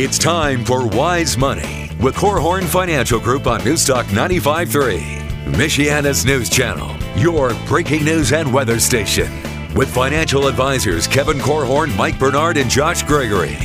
It's 0.00 0.16
time 0.16 0.64
for 0.64 0.86
Wise 0.86 1.36
Money 1.36 1.90
with 2.00 2.14
Korhorn 2.14 2.62
Financial 2.66 3.18
Group 3.18 3.48
on 3.48 3.62
Newstalk 3.62 4.04
95.3, 4.04 5.00
Michiana's 5.46 6.24
news 6.24 6.48
channel, 6.48 6.94
your 7.16 7.52
breaking 7.66 8.04
news 8.04 8.32
and 8.32 8.54
weather 8.54 8.78
station. 8.78 9.28
With 9.74 9.92
financial 9.92 10.46
advisors 10.46 11.08
Kevin 11.08 11.38
Korhorn, 11.38 11.96
Mike 11.96 12.16
Bernard, 12.16 12.58
and 12.58 12.70
Josh 12.70 13.02
Gregory. 13.02 13.56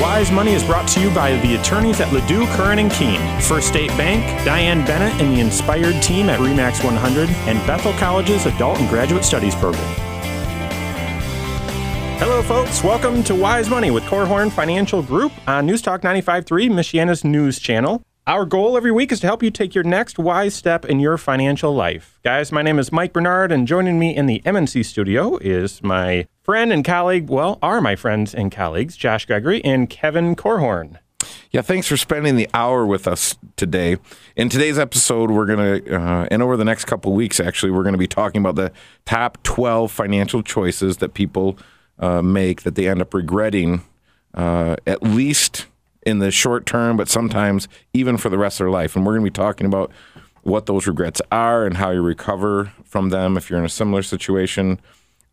Wise 0.00 0.32
Money 0.32 0.54
is 0.54 0.64
brought 0.64 0.88
to 0.88 1.00
you 1.00 1.14
by 1.14 1.36
the 1.42 1.54
attorneys 1.54 2.00
at 2.00 2.12
Ledoux, 2.12 2.44
Curran 2.56 2.80
and 2.80 2.90
Keene, 2.90 3.40
First 3.42 3.68
State 3.68 3.90
Bank, 3.90 4.24
Diane 4.44 4.84
Bennett 4.84 5.14
and 5.22 5.32
the 5.32 5.40
Inspired 5.40 6.02
team 6.02 6.28
at 6.28 6.40
Remax 6.40 6.82
100, 6.82 7.28
and 7.28 7.64
Bethel 7.68 7.92
College's 8.00 8.46
Adult 8.46 8.80
and 8.80 8.88
Graduate 8.88 9.24
Studies 9.24 9.54
program. 9.54 10.05
Hello, 12.18 12.42
folks. 12.42 12.82
Welcome 12.82 13.22
to 13.24 13.34
Wise 13.34 13.68
Money 13.68 13.90
with 13.90 14.02
Korhorn 14.04 14.50
Financial 14.50 15.02
Group 15.02 15.32
on 15.46 15.66
News 15.66 15.82
Newstalk 15.82 16.00
95.3, 16.00 16.70
Michiana's 16.70 17.24
news 17.24 17.58
channel. 17.58 18.02
Our 18.26 18.46
goal 18.46 18.78
every 18.78 18.90
week 18.90 19.12
is 19.12 19.20
to 19.20 19.26
help 19.26 19.42
you 19.42 19.50
take 19.50 19.74
your 19.74 19.84
next 19.84 20.18
wise 20.18 20.54
step 20.54 20.86
in 20.86 20.98
your 20.98 21.18
financial 21.18 21.74
life. 21.74 22.18
Guys, 22.24 22.50
my 22.50 22.62
name 22.62 22.78
is 22.78 22.90
Mike 22.90 23.12
Bernard, 23.12 23.52
and 23.52 23.68
joining 23.68 23.98
me 23.98 24.16
in 24.16 24.24
the 24.24 24.40
MNC 24.46 24.86
studio 24.86 25.36
is 25.36 25.82
my 25.82 26.26
friend 26.42 26.72
and 26.72 26.84
colleague, 26.86 27.28
well, 27.28 27.58
are 27.60 27.82
my 27.82 27.94
friends 27.94 28.34
and 28.34 28.50
colleagues, 28.50 28.96
Josh 28.96 29.26
Gregory 29.26 29.62
and 29.62 29.90
Kevin 29.90 30.34
Korhorn. 30.34 30.98
Yeah, 31.50 31.60
thanks 31.60 31.86
for 31.86 31.98
spending 31.98 32.36
the 32.36 32.48
hour 32.54 32.86
with 32.86 33.06
us 33.06 33.36
today. 33.56 33.98
In 34.36 34.48
today's 34.48 34.78
episode, 34.78 35.30
we're 35.30 35.46
going 35.46 35.82
to, 35.84 35.96
uh, 36.00 36.28
and 36.30 36.42
over 36.42 36.56
the 36.56 36.64
next 36.64 36.86
couple 36.86 37.12
weeks, 37.12 37.40
actually, 37.40 37.72
we're 37.72 37.82
going 37.82 37.92
to 37.92 37.98
be 37.98 38.08
talking 38.08 38.40
about 38.40 38.56
the 38.56 38.72
top 39.04 39.42
12 39.42 39.92
financial 39.92 40.42
choices 40.42 40.96
that 40.96 41.12
people 41.12 41.58
uh, 41.98 42.22
make 42.22 42.62
that 42.62 42.74
they 42.74 42.88
end 42.88 43.00
up 43.00 43.14
regretting, 43.14 43.82
uh, 44.34 44.76
at 44.86 45.02
least 45.02 45.66
in 46.02 46.20
the 46.20 46.30
short 46.30 46.66
term, 46.66 46.96
but 46.96 47.08
sometimes 47.08 47.68
even 47.92 48.16
for 48.16 48.28
the 48.28 48.38
rest 48.38 48.60
of 48.60 48.64
their 48.64 48.70
life. 48.70 48.94
And 48.94 49.04
we're 49.04 49.12
going 49.14 49.24
to 49.24 49.30
be 49.30 49.34
talking 49.34 49.66
about 49.66 49.90
what 50.42 50.66
those 50.66 50.86
regrets 50.86 51.20
are 51.32 51.66
and 51.66 51.76
how 51.76 51.90
you 51.90 52.00
recover 52.00 52.72
from 52.84 53.08
them 53.10 53.36
if 53.36 53.50
you're 53.50 53.58
in 53.58 53.64
a 53.64 53.68
similar 53.68 54.02
situation. 54.02 54.80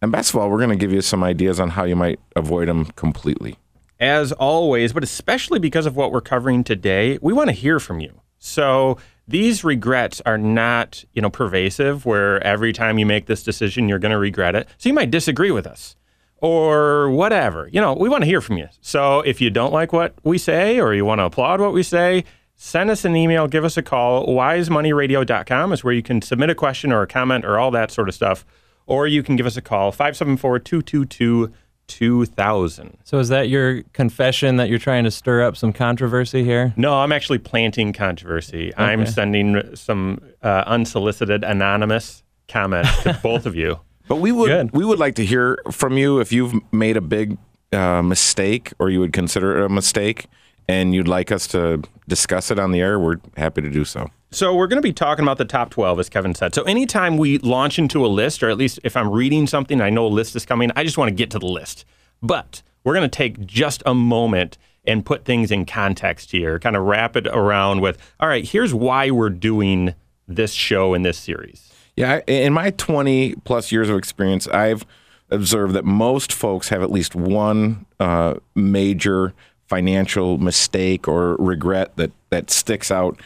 And 0.02 0.12
best 0.12 0.32
of 0.32 0.38
all, 0.38 0.50
we're 0.50 0.58
going 0.58 0.72
to 0.72 0.76
give 0.76 0.92
you 0.92 1.02
some 1.02 1.24
ideas 1.24 1.60
on 1.60 1.70
how 1.70 1.84
you 1.84 1.96
might 1.96 2.20
avoid 2.36 2.68
them 2.68 2.86
completely. 2.86 3.58
As 4.00 4.32
always, 4.34 4.92
but 4.92 5.04
especially 5.04 5.60
because 5.60 5.86
of 5.86 5.96
what 5.96 6.12
we're 6.12 6.20
covering 6.20 6.64
today, 6.64 7.20
we 7.22 7.32
want 7.32 7.50
to 7.50 7.54
hear 7.54 7.80
from 7.80 8.00
you. 8.00 8.22
So 8.40 8.98
these 9.28 9.64
regrets 9.64 10.22
are 10.26 10.38
not, 10.38 11.06
you 11.14 11.22
know, 11.22 11.30
pervasive 11.30 12.06
where 12.06 12.44
every 12.44 12.74
time 12.74 12.98
you 12.98 13.06
make 13.06 13.28
this 13.28 13.44
decision 13.44 13.88
you're 13.88 14.00
going 14.00 14.12
to 14.12 14.18
regret 14.18 14.56
it. 14.56 14.68
So 14.78 14.90
you 14.90 14.94
might 14.94 15.12
disagree 15.12 15.52
with 15.52 15.68
us 15.68 15.96
or 16.44 17.10
whatever. 17.10 17.70
You 17.72 17.80
know, 17.80 17.94
we 17.94 18.10
want 18.10 18.24
to 18.24 18.26
hear 18.26 18.42
from 18.42 18.58
you. 18.58 18.68
So 18.82 19.22
if 19.22 19.40
you 19.40 19.50
don't 19.50 19.72
like 19.72 19.94
what 19.94 20.14
we 20.24 20.38
say 20.38 20.78
or 20.78 20.94
you 20.94 21.06
want 21.06 21.20
to 21.20 21.24
applaud 21.24 21.62
what 21.62 21.72
we 21.72 21.84
say, 21.84 22.26
send 22.56 22.90
us 22.90 23.06
an 23.06 23.16
email, 23.16 23.48
give 23.48 23.64
us 23.64 23.78
a 23.78 23.82
call. 23.82 24.28
wisemoneyradio.com 24.28 25.72
is 25.72 25.86
where 25.86 25.94
you 25.94 26.04
can 26.04 26.22
submit 26.22 26.50
a 26.50 26.56
question 26.56 26.92
or 26.92 27.02
a 27.02 27.08
comment 27.08 27.46
or 27.46 27.58
all 27.58 27.72
that 27.72 27.92
sort 27.92 28.10
of 28.10 28.14
stuff. 28.14 28.46
Or 28.86 29.08
you 29.08 29.24
can 29.24 29.38
give 29.38 29.46
us 29.46 29.56
a 29.56 29.62
call, 29.62 29.94
574 29.94 30.60
222 30.60 31.54
2000. 31.88 32.98
So 33.06 33.20
is 33.20 33.30
that 33.30 33.48
your 33.48 33.84
confession 33.94 34.58
that 34.58 34.70
you're 34.70 34.80
trying 34.80 35.06
to 35.06 35.12
stir 35.12 35.44
up 35.44 35.56
some 35.56 35.72
controversy 35.72 36.44
here? 36.44 36.74
No, 36.76 36.96
I'm 36.96 37.14
actually 37.14 37.40
planting 37.40 37.94
controversy. 37.94 38.74
Okay. 38.74 38.84
I'm 38.84 39.06
sending 39.06 39.76
some 39.78 40.20
uh, 40.42 40.64
unsolicited 40.68 41.46
anonymous 41.46 42.24
comments 42.50 43.04
to 43.04 43.18
both 43.24 43.46
of 43.46 43.56
you. 43.56 43.80
But 44.08 44.18
we 44.18 44.32
would 44.32 44.48
Good. 44.48 44.72
we 44.72 44.86
would 44.86 45.00
like 45.00 45.16
to 45.16 45.26
hear 45.26 45.58
from 45.72 45.98
you 45.98 46.20
if 46.20 46.32
you've 46.32 46.54
made 46.72 46.98
a 46.98 47.02
big 47.02 47.38
uh, 47.72 48.02
mistake 48.02 48.74
or 48.80 48.90
you 48.90 49.00
would 49.00 49.14
consider 49.14 49.60
it 49.60 49.66
a 49.66 49.70
mistake 49.70 50.28
and 50.68 50.94
you'd 50.94 51.08
like 51.08 51.32
us 51.32 51.48
to 51.48 51.82
discuss 52.08 52.52
it 52.52 52.60
on 52.60 52.72
the 52.72 52.80
air, 52.80 53.00
we're 53.00 53.18
happy 53.38 53.62
to 53.62 53.70
do 53.70 53.86
so. 53.86 54.10
So 54.32 54.56
we're 54.56 54.68
going 54.68 54.82
to 54.82 54.88
be 54.88 54.94
talking 54.94 55.24
about 55.24 55.38
the 55.38 55.46
top 55.46 55.70
12 55.70 56.00
as 56.00 56.10
Kevin 56.10 56.34
said. 56.36 56.56
So 56.56 56.64
anytime 56.64 57.18
we 57.18 57.38
launch 57.40 57.78
into 57.78 58.06
a 58.06 58.08
list 58.08 58.44
or 58.44 58.50
at 58.50 58.58
least 58.58 58.80
if 58.84 58.98
I'm 58.98 59.10
reading 59.10 59.48
something 59.48 59.82
I 59.82 59.90
know 59.90 60.06
a 60.06 60.10
list 60.10 60.36
is 60.36 60.46
coming, 60.46 60.72
I 60.76 60.84
just 60.84 60.98
want 60.98 61.10
to 61.10 61.16
get 61.16 61.30
to 61.32 61.40
the 61.40 61.48
list. 61.48 61.86
But 62.22 62.62
we're 62.84 62.94
going 62.94 63.10
to 63.10 63.16
take 63.16 63.46
just 63.46 63.84
a 63.86 63.94
moment 63.94 64.58
and 64.86 65.06
put 65.06 65.24
things 65.24 65.52
in 65.52 65.66
context 65.66 66.32
here, 66.32 66.60
kind 66.60 66.76
of 66.76 66.84
wrap 66.84 67.16
it 67.16 67.28
around 67.28 67.82
with, 67.82 67.98
all 68.20 68.28
right, 68.28 68.46
here's 68.46 68.74
why 68.74 69.12
we're 69.12 69.30
doing 69.30 69.94
this 70.28 70.52
show 70.52 70.94
in 70.94 71.04
this 71.04 71.18
series. 71.18 71.73
Yeah, 71.96 72.22
in 72.28 72.54
my 72.54 72.72
20 72.72 73.36
plus 73.44 73.72
years 73.72 73.90
of 73.90 73.98
experience, 73.98 74.48
I've 74.48 74.86
observed 75.30 75.74
that 75.76 75.86
most 75.86 76.34
folks 76.34 76.70
have 76.70 76.82
at 76.82 76.92
least 76.92 77.16
one 77.16 77.86
uh, 78.00 78.36
major 78.56 79.34
financial 79.68 80.38
mistake 80.38 81.08
or 81.08 81.36
regret 81.36 81.96
that 81.98 82.12
that 82.30 82.50
sticks 82.50 82.92
out. 82.92 83.20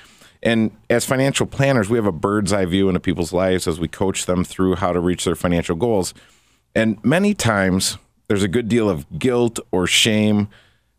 And 0.43 0.71
as 0.89 1.05
financial 1.05 1.45
planners, 1.45 1.89
we 1.89 1.97
have 1.97 2.05
a 2.05 2.11
bird's 2.11 2.53
eye 2.53 2.65
view 2.65 2.87
into 2.87 2.99
people's 2.99 3.33
lives 3.33 3.67
as 3.67 3.79
we 3.79 3.87
coach 3.87 4.25
them 4.25 4.43
through 4.43 4.75
how 4.75 4.93
to 4.93 4.99
reach 4.99 5.25
their 5.25 5.35
financial 5.35 5.75
goals. 5.75 6.13
And 6.75 7.03
many 7.03 7.33
times, 7.33 7.97
there's 8.27 8.43
a 8.43 8.47
good 8.47 8.67
deal 8.67 8.89
of 8.89 9.19
guilt 9.19 9.59
or 9.71 9.87
shame 9.87 10.49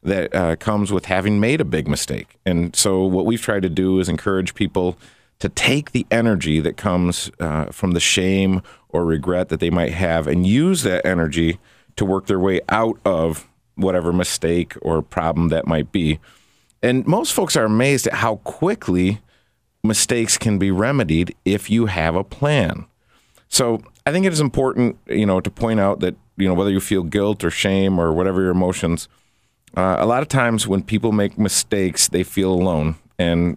that 0.02 0.34
uh, 0.34 0.56
comes 0.56 0.92
with 0.92 1.04
having 1.04 1.38
made 1.38 1.60
a 1.60 1.64
big 1.64 1.86
mistake. 1.86 2.38
And 2.44 2.74
so, 2.74 3.04
what 3.04 3.26
we've 3.26 3.40
tried 3.40 3.62
to 3.62 3.68
do 3.68 4.00
is 4.00 4.08
encourage 4.08 4.54
people 4.54 4.98
to 5.40 5.48
take 5.48 5.92
the 5.92 6.06
energy 6.10 6.60
that 6.60 6.76
comes 6.76 7.30
uh, 7.40 7.66
from 7.66 7.92
the 7.92 8.00
shame 8.00 8.62
or 8.88 9.04
regret 9.04 9.48
that 9.48 9.60
they 9.60 9.70
might 9.70 9.92
have 9.92 10.26
and 10.26 10.46
use 10.46 10.82
that 10.82 11.04
energy 11.06 11.58
to 11.96 12.04
work 12.04 12.26
their 12.26 12.40
way 12.40 12.60
out 12.68 12.98
of 13.04 13.48
whatever 13.76 14.12
mistake 14.12 14.74
or 14.82 15.00
problem 15.02 15.48
that 15.48 15.66
might 15.66 15.92
be. 15.92 16.18
And 16.82 17.06
most 17.06 17.32
folks 17.32 17.56
are 17.56 17.64
amazed 17.64 18.06
at 18.06 18.14
how 18.14 18.36
quickly 18.36 19.20
mistakes 19.84 20.36
can 20.36 20.58
be 20.58 20.70
remedied 20.70 21.34
if 21.44 21.70
you 21.70 21.86
have 21.86 22.14
a 22.14 22.24
plan. 22.24 22.86
So 23.48 23.82
I 24.06 24.12
think 24.12 24.26
it 24.26 24.32
is 24.32 24.40
important, 24.40 24.98
you 25.06 25.26
know, 25.26 25.40
to 25.40 25.50
point 25.50 25.80
out 25.80 26.00
that 26.00 26.16
you 26.36 26.46
know 26.46 26.54
whether 26.54 26.70
you 26.70 26.80
feel 26.80 27.02
guilt 27.02 27.42
or 27.42 27.50
shame 27.50 27.98
or 27.98 28.12
whatever 28.12 28.40
your 28.40 28.50
emotions. 28.50 29.08
Uh, 29.76 29.96
a 29.98 30.06
lot 30.06 30.22
of 30.22 30.28
times 30.28 30.66
when 30.66 30.82
people 30.82 31.12
make 31.12 31.38
mistakes, 31.38 32.08
they 32.08 32.22
feel 32.22 32.52
alone, 32.52 32.96
and 33.18 33.56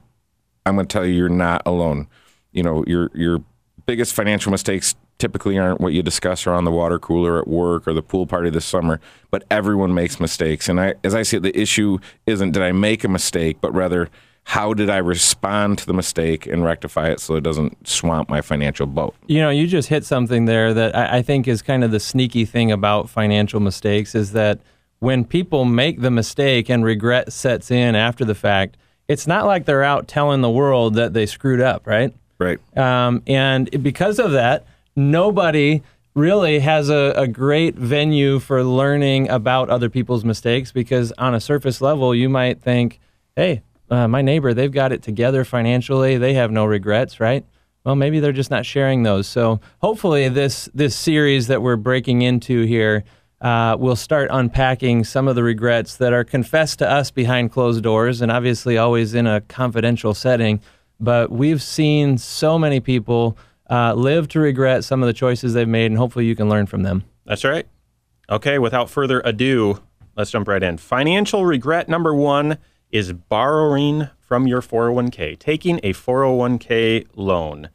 I'm 0.66 0.76
going 0.76 0.88
to 0.88 0.92
tell 0.92 1.06
you, 1.06 1.14
you're 1.14 1.30
not 1.30 1.62
alone. 1.66 2.08
You 2.52 2.64
know, 2.64 2.84
your 2.86 3.10
your 3.14 3.44
biggest 3.86 4.14
financial 4.14 4.52
mistakes 4.52 4.96
typically 5.18 5.58
aren't 5.58 5.80
what 5.80 5.94
you 5.94 6.02
discuss 6.02 6.48
around 6.48 6.66
the 6.66 6.72
water 6.72 6.98
cooler 6.98 7.40
at 7.40 7.48
work 7.48 7.88
or 7.88 7.94
the 7.94 8.02
pool 8.02 8.26
party 8.26 8.50
this 8.50 8.66
summer, 8.66 9.00
but 9.30 9.44
everyone 9.52 9.94
makes 9.94 10.20
mistakes. 10.20 10.68
And 10.68 10.82
I, 10.82 10.96
as 11.04 11.14
I 11.14 11.22
see 11.22 11.38
it, 11.38 11.44
the 11.44 11.58
issue 11.58 12.00
isn't 12.26 12.52
did 12.52 12.64
I 12.64 12.72
make 12.72 13.04
a 13.04 13.08
mistake, 13.08 13.58
but 13.62 13.74
rather 13.74 14.10
how 14.44 14.74
did 14.74 14.90
I 14.90 14.98
respond 14.98 15.78
to 15.78 15.86
the 15.86 15.94
mistake 15.94 16.48
and 16.48 16.64
rectify 16.64 17.10
it 17.10 17.20
so 17.20 17.36
it 17.36 17.42
doesn't 17.42 17.88
swamp 17.88 18.30
my 18.30 18.42
financial 18.42 18.88
boat? 18.88 19.16
You 19.28 19.40
know, 19.40 19.52
you 19.52 19.68
just 19.68 19.90
hit 19.90 20.04
something 20.04 20.46
there 20.46 20.74
that 20.74 20.96
I, 20.96 21.18
I 21.18 21.22
think 21.22 21.48
is 21.48 21.62
kind 21.62 21.84
of 21.84 21.92
the 21.92 22.00
sneaky 22.00 22.46
thing 22.46 22.72
about 22.72 23.10
financial 23.10 23.60
mistakes 23.60 24.16
is 24.16 24.32
that 24.32 24.60
when 25.00 25.24
people 25.26 25.66
make 25.66 26.02
the 26.02 26.12
mistake 26.12 26.70
and 26.70 26.84
regret 26.84 27.32
sets 27.32 27.70
in 27.70 27.96
after 27.96 28.26
the 28.26 28.36
fact, 28.36 28.78
it's 29.12 29.28
not 29.28 29.46
like 29.46 29.66
they're 29.66 29.84
out 29.84 30.08
telling 30.08 30.40
the 30.42 30.50
world 30.50 30.96
that 30.96 31.14
they 31.14 31.26
screwed 31.26 31.60
up, 31.60 31.86
right? 31.86 32.14
Right. 32.40 32.60
Um, 32.78 33.22
and 33.28 33.84
because 33.84 34.20
of 34.20 34.32
that, 34.32 34.66
nobody 34.96 35.84
really 36.16 36.60
has 36.60 36.90
a, 36.90 37.14
a, 37.16 37.28
great 37.28 37.76
venue 37.76 38.40
for 38.40 38.64
learning 38.64 39.30
about 39.30 39.70
other 39.70 39.90
people's 39.90 40.26
mistakes 40.26 40.72
because 40.72 41.14
on 41.18 41.36
a 41.36 41.40
surface 41.40 41.82
level, 41.82 42.16
you 42.16 42.28
might 42.28 42.62
think, 42.62 43.00
hey, 43.36 43.62
uh, 43.90 44.08
my 44.08 44.22
neighbor, 44.22 44.54
they've 44.54 44.72
got 44.72 44.92
it 44.92 45.02
together 45.02 45.46
financially. 45.46 46.18
They 46.18 46.34
have 46.34 46.52
no 46.52 46.66
regrets, 46.66 47.20
right? 47.20 47.46
Well, 47.84 47.96
maybe 47.96 48.20
they're 48.20 48.32
just 48.32 48.52
not 48.52 48.66
sharing 48.66 49.04
those. 49.04 49.28
So 49.28 49.60
hopefully, 49.82 50.30
this 50.30 50.70
this 50.74 50.96
series 50.96 51.48
that 51.48 51.62
we're 51.62 51.78
breaking 51.78 52.22
into 52.22 52.64
here 52.64 53.04
uh, 53.42 53.76
we'll 53.80 53.96
start 53.96 54.30
unpacking 54.32 55.04
some 55.04 55.28
of 55.28 55.36
the 55.36 55.44
regrets 55.44 55.98
that 55.98 56.14
are 56.14 56.24
confessed 56.24 56.80
to 56.80 56.90
us 56.90 57.10
behind 57.10 57.52
closed 57.52 57.84
doors 57.84 58.22
and 58.22 58.32
obviously 58.32 58.78
always 58.78 59.16
in 59.16 59.26
a 59.26 59.42
confidential 59.42 60.14
setting. 60.14 60.62
But 61.00 61.32
we've 61.32 61.62
seen 61.62 62.20
so 62.20 62.60
many 62.60 62.80
people 62.80 63.36
uh, 63.70 63.96
live 63.96 64.28
to 64.30 64.40
regret 64.40 64.84
some 64.84 65.02
of 65.02 65.08
the 65.08 65.14
choices 65.14 65.54
they've 65.54 65.68
made, 65.68 65.88
and 65.88 65.98
hopefully 65.98 66.26
you 66.26 66.36
can 66.36 66.50
learn 66.50 66.68
from 66.68 66.84
them. 66.84 67.04
That's 67.26 67.44
right. 67.44 67.68
Okay, 68.30 68.60
without 68.60 68.90
further 68.90 69.22
ado, 69.26 69.82
let's 70.16 70.30
jump 70.30 70.48
right 70.48 70.62
in. 70.62 70.78
Financial 70.78 71.46
regret 71.46 71.90
number 71.90 72.14
one 72.14 72.60
is 72.92 73.14
borrowing 73.14 74.10
from 74.20 74.46
your 74.46 74.62
401k, 74.62 75.40
taking 75.40 75.80
a 75.84 75.94
401k 75.94 77.08
loan. 77.16 77.70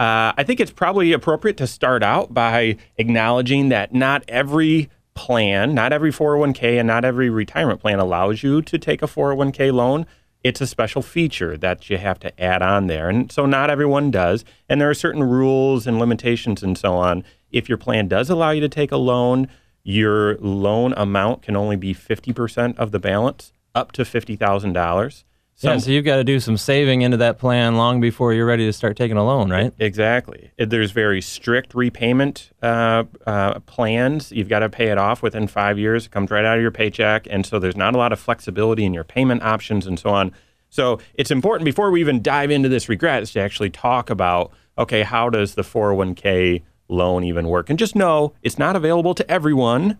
Uh, 0.00 0.32
I 0.38 0.44
think 0.44 0.60
it's 0.60 0.70
probably 0.70 1.12
appropriate 1.12 1.58
to 1.58 1.66
start 1.66 2.02
out 2.02 2.32
by 2.32 2.78
acknowledging 2.96 3.68
that 3.68 3.92
not 3.92 4.24
every 4.28 4.88
plan, 5.12 5.74
not 5.74 5.92
every 5.92 6.10
401k, 6.10 6.78
and 6.78 6.86
not 6.86 7.04
every 7.04 7.28
retirement 7.28 7.82
plan 7.82 7.98
allows 7.98 8.42
you 8.42 8.62
to 8.62 8.78
take 8.78 9.02
a 9.02 9.06
401k 9.06 9.70
loan. 9.70 10.06
It's 10.42 10.62
a 10.62 10.66
special 10.66 11.02
feature 11.02 11.54
that 11.58 11.90
you 11.90 11.98
have 11.98 12.18
to 12.20 12.42
add 12.42 12.62
on 12.62 12.86
there. 12.86 13.10
And 13.10 13.30
so 13.30 13.44
not 13.44 13.68
everyone 13.68 14.10
does. 14.10 14.42
And 14.70 14.80
there 14.80 14.88
are 14.88 14.94
certain 14.94 15.22
rules 15.22 15.86
and 15.86 15.98
limitations 15.98 16.62
and 16.62 16.78
so 16.78 16.94
on. 16.94 17.22
If 17.52 17.68
your 17.68 17.76
plan 17.76 18.08
does 18.08 18.30
allow 18.30 18.52
you 18.52 18.62
to 18.62 18.70
take 18.70 18.92
a 18.92 18.96
loan, 18.96 19.48
your 19.82 20.38
loan 20.38 20.94
amount 20.96 21.42
can 21.42 21.56
only 21.56 21.76
be 21.76 21.92
50% 21.92 22.78
of 22.78 22.90
the 22.90 22.98
balance, 22.98 23.52
up 23.74 23.92
to 23.92 24.04
$50,000. 24.04 25.24
Yeah, 25.68 25.78
so 25.78 25.90
you've 25.90 26.04
got 26.04 26.16
to 26.16 26.24
do 26.24 26.40
some 26.40 26.56
saving 26.56 27.02
into 27.02 27.18
that 27.18 27.38
plan 27.38 27.76
long 27.76 28.00
before 28.00 28.32
you're 28.32 28.46
ready 28.46 28.64
to 28.66 28.72
start 28.72 28.96
taking 28.96 29.16
a 29.16 29.24
loan, 29.24 29.50
right? 29.50 29.72
Exactly. 29.78 30.50
There's 30.56 30.90
very 30.90 31.20
strict 31.20 31.74
repayment 31.74 32.50
uh, 32.62 33.04
uh, 33.26 33.60
plans. 33.60 34.32
You've 34.32 34.48
got 34.48 34.60
to 34.60 34.68
pay 34.68 34.88
it 34.88 34.98
off 34.98 35.22
within 35.22 35.46
five 35.46 35.78
years. 35.78 36.06
It 36.06 36.12
comes 36.12 36.30
right 36.30 36.44
out 36.44 36.56
of 36.56 36.62
your 36.62 36.70
paycheck. 36.70 37.26
And 37.28 37.44
so 37.44 37.58
there's 37.58 37.76
not 37.76 37.94
a 37.94 37.98
lot 37.98 38.12
of 38.12 38.18
flexibility 38.18 38.84
in 38.84 38.94
your 38.94 39.04
payment 39.04 39.42
options 39.42 39.86
and 39.86 39.98
so 39.98 40.10
on. 40.10 40.32
So 40.70 41.00
it's 41.14 41.30
important 41.30 41.64
before 41.64 41.90
we 41.90 42.00
even 42.00 42.22
dive 42.22 42.50
into 42.50 42.68
this 42.68 42.88
regret 42.88 43.22
is 43.22 43.32
to 43.32 43.40
actually 43.40 43.70
talk 43.70 44.08
about 44.08 44.52
okay, 44.78 45.02
how 45.02 45.28
does 45.28 45.56
the 45.56 45.62
401k 45.62 46.62
loan 46.88 47.22
even 47.24 47.48
work? 47.48 47.68
And 47.68 47.78
just 47.78 47.94
know 47.94 48.32
it's 48.42 48.58
not 48.58 48.76
available 48.76 49.14
to 49.14 49.30
everyone, 49.30 49.98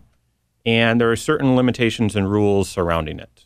and 0.65 0.99
there 0.99 1.11
are 1.11 1.15
certain 1.15 1.55
limitations 1.55 2.15
and 2.15 2.31
rules 2.31 2.67
surrounding 2.67 3.19
it. 3.19 3.40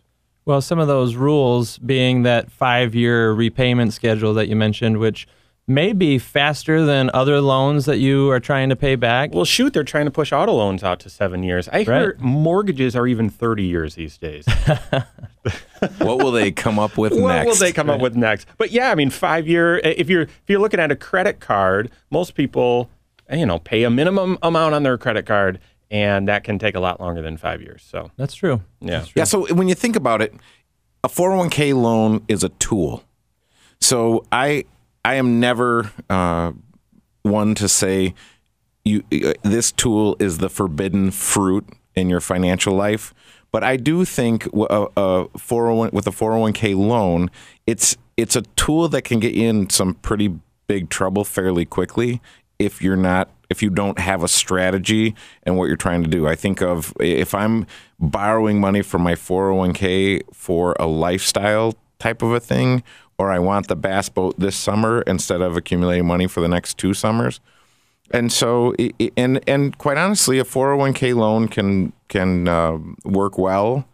Well, 0.45 0.62
some 0.62 0.77
of 0.77 0.88
those 0.88 1.15
rules 1.15 1.80
being 1.80 2.24
that 2.24 2.51
five 2.51 2.94
year 2.94 3.31
repayment 3.31 3.94
schedule 3.94 4.33
that 4.36 4.47
you 4.47 4.56
mentioned, 4.56 5.00
which 5.00 5.27
may 5.68 5.92
be 5.92 6.19
faster 6.19 6.86
than 6.86 7.09
other 7.13 7.42
loans 7.42 7.86
that 7.86 7.97
you 7.97 8.30
are 8.30 8.39
trying 8.39 8.69
to 8.69 8.75
pay 8.75 8.95
back. 8.95 9.33
Well, 9.33 9.45
shoot, 9.45 9.74
they're 9.74 9.83
trying 9.83 10.06
to 10.06 10.12
push 10.12 10.31
auto 10.31 10.53
loans 10.53 10.83
out 10.83 11.00
to 11.00 11.09
seven 11.09 11.42
years. 11.42 11.68
I 11.69 11.83
heard 11.83 12.21
mortgages 12.21 12.95
are 12.95 13.07
even 13.07 13.30
30 13.30 13.63
years 13.63 13.95
these 13.95 14.18
days. 14.19 14.45
what 15.97 16.19
will 16.19 16.31
they 16.31 16.51
come 16.51 16.77
up 16.77 16.97
with 16.97 17.13
next? 17.13 17.21
what 17.24 17.33
next? 17.33 17.47
will 17.47 17.56
they 17.56 17.74
come 17.74 17.89
up 17.89 18.00
with 18.00 18.15
next? 18.15 18.47
But 18.57 18.71
yeah, 18.71 18.92
I 18.92 18.95
mean, 18.95 19.09
five 19.09 19.47
year. 19.47 19.77
If 19.77 20.09
you're 20.09 20.24
if 20.24 20.44
you're 20.47 20.59
looking 20.59 20.80
at 20.80 20.92
a 20.92 20.95
credit 20.95 21.39
card, 21.39 21.89
most 22.12 22.36
people, 22.36 22.92
you 23.31 23.47
know, 23.47 23.57
pay 23.57 23.83
a 23.83 23.89
minimum 23.89 24.38
amount 24.44 24.75
on 24.75 24.83
their 24.83 25.00
credit 25.00 25.25
card, 25.25 25.59
and 25.91 26.27
that 26.27 26.43
can 26.43 26.59
take 26.59 26.75
a 26.75 26.79
lot 26.79 26.99
longer 26.99 27.21
than 27.21 27.37
five 27.37 27.61
years. 27.61 27.83
So 27.83 28.11
that's 28.17 28.35
true. 28.35 28.61
Yeah, 28.81 28.99
that's 28.99 29.07
true. 29.09 29.19
yeah. 29.19 29.23
So 29.23 29.53
when 29.53 29.67
you 29.67 29.75
think 29.75 29.95
about 29.95 30.21
it, 30.21 30.33
a 31.03 31.07
401k 31.07 31.79
loan 31.79 32.23
is 32.27 32.43
a 32.43 32.49
tool. 32.49 33.03
So 33.79 34.25
I 34.31 34.65
I 35.03 35.15
am 35.15 35.39
never 35.39 35.91
uh, 36.09 36.53
one 37.21 37.55
to 37.55 37.67
say 37.67 38.13
you 38.83 39.03
uh, 39.13 39.33
this 39.43 39.71
tool 39.71 40.15
is 40.19 40.39
the 40.39 40.49
forbidden 40.49 41.11
fruit 41.11 41.67
in 41.95 42.09
your 42.09 42.21
financial 42.21 42.73
life. 42.73 43.13
But 43.51 43.63
I 43.63 43.77
do 43.77 44.03
think 44.03 44.47
a, 44.53 44.87
a 44.97 45.27
401 45.37 45.91
with 45.93 46.07
a 46.07 46.11
401k 46.11 46.75
loan, 46.75 47.29
it's 47.65 47.95
it's 48.17 48.35
a 48.35 48.41
tool 48.41 48.89
that 48.89 49.03
can 49.03 49.19
get 49.19 49.33
you 49.33 49.47
in 49.47 49.69
some 49.69 49.93
pretty 49.95 50.33
big 50.67 50.89
trouble 50.89 51.23
fairly 51.23 51.65
quickly 51.65 52.21
if 52.57 52.81
you're 52.81 52.95
not 52.97 53.29
if 53.50 53.62
you 53.62 53.69
don't 53.69 54.00
have 54.00 54.24
a 54.24 54.27
strategy 54.27 55.15
and 55.44 55.57
what 55.57 55.65
you're 55.65 55.75
trying 55.75 56.03
to 56.03 56.09
do. 56.09 56.27
I 56.27 56.36
think 56.36 56.62
of 56.62 56.94
if 57.00 57.33
I'm 57.33 57.65
borrowing 58.00 58.59
money 58.59 58.81
from 58.81 59.01
my 59.01 59.13
401k 59.13 60.21
for 60.33 60.75
a 60.80 60.88
lifestyle 60.88 61.75
type 62.00 62.21
of 62.21 62.31
a 62.31 62.39
thing, 62.39 62.83
or 63.18 63.31
I 63.31 63.39
want 63.39 63.68
the 63.68 63.75
bass 63.75 64.09
boat 64.09 64.39
this 64.39 64.56
summer 64.56 65.01
instead 65.01 65.42
of 65.42 65.56
accumulating 65.56 66.06
money 66.06 66.27
for 66.27 66.42
the 66.42 66.47
next 66.47 66.77
two 66.77 66.94
summers. 66.94 67.39
And 68.12 68.31
so, 68.31 68.75
and 69.18 69.39
and 69.47 69.77
quite 69.77 69.97
honestly, 69.97 70.38
a 70.38 70.44
401k 70.44 71.15
loan 71.15 71.47
can 71.47 71.94
can 72.07 72.47
uh, 72.47 72.77
work 73.03 73.38
well 73.38 73.88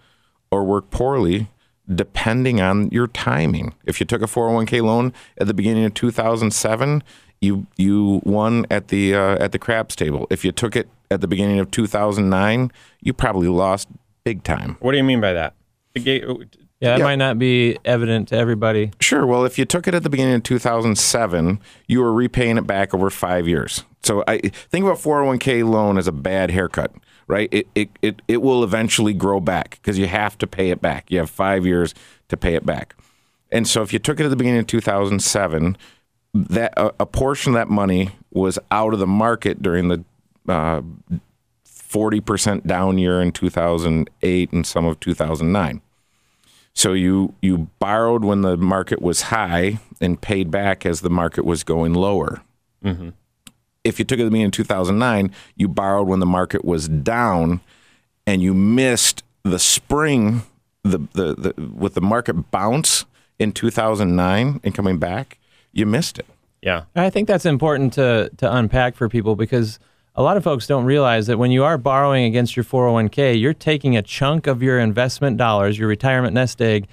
or 0.50 0.64
work 0.64 0.90
poorly 0.90 1.48
depending 1.94 2.62
on 2.62 2.90
your 2.90 3.08
timing. 3.08 3.74
If 3.86 4.00
you 4.00 4.06
took 4.06 4.22
a 4.22 4.26
401k 4.26 4.82
loan 4.82 5.14
at 5.38 5.48
the 5.48 5.54
beginning 5.54 5.86
of 5.86 5.94
2007, 5.94 7.04
you 7.42 7.66
you 7.76 8.22
won 8.24 8.66
at 8.70 8.88
the 8.90 9.16
uh, 9.16 9.44
at 9.44 9.52
the 9.52 9.60
craps 9.60 9.96
table. 9.96 10.28
If 10.30 10.46
you 10.46 10.52
took 10.52 10.76
it 10.76 10.88
at 11.10 11.22
the 11.22 11.28
beginning 11.28 11.60
of 11.60 11.72
2009, 11.72 12.72
you 13.02 13.14
probably 13.14 13.48
lost 13.48 13.90
big 14.24 14.44
time. 14.44 14.78
What 14.80 14.92
do 14.92 14.98
you 14.98 15.04
mean 15.04 15.20
by 15.20 15.34
that? 15.34 15.56
Yeah, 15.96 16.20
that 16.82 16.98
yeah. 17.00 17.04
might 17.04 17.18
not 17.18 17.38
be 17.38 17.78
evident 17.84 18.30
to 18.30 18.38
everybody. 18.38 18.92
Sure. 19.00 19.26
Well, 19.26 19.46
if 19.46 19.60
you 19.60 19.66
took 19.66 19.88
it 19.88 19.94
at 19.94 20.04
the 20.04 20.10
beginning 20.10 20.36
of 20.36 20.44
2007, 20.44 21.60
you 21.88 22.00
were 22.00 22.14
repaying 22.14 22.58
it 22.58 22.66
back 22.66 22.94
over 22.94 23.10
five 23.10 23.48
years. 23.48 23.84
So 24.02 24.24
I 24.28 24.40
think 24.40 24.86
of 24.86 24.92
a 24.92 25.10
401k 25.10 25.70
loan 25.70 25.98
as 25.98 26.08
a 26.08 26.12
bad 26.12 26.50
haircut, 26.50 26.92
right? 27.28 27.50
It 27.52 27.68
it 27.76 27.90
it, 28.02 28.22
it 28.28 28.42
will 28.42 28.64
eventually 28.64 29.14
grow 29.14 29.40
back 29.40 29.72
because 29.82 29.98
you 29.98 30.08
have 30.08 30.38
to 30.40 30.48
pay 30.48 30.70
it 30.70 30.82
back. 30.82 31.12
You 31.12 31.20
have 31.20 31.30
five 31.30 31.66
years 31.66 31.94
to 32.30 32.38
pay 32.38 32.56
it 32.56 32.66
back. 32.66 32.96
And 33.52 33.68
so 33.68 33.82
if 33.82 33.92
you 33.92 34.00
took 34.00 34.20
it 34.20 34.24
at 34.24 34.30
the 34.30 34.36
beginning 34.36 34.62
of 34.62 34.68
2007, 34.68 35.78
that 36.34 36.74
a, 36.78 36.94
a 37.02 37.06
portion 37.06 37.52
of 37.52 37.56
that 37.56 37.70
money 37.70 38.12
was 38.32 38.58
out 38.70 38.94
of 38.94 39.00
the 39.00 39.08
market 39.08 39.62
during 39.62 39.90
the 39.90 40.04
uh, 40.48 40.82
40% 41.66 42.66
down 42.66 42.98
year 42.98 43.22
in 43.22 43.32
2008 43.32 44.52
and 44.52 44.66
some 44.66 44.86
of 44.86 45.00
2009. 45.00 45.82
So 46.74 46.94
you 46.94 47.36
you 47.42 47.70
borrowed 47.80 48.24
when 48.24 48.42
the 48.42 48.56
market 48.56 49.02
was 49.02 49.24
high 49.24 49.80
and 50.00 50.22
paid 50.22 50.50
back 50.50 50.86
as 50.86 51.02
the 51.02 51.10
market 51.10 51.44
was 51.44 51.64
going 51.64 51.94
lower. 51.94 52.42
Mm-hmm. 52.84 53.10
If 53.84 54.00
you 54.00 54.06
took 54.06 54.20
it 54.20 54.24
to 54.24 54.30
me 54.30 54.42
in 54.42 54.52
2009, 54.52 55.32
you 55.56 55.68
borrowed 55.68 56.08
when 56.08 56.20
the 56.20 56.26
market 56.26 56.64
was 56.64 56.88
down, 56.88 57.60
and 58.26 58.42
you 58.42 58.54
missed 58.54 59.24
the 59.44 59.60
spring, 59.60 60.44
the 60.84 61.00
the, 61.14 61.36
the 61.36 61.72
with 61.74 61.94
the 61.94 62.02
market 62.02 62.52
bounce 62.52 63.06
in 63.38 63.52
2009 63.52 64.62
and 64.64 64.74
coming 64.74 64.98
back, 64.98 65.40
you 65.72 65.86
missed 65.86 66.20
it. 66.20 66.26
Yeah, 66.62 66.84
I 66.96 67.10
think 67.10 67.28
that's 67.28 67.46
important 67.46 67.94
to 67.94 68.30
to 68.38 68.56
unpack 68.56 68.96
for 68.96 69.10
people 69.10 69.36
because 69.36 69.80
a 70.16 70.22
lot 70.22 70.38
of 70.38 70.44
folks 70.44 70.68
don't 70.68 70.86
realize 70.86 71.28
that 71.28 71.38
when 71.38 71.52
you 71.52 71.64
are 71.64 71.78
borrowing 71.78 72.26
against 72.26 72.56
your 72.56 72.66
401k, 72.66 73.40
you're 73.40 73.54
taking 73.54 73.96
a 73.96 74.02
chunk 74.02 74.46
of 74.46 74.62
your 74.62 74.80
investment 74.80 75.38
dollars, 75.38 75.80
your 75.80 75.88
retirement 75.88 76.34
nest 76.34 76.62
egg, 76.62 76.88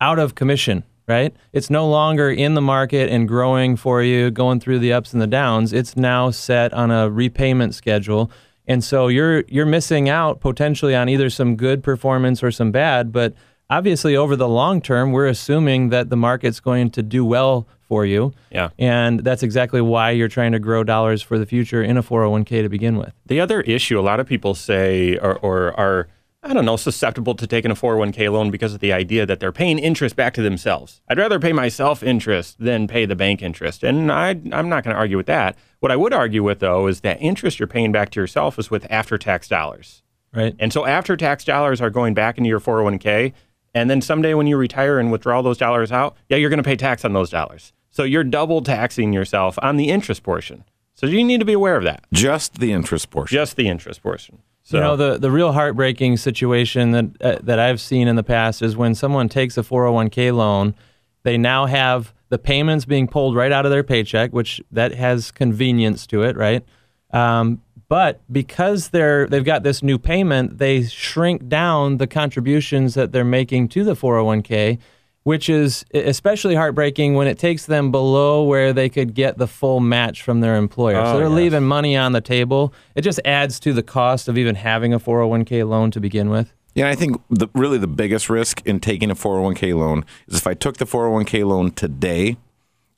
out 0.00 0.18
of 0.18 0.34
commission, 0.34 0.82
right? 1.06 1.34
It's 1.52 1.70
no 1.70 1.88
longer 1.88 2.30
in 2.30 2.54
the 2.54 2.60
market 2.60 3.10
and 3.10 3.28
growing 3.28 3.76
for 3.76 4.02
you, 4.02 4.30
going 4.30 4.58
through 4.58 4.80
the 4.80 4.92
ups 4.92 5.12
and 5.12 5.22
the 5.22 5.26
downs. 5.26 5.72
It's 5.72 5.96
now 5.96 6.30
set 6.30 6.72
on 6.74 6.90
a 6.90 7.08
repayment 7.08 7.74
schedule. 7.74 8.30
And 8.66 8.82
so 8.82 9.08
you're 9.08 9.44
you're 9.48 9.66
missing 9.66 10.08
out 10.08 10.40
potentially 10.40 10.94
on 10.94 11.08
either 11.08 11.30
some 11.30 11.56
good 11.56 11.82
performance 11.82 12.42
or 12.42 12.50
some 12.50 12.72
bad, 12.72 13.12
but 13.12 13.34
obviously 13.70 14.16
over 14.16 14.36
the 14.36 14.48
long 14.48 14.80
term, 14.80 15.12
we're 15.12 15.26
assuming 15.26 15.90
that 15.90 16.10
the 16.10 16.16
market's 16.16 16.60
going 16.60 16.90
to 16.90 17.02
do 17.02 17.24
well 17.24 17.66
for 17.80 18.04
you. 18.06 18.32
Yeah. 18.50 18.70
And 18.78 19.20
that's 19.20 19.42
exactly 19.42 19.80
why 19.80 20.10
you're 20.10 20.28
trying 20.28 20.52
to 20.52 20.58
grow 20.58 20.84
dollars 20.84 21.22
for 21.22 21.38
the 21.38 21.46
future 21.46 21.82
in 21.82 21.96
a 21.96 22.02
401k 22.02 22.62
to 22.62 22.68
begin 22.68 22.96
with. 22.96 23.12
The 23.26 23.40
other 23.40 23.60
issue 23.62 23.98
a 23.98 24.02
lot 24.02 24.20
of 24.20 24.26
people 24.26 24.54
say 24.54 25.16
or, 25.18 25.36
or 25.38 25.78
are 25.78 26.08
I 26.46 26.52
don't 26.52 26.66
know, 26.66 26.76
susceptible 26.76 27.34
to 27.36 27.46
taking 27.46 27.70
a 27.70 27.74
401k 27.74 28.30
loan 28.30 28.50
because 28.50 28.74
of 28.74 28.80
the 28.80 28.92
idea 28.92 29.24
that 29.24 29.40
they're 29.40 29.50
paying 29.50 29.78
interest 29.78 30.14
back 30.14 30.34
to 30.34 30.42
themselves. 30.42 31.00
I'd 31.08 31.16
rather 31.16 31.40
pay 31.40 31.54
myself 31.54 32.02
interest 32.02 32.58
than 32.58 32.86
pay 32.86 33.06
the 33.06 33.16
bank 33.16 33.40
interest. 33.40 33.82
And 33.82 34.12
I, 34.12 34.30
I'm 34.52 34.68
not 34.68 34.84
going 34.84 34.94
to 34.94 34.94
argue 34.94 35.16
with 35.16 35.24
that. 35.26 35.56
What 35.80 35.90
I 35.90 35.96
would 35.96 36.12
argue 36.12 36.42
with, 36.42 36.58
though, 36.58 36.86
is 36.86 37.00
that 37.00 37.16
interest 37.22 37.58
you're 37.58 37.66
paying 37.66 37.92
back 37.92 38.10
to 38.10 38.20
yourself 38.20 38.58
is 38.58 38.70
with 38.70 38.86
after 38.90 39.16
tax 39.16 39.48
dollars. 39.48 40.02
Right. 40.34 40.54
And 40.58 40.70
so 40.70 40.84
after 40.84 41.16
tax 41.16 41.44
dollars 41.44 41.80
are 41.80 41.90
going 41.90 42.12
back 42.12 42.36
into 42.36 42.48
your 42.48 42.60
401k. 42.60 43.32
And 43.74 43.90
then 43.90 44.00
someday 44.00 44.34
when 44.34 44.46
you 44.46 44.56
retire 44.56 44.98
and 44.98 45.10
withdraw 45.10 45.42
those 45.42 45.58
dollars 45.58 45.90
out, 45.90 46.16
yeah, 46.28 46.36
you're 46.36 46.50
going 46.50 46.62
to 46.62 46.68
pay 46.68 46.76
tax 46.76 47.04
on 47.04 47.12
those 47.12 47.30
dollars. 47.30 47.72
So 47.90 48.04
you're 48.04 48.24
double 48.24 48.62
taxing 48.62 49.12
yourself 49.12 49.58
on 49.62 49.76
the 49.76 49.90
interest 49.90 50.22
portion. 50.22 50.64
So 50.94 51.06
you 51.06 51.24
need 51.24 51.38
to 51.38 51.44
be 51.44 51.52
aware 51.52 51.76
of 51.76 51.84
that. 51.84 52.04
Just 52.12 52.60
the 52.60 52.72
interest 52.72 53.10
portion. 53.10 53.34
Just 53.34 53.56
the 53.56 53.68
interest 53.68 54.02
portion. 54.02 54.38
So. 54.62 54.78
You 54.78 54.82
know, 54.82 54.96
the, 54.96 55.18
the 55.18 55.30
real 55.30 55.52
heartbreaking 55.52 56.16
situation 56.16 56.92
that, 56.92 57.04
uh, 57.20 57.38
that 57.42 57.58
I've 57.58 57.80
seen 57.80 58.08
in 58.08 58.16
the 58.16 58.22
past 58.22 58.62
is 58.62 58.76
when 58.76 58.94
someone 58.94 59.28
takes 59.28 59.58
a 59.58 59.62
401k 59.62 60.34
loan, 60.34 60.74
they 61.22 61.36
now 61.36 61.66
have 61.66 62.14
the 62.30 62.38
payments 62.38 62.84
being 62.84 63.06
pulled 63.06 63.36
right 63.36 63.52
out 63.52 63.66
of 63.66 63.70
their 63.70 63.84
paycheck, 63.84 64.32
which 64.32 64.60
that 64.70 64.94
has 64.94 65.30
convenience 65.30 66.06
to 66.06 66.22
it, 66.22 66.36
right? 66.36 66.64
Um, 67.10 67.60
but 67.88 68.20
because 68.30 68.88
they're 68.88 69.26
they've 69.26 69.44
got 69.44 69.62
this 69.62 69.82
new 69.82 69.98
payment, 69.98 70.58
they 70.58 70.84
shrink 70.84 71.48
down 71.48 71.98
the 71.98 72.06
contributions 72.06 72.94
that 72.94 73.12
they're 73.12 73.24
making 73.24 73.68
to 73.68 73.84
the 73.84 73.94
401k, 73.94 74.78
which 75.24 75.48
is 75.48 75.84
especially 75.92 76.54
heartbreaking 76.54 77.14
when 77.14 77.26
it 77.26 77.38
takes 77.38 77.66
them 77.66 77.90
below 77.90 78.44
where 78.44 78.72
they 78.72 78.88
could 78.88 79.14
get 79.14 79.38
the 79.38 79.46
full 79.46 79.80
match 79.80 80.22
from 80.22 80.40
their 80.40 80.56
employer. 80.56 80.96
Oh, 80.96 81.12
so 81.12 81.18
they're 81.18 81.28
yes. 81.28 81.36
leaving 81.36 81.64
money 81.64 81.96
on 81.96 82.12
the 82.12 82.20
table. 82.20 82.72
It 82.94 83.02
just 83.02 83.20
adds 83.24 83.60
to 83.60 83.72
the 83.72 83.82
cost 83.82 84.28
of 84.28 84.38
even 84.38 84.54
having 84.54 84.92
a 84.92 85.00
401k 85.00 85.68
loan 85.68 85.90
to 85.92 86.00
begin 86.00 86.30
with. 86.30 86.52
Yeah, 86.74 86.88
I 86.88 86.96
think 86.96 87.22
the, 87.30 87.48
really 87.54 87.78
the 87.78 87.86
biggest 87.86 88.28
risk 88.28 88.60
in 88.66 88.80
taking 88.80 89.10
a 89.10 89.14
401k 89.14 89.78
loan 89.78 90.04
is 90.26 90.38
if 90.38 90.46
I 90.46 90.54
took 90.54 90.78
the 90.78 90.86
401k 90.86 91.46
loan 91.46 91.70
today 91.70 92.36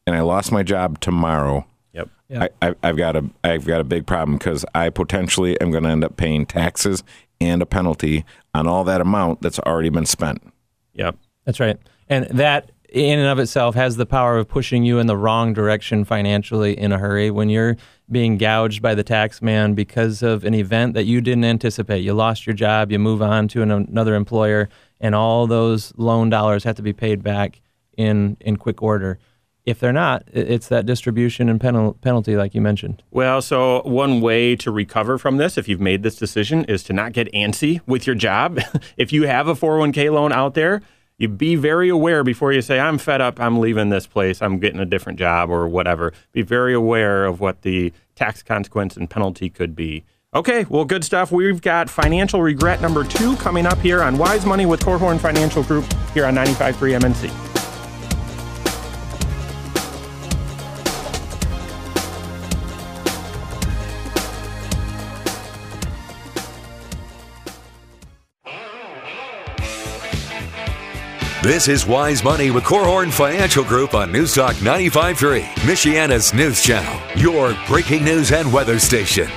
and 0.06 0.16
I 0.16 0.20
lost 0.20 0.50
my 0.50 0.62
job 0.62 0.98
tomorrow, 1.00 1.66
Yep. 2.28 2.56
I, 2.60 2.74
have 2.82 2.96
got 2.96 3.16
a 3.16 3.24
I've 3.44 3.66
got 3.66 3.80
a 3.80 3.84
big 3.84 4.06
problem 4.06 4.38
because 4.38 4.64
I 4.74 4.90
potentially 4.90 5.60
am 5.60 5.70
going 5.70 5.84
to 5.84 5.90
end 5.90 6.04
up 6.04 6.16
paying 6.16 6.44
taxes 6.44 7.04
and 7.40 7.62
a 7.62 7.66
penalty 7.66 8.24
on 8.54 8.66
all 8.66 8.84
that 8.84 9.00
amount 9.00 9.42
that's 9.42 9.58
already 9.60 9.90
been 9.90 10.06
spent. 10.06 10.42
Yep, 10.94 11.16
that's 11.44 11.60
right. 11.60 11.78
And 12.08 12.26
that 12.30 12.70
in 12.88 13.18
and 13.18 13.28
of 13.28 13.38
itself 13.38 13.74
has 13.74 13.96
the 13.96 14.06
power 14.06 14.38
of 14.38 14.48
pushing 14.48 14.84
you 14.84 14.98
in 14.98 15.06
the 15.06 15.16
wrong 15.16 15.52
direction 15.52 16.04
financially 16.04 16.76
in 16.76 16.92
a 16.92 16.98
hurry. 16.98 17.30
When 17.30 17.48
you're 17.48 17.76
being 18.10 18.38
gouged 18.38 18.80
by 18.80 18.94
the 18.94 19.02
tax 19.02 19.42
man 19.42 19.74
because 19.74 20.22
of 20.22 20.44
an 20.44 20.54
event 20.54 20.94
that 20.94 21.04
you 21.04 21.20
didn't 21.20 21.44
anticipate, 21.44 21.98
you 21.98 22.14
lost 22.14 22.46
your 22.46 22.54
job, 22.54 22.90
you 22.90 22.98
move 22.98 23.22
on 23.22 23.48
to 23.48 23.62
an, 23.62 23.70
another 23.70 24.14
employer, 24.14 24.68
and 25.00 25.14
all 25.14 25.46
those 25.46 25.92
loan 25.96 26.30
dollars 26.30 26.64
have 26.64 26.76
to 26.76 26.82
be 26.82 26.92
paid 26.92 27.22
back 27.22 27.60
in 27.96 28.36
in 28.40 28.56
quick 28.56 28.82
order. 28.82 29.18
If 29.66 29.80
they're 29.80 29.92
not, 29.92 30.22
it's 30.32 30.68
that 30.68 30.86
distribution 30.86 31.48
and 31.48 31.60
penal- 31.60 31.94
penalty, 31.94 32.36
like 32.36 32.54
you 32.54 32.60
mentioned. 32.60 33.02
Well, 33.10 33.42
so 33.42 33.82
one 33.82 34.20
way 34.20 34.54
to 34.56 34.70
recover 34.70 35.18
from 35.18 35.38
this, 35.38 35.58
if 35.58 35.68
you've 35.68 35.80
made 35.80 36.04
this 36.04 36.14
decision, 36.14 36.64
is 36.66 36.84
to 36.84 36.92
not 36.92 37.12
get 37.12 37.30
antsy 37.32 37.80
with 37.84 38.06
your 38.06 38.14
job. 38.14 38.60
if 38.96 39.12
you 39.12 39.26
have 39.26 39.48
a 39.48 39.54
401k 39.54 40.12
loan 40.12 40.32
out 40.32 40.54
there, 40.54 40.82
you 41.18 41.28
be 41.28 41.56
very 41.56 41.88
aware 41.88 42.22
before 42.22 42.52
you 42.52 42.62
say, 42.62 42.78
I'm 42.78 42.96
fed 42.96 43.20
up, 43.20 43.40
I'm 43.40 43.58
leaving 43.58 43.88
this 43.88 44.06
place, 44.06 44.40
I'm 44.40 44.58
getting 44.58 44.78
a 44.78 44.84
different 44.84 45.18
job 45.18 45.50
or 45.50 45.66
whatever. 45.66 46.12
Be 46.32 46.42
very 46.42 46.72
aware 46.72 47.24
of 47.24 47.40
what 47.40 47.62
the 47.62 47.92
tax 48.14 48.44
consequence 48.44 48.96
and 48.96 49.10
penalty 49.10 49.50
could 49.50 49.74
be. 49.74 50.04
Okay, 50.34 50.64
well, 50.68 50.84
good 50.84 51.02
stuff. 51.02 51.32
We've 51.32 51.62
got 51.62 51.88
financial 51.88 52.42
regret 52.42 52.80
number 52.80 53.02
two 53.02 53.36
coming 53.36 53.66
up 53.66 53.78
here 53.78 54.02
on 54.02 54.18
Wise 54.18 54.44
Money 54.44 54.66
with 54.66 54.80
Korhorn 54.80 55.18
Financial 55.18 55.62
Group 55.62 55.86
here 56.12 56.26
on 56.26 56.34
95.3 56.34 57.00
MNC. 57.00 57.55
This 71.46 71.68
is 71.68 71.86
Wise 71.86 72.24
Money 72.24 72.50
with 72.50 72.64
Korhorn 72.64 73.12
Financial 73.12 73.62
Group 73.62 73.94
on 73.94 74.10
News 74.10 74.34
Newstalk 74.34 74.54
95.3, 74.54 75.42
Michiana's 75.60 76.34
news 76.34 76.60
channel, 76.60 77.00
your 77.14 77.56
breaking 77.68 78.04
news 78.04 78.32
and 78.32 78.52
weather 78.52 78.80
station. 78.80 79.28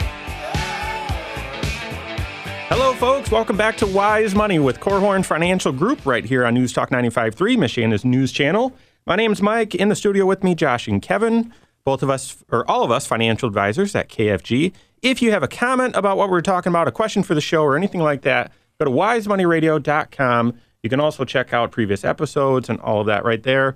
Hello, 2.67 2.93
folks. 2.93 3.29
Welcome 3.29 3.57
back 3.57 3.77
to 3.77 3.85
Wise 3.85 4.33
Money 4.33 4.57
with 4.57 4.79
Korhorn 4.79 5.23
Financial 5.23 5.71
Group 5.71 6.03
right 6.03 6.25
here 6.25 6.47
on 6.47 6.55
News 6.55 6.73
Newstalk 6.73 6.89
95.3, 6.89 7.35
Michiana's 7.57 8.03
news 8.03 8.31
channel. 8.31 8.75
My 9.05 9.15
name's 9.15 9.43
Mike. 9.43 9.75
In 9.75 9.89
the 9.89 9.95
studio 9.95 10.25
with 10.25 10.43
me, 10.43 10.55
Josh 10.55 10.87
and 10.87 11.03
Kevin. 11.03 11.53
Both 11.83 12.01
of 12.01 12.09
us, 12.09 12.43
or 12.51 12.67
all 12.67 12.83
of 12.83 12.89
us, 12.89 13.05
financial 13.05 13.47
advisors 13.47 13.93
at 13.93 14.09
KFG. 14.09 14.73
If 15.03 15.21
you 15.21 15.29
have 15.29 15.43
a 15.43 15.47
comment 15.47 15.95
about 15.95 16.17
what 16.17 16.31
we're 16.31 16.41
talking 16.41 16.71
about, 16.71 16.87
a 16.87 16.91
question 16.91 17.21
for 17.21 17.35
the 17.35 17.41
show, 17.41 17.61
or 17.61 17.77
anything 17.77 18.01
like 18.01 18.23
that, 18.23 18.51
go 18.79 18.85
to 18.85 18.91
wisemoneyradio.com 18.91 20.55
you 20.83 20.89
can 20.89 20.99
also 20.99 21.25
check 21.25 21.53
out 21.53 21.71
previous 21.71 22.03
episodes 22.03 22.69
and 22.69 22.79
all 22.79 23.01
of 23.01 23.07
that 23.07 23.25
right 23.25 23.43
there. 23.43 23.75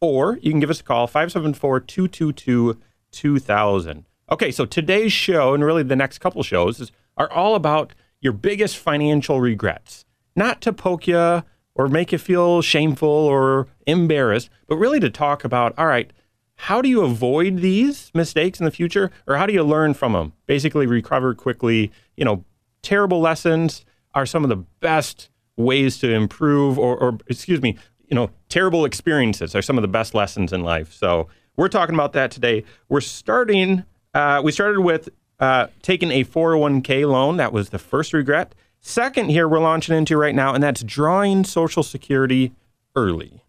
Or 0.00 0.38
you 0.42 0.50
can 0.50 0.60
give 0.60 0.70
us 0.70 0.80
a 0.80 0.84
call, 0.84 1.06
574 1.06 1.80
222 1.80 2.78
2000. 3.12 4.04
Okay, 4.30 4.50
so 4.50 4.64
today's 4.64 5.12
show, 5.12 5.54
and 5.54 5.64
really 5.64 5.82
the 5.82 5.96
next 5.96 6.18
couple 6.18 6.42
shows, 6.42 6.80
is, 6.80 6.92
are 7.16 7.30
all 7.30 7.54
about 7.54 7.92
your 8.20 8.32
biggest 8.32 8.78
financial 8.78 9.40
regrets. 9.40 10.04
Not 10.34 10.60
to 10.62 10.72
poke 10.72 11.06
you 11.06 11.44
or 11.74 11.88
make 11.88 12.12
you 12.12 12.18
feel 12.18 12.62
shameful 12.62 13.08
or 13.08 13.68
embarrassed, 13.86 14.48
but 14.66 14.76
really 14.76 15.00
to 15.00 15.10
talk 15.10 15.44
about 15.44 15.74
all 15.78 15.86
right, 15.86 16.12
how 16.56 16.80
do 16.80 16.88
you 16.88 17.02
avoid 17.02 17.58
these 17.58 18.10
mistakes 18.14 18.60
in 18.60 18.64
the 18.64 18.70
future 18.70 19.10
or 19.26 19.36
how 19.36 19.46
do 19.46 19.52
you 19.52 19.62
learn 19.62 19.94
from 19.94 20.12
them? 20.12 20.32
Basically, 20.46 20.86
recover 20.86 21.34
quickly. 21.34 21.90
You 22.16 22.24
know, 22.24 22.44
terrible 22.82 23.20
lessons 23.20 23.84
are 24.14 24.26
some 24.26 24.44
of 24.44 24.48
the 24.48 24.64
best 24.80 25.28
ways 25.56 25.98
to 25.98 26.12
improve 26.12 26.78
or, 26.78 26.96
or 26.96 27.18
excuse 27.28 27.60
me, 27.60 27.76
you 28.08 28.14
know, 28.14 28.30
terrible 28.48 28.84
experiences 28.84 29.54
are 29.54 29.62
some 29.62 29.78
of 29.78 29.82
the 29.82 29.88
best 29.88 30.14
lessons 30.14 30.52
in 30.52 30.62
life. 30.62 30.92
So 30.92 31.28
we're 31.56 31.68
talking 31.68 31.94
about 31.94 32.12
that 32.14 32.30
today. 32.30 32.64
We're 32.88 33.00
starting, 33.00 33.84
uh, 34.14 34.40
we 34.44 34.52
started 34.52 34.80
with 34.80 35.08
uh, 35.40 35.68
taking 35.82 36.10
a 36.10 36.24
401k 36.24 37.08
loan. 37.10 37.36
That 37.36 37.52
was 37.52 37.70
the 37.70 37.78
first 37.78 38.12
regret. 38.12 38.54
Second, 38.80 39.30
here 39.30 39.48
we're 39.48 39.60
launching 39.60 39.96
into 39.96 40.16
right 40.16 40.34
now, 40.34 40.54
and 40.54 40.62
that's 40.62 40.82
drawing 40.82 41.44
Social 41.44 41.82
Security 41.82 42.52
early. 42.96 43.44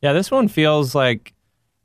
Yeah, 0.00 0.12
this 0.12 0.30
one 0.30 0.48
feels 0.48 0.94
like 0.94 1.34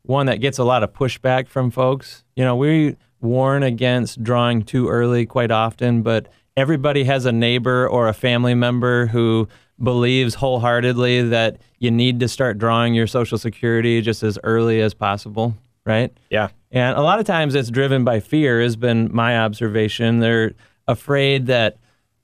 one 0.03 0.27
that 0.27 0.39
gets 0.39 0.57
a 0.57 0.63
lot 0.63 0.83
of 0.83 0.93
pushback 0.93 1.47
from 1.47 1.71
folks. 1.71 2.23
You 2.35 2.43
know, 2.43 2.55
we 2.55 2.95
warn 3.21 3.63
against 3.63 4.23
drawing 4.23 4.63
too 4.63 4.87
early 4.87 5.25
quite 5.25 5.51
often, 5.51 6.01
but 6.01 6.27
everybody 6.57 7.03
has 7.03 7.25
a 7.25 7.31
neighbor 7.31 7.87
or 7.87 8.07
a 8.07 8.13
family 8.13 8.53
member 8.53 9.07
who 9.07 9.47
believes 9.81 10.35
wholeheartedly 10.35 11.29
that 11.29 11.57
you 11.79 11.91
need 11.91 12.19
to 12.21 12.27
start 12.27 12.57
drawing 12.57 12.93
your 12.93 13.07
social 13.07 13.37
security 13.37 14.01
just 14.01 14.23
as 14.23 14.39
early 14.43 14.81
as 14.81 14.93
possible, 14.93 15.55
right? 15.85 16.15
Yeah. 16.29 16.49
And 16.71 16.97
a 16.97 17.01
lot 17.01 17.19
of 17.19 17.25
times 17.25 17.55
it's 17.55 17.69
driven 17.69 18.03
by 18.03 18.19
fear 18.19 18.61
has 18.61 18.75
been 18.75 19.09
my 19.13 19.37
observation. 19.39 20.19
They're 20.19 20.53
afraid 20.87 21.47
that 21.47 21.77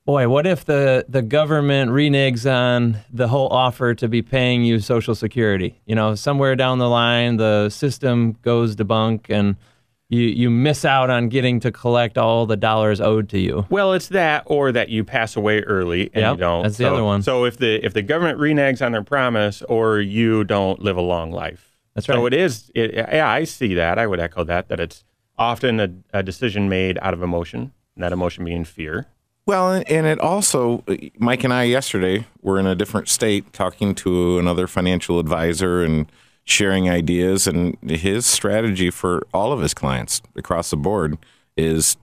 boy, 0.05 0.27
what 0.29 0.47
if 0.47 0.65
the 0.65 1.05
the 1.07 1.21
government 1.21 1.91
reneges 1.91 2.49
on 2.51 2.97
the 3.11 3.27
whole 3.27 3.49
offer 3.49 3.93
to 3.95 4.07
be 4.07 4.21
paying 4.21 4.63
you 4.63 4.79
social 4.79 5.15
security? 5.15 5.79
You 5.85 5.95
know, 5.95 6.15
somewhere 6.15 6.55
down 6.55 6.79
the 6.79 6.89
line 6.89 7.37
the 7.37 7.69
system 7.69 8.37
goes 8.41 8.75
debunk 8.75 9.29
and 9.29 9.57
you 10.11 10.23
you 10.23 10.49
miss 10.49 10.83
out 10.83 11.09
on 11.09 11.29
getting 11.29 11.59
to 11.61 11.71
collect 11.71 12.17
all 12.17 12.45
the 12.45 12.57
dollars 12.57 12.99
owed 12.99 13.29
to 13.29 13.39
you. 13.39 13.65
Well, 13.69 13.93
it's 13.93 14.09
that, 14.09 14.43
or 14.45 14.71
that 14.73 14.89
you 14.89 15.05
pass 15.05 15.37
away 15.37 15.61
early 15.61 16.11
and 16.13 16.21
yep, 16.21 16.33
you 16.33 16.37
don't. 16.37 16.63
That's 16.63 16.77
the 16.77 16.83
so, 16.83 16.93
other 16.93 17.03
one. 17.03 17.21
So 17.23 17.45
if 17.45 17.57
the 17.57 17.83
if 17.83 17.93
the 17.93 18.01
government 18.01 18.37
reneges 18.37 18.85
on 18.85 18.91
their 18.91 19.03
promise, 19.03 19.61
or 19.63 20.01
you 20.01 20.43
don't 20.43 20.81
live 20.81 20.97
a 20.97 21.01
long 21.01 21.31
life. 21.31 21.77
That's 21.95 22.09
right. 22.09 22.15
So 22.15 22.25
it 22.25 22.33
is. 22.33 22.69
It, 22.75 22.93
yeah, 22.93 23.29
I 23.29 23.45
see 23.45 23.73
that. 23.75 23.97
I 23.97 24.05
would 24.05 24.19
echo 24.19 24.43
that. 24.43 24.67
That 24.67 24.81
it's 24.81 25.05
often 25.37 25.79
a, 25.79 25.89
a 26.13 26.23
decision 26.23 26.67
made 26.67 26.99
out 27.01 27.13
of 27.13 27.23
emotion, 27.23 27.71
and 27.95 28.03
that 28.03 28.11
emotion 28.11 28.43
being 28.43 28.65
fear. 28.65 29.07
Well, 29.45 29.83
and 29.87 30.05
it 30.05 30.19
also, 30.19 30.83
Mike 31.17 31.43
and 31.43 31.53
I 31.53 31.63
yesterday 31.63 32.27
were 32.41 32.59
in 32.59 32.67
a 32.67 32.75
different 32.75 33.09
state 33.09 33.51
talking 33.53 33.95
to 33.95 34.37
another 34.37 34.67
financial 34.67 35.19
advisor 35.19 35.83
and 35.83 36.11
sharing 36.45 36.89
ideas. 36.89 37.47
And 37.47 37.77
his 37.89 38.25
strategy 38.25 38.89
for 38.89 39.23
all 39.33 39.51
of 39.51 39.61
his 39.61 39.73
clients 39.73 40.21
across 40.35 40.69
the 40.69 40.77
board 40.77 41.17
is 41.57 41.97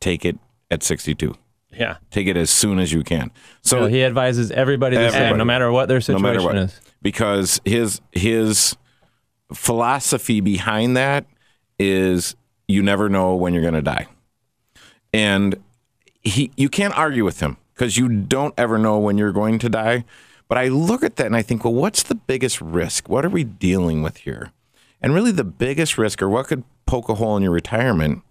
take 0.00 0.24
it 0.24 0.38
at 0.70 0.82
62. 0.82 1.34
Yeah. 1.72 1.96
Take 2.10 2.26
it 2.26 2.36
as 2.36 2.50
soon 2.50 2.78
as 2.78 2.92
you 2.92 3.02
can. 3.04 3.30
So 3.62 3.80
so 3.80 3.86
he 3.86 4.02
advises 4.04 4.50
everybody 4.50 4.96
the 4.96 5.02
Everybody. 5.04 5.28
same, 5.30 5.38
no 5.38 5.44
matter 5.44 5.70
what 5.70 5.86
their 5.88 5.96
no 5.96 6.00
situation 6.00 6.22
matter 6.22 6.42
what, 6.42 6.56
is. 6.56 6.80
because 7.00 7.60
his 7.64 8.00
his 8.12 8.76
philosophy 9.54 10.40
behind 10.40 10.96
that 10.96 11.26
is 11.78 12.34
you 12.68 12.82
never 12.82 13.08
know 13.08 13.34
when 13.34 13.52
you're 13.54 13.62
going 13.62 13.74
to 13.74 13.82
die, 13.82 14.06
and 15.12 15.56
he 16.22 16.50
you 16.56 16.68
can't 16.68 16.96
argue 16.96 17.24
with 17.24 17.40
him 17.40 17.56
because 17.74 17.96
you 17.96 18.08
don't 18.08 18.54
ever 18.58 18.78
know 18.78 18.98
when 18.98 19.16
you're 19.18 19.32
going 19.32 19.58
to 19.60 19.68
die. 19.68 20.04
But 20.50 20.58
I 20.58 20.66
look 20.66 21.04
at 21.04 21.14
that 21.16 21.26
and 21.26 21.36
I 21.36 21.42
think, 21.42 21.62
well, 21.64 21.72
what's 21.72 22.02
the 22.02 22.16
biggest 22.16 22.60
risk? 22.60 23.08
What 23.08 23.24
are 23.24 23.28
we 23.30 23.44
dealing 23.44 24.02
with 24.02 24.16
here? 24.18 24.50
And 25.00 25.14
really, 25.14 25.30
the 25.30 25.44
biggest 25.44 25.96
risk, 25.96 26.20
or 26.20 26.28
what 26.28 26.48
could 26.48 26.64
poke 26.86 27.08
a 27.08 27.14
hole 27.14 27.36
in 27.36 27.44
your 27.44 27.52
retirement, 27.52 28.22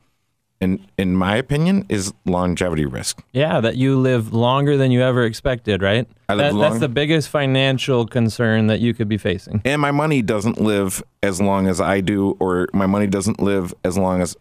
in 0.60 0.86
in 0.98 1.16
my 1.16 1.38
opinion, 1.38 1.86
is 1.88 2.14
longevity 2.26 2.86
risk. 2.86 3.24
Yeah, 3.32 3.62
that 3.62 3.78
you 3.78 3.98
live 3.98 4.34
longer 4.34 4.76
than 4.76 4.92
you 4.92 5.02
ever 5.02 5.24
expected, 5.24 5.82
right? 5.82 6.10
I 6.28 6.34
live 6.36 6.46
That- 6.48 6.54
long- 6.56 6.62
That's 6.72 6.82
the 6.82 6.90
biggest 6.90 7.30
financial 7.30 8.06
concern 8.06 8.68
that 8.68 8.82
you 8.82 8.94
could 8.94 9.08
be 9.08 9.18
facing. 9.18 9.62
and 9.64 9.82
my 9.82 9.92
money 9.92 10.22
doesn't 10.22 10.60
live 10.62 11.02
as 11.24 11.40
long 11.42 11.68
as 11.68 11.80
I 11.80 12.02
do, 12.02 12.36
or 12.42 12.68
my 12.74 12.86
money 12.86 13.08
doesn't 13.08 13.40
live 13.40 13.74
as 13.86 13.98
long 13.98 14.22
as 14.22 14.36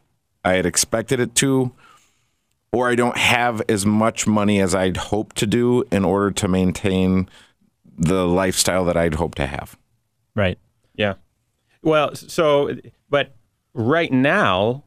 I 0.44 0.54
had 0.54 0.66
expected 0.66 1.20
it 1.20 1.36
to, 1.36 1.70
or 2.72 2.90
I 2.90 2.96
don't 2.96 3.16
have 3.16 3.62
as 3.68 3.86
much 3.86 4.26
money 4.26 4.60
as 4.60 4.74
I'd 4.74 4.96
hoped 4.96 5.36
to 5.36 5.46
do 5.46 5.84
in 5.92 6.04
order 6.04 6.32
to 6.32 6.48
maintain 6.48 7.28
the 7.98 8.26
lifestyle 8.26 8.84
that 8.86 8.96
I'd 8.96 9.14
hope 9.14 9.34
to 9.36 9.46
have. 9.46 9.76
Right. 10.34 10.58
Yeah. 10.94 11.14
Well, 11.82 12.14
so, 12.14 12.76
but 13.10 13.34
right 13.74 14.12
now, 14.12 14.84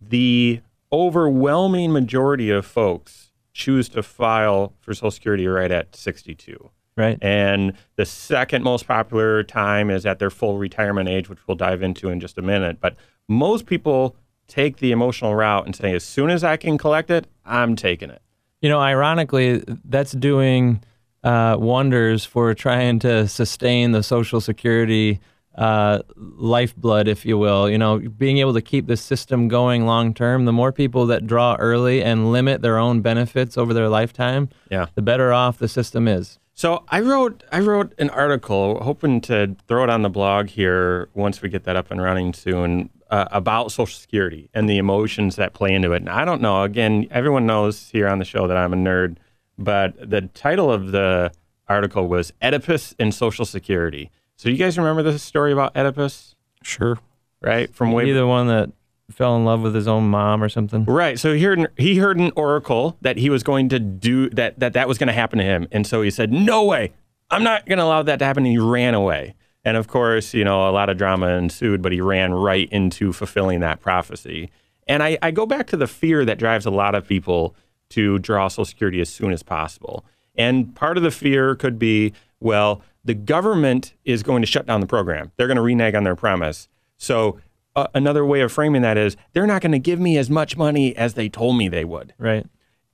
the 0.00 0.60
overwhelming 0.92 1.92
majority 1.92 2.50
of 2.50 2.66
folks 2.66 3.32
choose 3.52 3.88
to 3.90 4.02
file 4.02 4.72
for 4.80 4.94
Social 4.94 5.10
Security 5.10 5.46
right 5.46 5.70
at 5.70 5.94
62. 5.94 6.70
Right. 6.96 7.18
And 7.22 7.74
the 7.96 8.04
second 8.04 8.64
most 8.64 8.86
popular 8.86 9.44
time 9.44 9.90
is 9.90 10.04
at 10.04 10.18
their 10.18 10.30
full 10.30 10.58
retirement 10.58 11.08
age, 11.08 11.28
which 11.28 11.38
we'll 11.46 11.56
dive 11.56 11.82
into 11.82 12.08
in 12.08 12.18
just 12.18 12.38
a 12.38 12.42
minute. 12.42 12.80
But 12.80 12.96
most 13.28 13.66
people 13.66 14.16
take 14.48 14.78
the 14.78 14.90
emotional 14.90 15.34
route 15.34 15.66
and 15.66 15.76
say, 15.76 15.94
as 15.94 16.02
soon 16.02 16.30
as 16.30 16.42
I 16.42 16.56
can 16.56 16.78
collect 16.78 17.10
it, 17.10 17.26
I'm 17.44 17.76
taking 17.76 18.10
it. 18.10 18.22
You 18.60 18.68
know, 18.68 18.80
ironically, 18.80 19.62
that's 19.84 20.12
doing 20.12 20.82
uh, 21.24 21.56
wonders 21.58 22.24
for 22.24 22.54
trying 22.54 22.98
to 23.00 23.26
sustain 23.28 23.92
the 23.92 24.02
Social 24.02 24.40
Security 24.40 25.20
uh, 25.56 26.00
lifeblood, 26.16 27.08
if 27.08 27.26
you 27.26 27.36
will. 27.36 27.68
You 27.68 27.78
know, 27.78 27.98
being 27.98 28.38
able 28.38 28.54
to 28.54 28.62
keep 28.62 28.86
the 28.86 28.96
system 28.96 29.48
going 29.48 29.86
long 29.86 30.14
term. 30.14 30.44
The 30.44 30.52
more 30.52 30.70
people 30.72 31.06
that 31.06 31.26
draw 31.26 31.56
early 31.58 32.02
and 32.02 32.30
limit 32.30 32.62
their 32.62 32.78
own 32.78 33.00
benefits 33.00 33.58
over 33.58 33.74
their 33.74 33.88
lifetime, 33.88 34.48
Yeah. 34.70 34.86
the 34.94 35.02
better 35.02 35.32
off 35.32 35.58
the 35.58 35.68
system 35.68 36.06
is. 36.06 36.38
So 36.54 36.84
I 36.88 37.00
wrote 37.00 37.44
I 37.52 37.60
wrote 37.60 37.92
an 37.98 38.10
article, 38.10 38.80
hoping 38.82 39.20
to 39.22 39.56
throw 39.68 39.84
it 39.84 39.90
on 39.90 40.02
the 40.02 40.08
blog 40.10 40.48
here 40.48 41.08
once 41.14 41.40
we 41.42 41.48
get 41.48 41.64
that 41.64 41.76
up 41.76 41.90
and 41.90 42.00
running 42.02 42.32
soon, 42.34 42.90
uh, 43.10 43.26
about 43.30 43.70
Social 43.72 43.98
Security 43.98 44.50
and 44.54 44.68
the 44.68 44.76
emotions 44.78 45.36
that 45.36 45.54
play 45.54 45.72
into 45.72 45.92
it. 45.92 45.98
And 46.02 46.08
I 46.08 46.24
don't 46.24 46.40
know. 46.42 46.62
Again, 46.64 47.06
everyone 47.10 47.46
knows 47.46 47.90
here 47.90 48.08
on 48.08 48.18
the 48.18 48.24
show 48.24 48.46
that 48.48 48.56
I'm 48.56 48.72
a 48.72 48.76
nerd, 48.76 49.16
but 49.58 50.10
the 50.10 50.22
title 50.22 50.72
of 50.72 50.92
the 50.92 51.32
article 51.68 52.08
was 52.08 52.32
Oedipus 52.42 52.94
and 52.98 53.12
Social 53.14 53.44
Security. 53.44 54.10
So 54.36 54.48
you 54.48 54.56
guys 54.56 54.78
remember 54.78 55.02
this 55.02 55.22
story 55.22 55.52
about 55.52 55.76
Oedipus, 55.76 56.34
Sure. 56.62 56.98
right? 57.40 57.74
From 57.74 57.92
way 57.92 58.12
the 58.12 58.26
one 58.26 58.46
that 58.48 58.70
fell 59.10 59.36
in 59.36 59.44
love 59.44 59.62
with 59.62 59.74
his 59.74 59.88
own 59.88 60.08
mom 60.08 60.42
or 60.42 60.48
something. 60.48 60.84
Right. 60.84 61.18
So 61.18 61.32
he 61.34 61.42
heard, 61.42 61.72
he 61.76 61.96
heard 61.96 62.18
an 62.18 62.30
oracle 62.36 62.96
that 63.00 63.16
he 63.16 63.30
was 63.30 63.42
going 63.42 63.68
to 63.70 63.78
do 63.78 64.28
that, 64.30 64.58
that 64.60 64.74
that 64.74 64.86
was 64.86 64.98
going 64.98 65.08
to 65.08 65.12
happen 65.14 65.38
to 65.38 65.44
him. 65.44 65.66
And 65.72 65.86
so 65.86 66.02
he 66.02 66.10
said, 66.10 66.30
No 66.32 66.64
way. 66.64 66.92
I'm 67.30 67.42
not 67.42 67.66
going 67.66 67.78
to 67.78 67.84
allow 67.84 68.02
that 68.02 68.18
to 68.20 68.24
happen. 68.24 68.44
And 68.44 68.52
he 68.52 68.58
ran 68.58 68.94
away. 68.94 69.34
And 69.64 69.76
of 69.76 69.88
course, 69.88 70.34
you 70.34 70.44
know, 70.44 70.68
a 70.68 70.72
lot 70.72 70.88
of 70.88 70.96
drama 70.98 71.28
ensued, 71.28 71.82
but 71.82 71.92
he 71.92 72.00
ran 72.00 72.32
right 72.32 72.68
into 72.70 73.12
fulfilling 73.12 73.60
that 73.60 73.80
prophecy. 73.80 74.50
And 74.86 75.02
I, 75.02 75.18
I 75.20 75.30
go 75.30 75.44
back 75.46 75.66
to 75.68 75.76
the 75.76 75.86
fear 75.86 76.24
that 76.24 76.38
drives 76.38 76.64
a 76.64 76.70
lot 76.70 76.94
of 76.94 77.06
people 77.06 77.54
to 77.90 78.18
draw 78.18 78.48
Social 78.48 78.64
Security 78.64 79.00
as 79.00 79.08
soon 79.08 79.32
as 79.32 79.42
possible. 79.42 80.04
And 80.36 80.74
part 80.74 80.96
of 80.96 81.02
the 81.02 81.10
fear 81.10 81.54
could 81.54 81.78
be, 81.78 82.12
well, 82.40 82.82
the 83.04 83.14
government 83.14 83.94
is 84.04 84.22
going 84.22 84.42
to 84.42 84.46
shut 84.46 84.66
down 84.66 84.80
the 84.80 84.86
program. 84.86 85.32
They're 85.36 85.46
going 85.46 85.56
to 85.56 85.62
renege 85.62 85.94
on 85.94 86.04
their 86.04 86.16
promise. 86.16 86.68
So 86.96 87.40
uh, 87.74 87.86
another 87.94 88.24
way 88.24 88.40
of 88.40 88.52
framing 88.52 88.82
that 88.82 88.96
is 88.96 89.16
they're 89.32 89.46
not 89.46 89.62
going 89.62 89.72
to 89.72 89.78
give 89.78 89.98
me 89.98 90.18
as 90.18 90.28
much 90.28 90.56
money 90.56 90.96
as 90.96 91.14
they 91.14 91.28
told 91.28 91.56
me 91.56 91.68
they 91.68 91.84
would. 91.84 92.12
Right. 92.18 92.46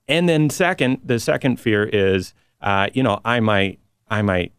And 0.07 0.29
then 0.29 0.51
second, 0.51 1.01
the 1.05 1.19
second 1.19 1.59
fear 1.59 1.85
is, 1.85 2.35
uh, 2.61 2.89
you 2.93 3.03
know, 3.03 3.21
I 3.25 3.41
might, 3.41 3.79
I 4.09 4.23
might 4.23 4.53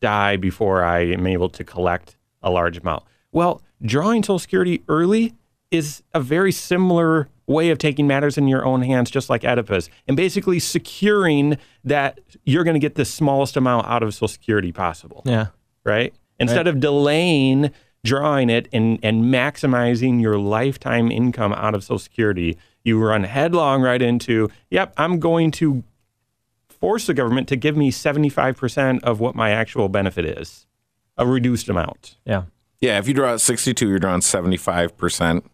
die 0.00 0.36
before 0.36 0.84
I 0.84 1.00
am 1.00 1.26
able 1.26 1.48
to 1.50 1.64
collect 1.64 2.16
a 2.42 2.50
large 2.50 2.78
amount. 2.78 3.04
Well, 3.32 3.62
drawing 3.82 4.22
Social 4.22 4.38
Security 4.38 4.82
early 4.88 5.34
is 5.70 6.02
a 6.12 6.20
very 6.20 6.52
similar 6.52 7.28
way 7.46 7.70
of 7.70 7.78
taking 7.78 8.06
matters 8.06 8.38
in 8.38 8.46
your 8.48 8.64
own 8.64 8.82
hands, 8.82 9.10
just 9.10 9.28
like 9.28 9.44
Oedipus, 9.44 9.88
and 10.06 10.16
basically 10.16 10.58
securing 10.58 11.58
that 11.84 12.20
you're 12.44 12.64
going 12.64 12.74
to 12.74 12.80
get 12.80 12.94
the 12.94 13.04
smallest 13.04 13.56
amount 13.56 13.86
out 13.86 14.02
of 14.02 14.14
Social 14.14 14.28
Security 14.28 14.72
possible 14.72 15.22
Yeah. 15.26 15.46
right? 15.84 16.14
Instead 16.38 16.66
of 16.66 16.80
delaying 16.80 17.70
drawing 18.04 18.50
it 18.50 18.66
and, 18.72 18.98
and 19.04 19.24
maximizing 19.26 20.20
your 20.20 20.36
lifetime 20.36 21.10
income 21.12 21.52
out 21.52 21.72
of 21.74 21.84
Social 21.84 22.00
Security, 22.00 22.58
you 22.82 22.98
run 22.98 23.22
headlong 23.22 23.80
right 23.80 24.02
into, 24.02 24.50
yep, 24.70 24.92
I'm 24.96 25.20
going 25.20 25.52
to 25.52 25.84
force 26.68 27.06
the 27.06 27.14
government 27.14 27.46
to 27.48 27.56
give 27.56 27.76
me 27.76 27.92
75% 27.92 29.04
of 29.04 29.20
what 29.20 29.36
my 29.36 29.50
actual 29.50 29.88
benefit 29.88 30.24
is, 30.24 30.66
a 31.16 31.24
reduced 31.24 31.68
amount. 31.68 32.16
Yeah. 32.24 32.42
Yeah, 32.80 32.98
if 32.98 33.06
you 33.06 33.14
draw 33.14 33.34
at 33.34 33.40
62, 33.40 33.88
you're 33.88 34.00
drawing 34.00 34.20
75%. 34.20 35.44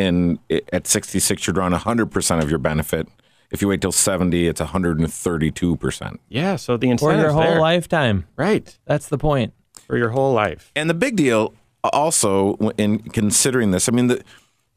And 0.00 0.38
at 0.72 0.86
66, 0.86 1.46
you're 1.46 1.54
drawing 1.54 1.72
100% 1.72 2.42
of 2.42 2.48
your 2.50 2.58
benefit. 2.58 3.06
If 3.50 3.60
you 3.60 3.68
wait 3.68 3.80
till 3.80 3.92
70, 3.92 4.46
it's 4.46 4.60
132%. 4.60 6.18
Yeah, 6.28 6.56
so 6.56 6.76
the 6.76 6.96
For 6.96 7.14
your 7.14 7.30
whole 7.32 7.42
there. 7.42 7.60
lifetime. 7.60 8.26
Right, 8.36 8.78
That's 8.86 9.08
the 9.08 9.18
point. 9.18 9.52
for 9.86 9.96
your 9.96 10.10
whole 10.10 10.32
life. 10.32 10.70
And 10.76 10.88
the 10.88 10.94
big 10.94 11.16
deal 11.16 11.52
uh, 11.82 11.90
also 11.92 12.54
in 12.78 13.00
considering 13.00 13.72
this, 13.72 13.88
I 13.88 13.92
mean, 13.92 14.06
the, 14.06 14.22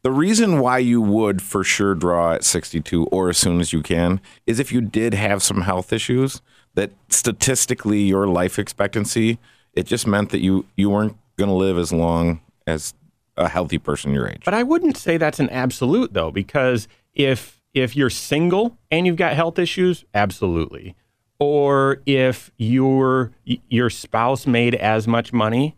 the 0.02 0.10
reason 0.10 0.58
why 0.58 0.78
you 0.78 1.00
would 1.00 1.40
for 1.40 1.62
sure 1.64 1.94
draw 1.94 2.34
at 2.34 2.44
62 2.44 3.06
or 3.06 3.28
as 3.30 3.38
soon 3.38 3.60
as 3.60 3.72
you 3.72 3.80
can 3.82 4.20
is 4.46 4.58
if 4.58 4.72
you 4.72 4.80
did 4.80 5.14
have 5.14 5.42
some 5.42 5.62
health 5.62 5.92
issues 5.92 6.42
that 6.74 6.90
statistically 7.08 8.00
your 8.02 8.26
life 8.26 8.58
expectancy, 8.58 9.38
it 9.72 9.86
just 9.86 10.06
meant 10.06 10.30
that 10.30 10.40
you, 10.40 10.66
you 10.76 10.90
weren't 10.90 11.16
going 11.36 11.48
to 11.48 11.54
live 11.54 11.78
as 11.78 11.92
long 11.92 12.40
as 12.66 12.92
a 13.36 13.48
healthy 13.48 13.78
person 13.78 14.12
your 14.12 14.28
age. 14.28 14.42
But 14.44 14.54
I 14.54 14.62
wouldn't 14.62 14.96
say 14.96 15.16
that's 15.16 15.40
an 15.40 15.50
absolute 15.50 16.12
though, 16.12 16.30
because 16.30 16.88
if 17.14 17.60
if 17.72 17.96
you're 17.96 18.10
single 18.10 18.78
and 18.90 19.06
you've 19.06 19.16
got 19.16 19.34
health 19.34 19.58
issues, 19.58 20.04
absolutely. 20.14 20.94
Or 21.38 22.00
if 22.06 22.50
your 22.56 23.32
your 23.44 23.90
spouse 23.90 24.46
made 24.46 24.74
as 24.76 25.08
much 25.08 25.32
money 25.32 25.76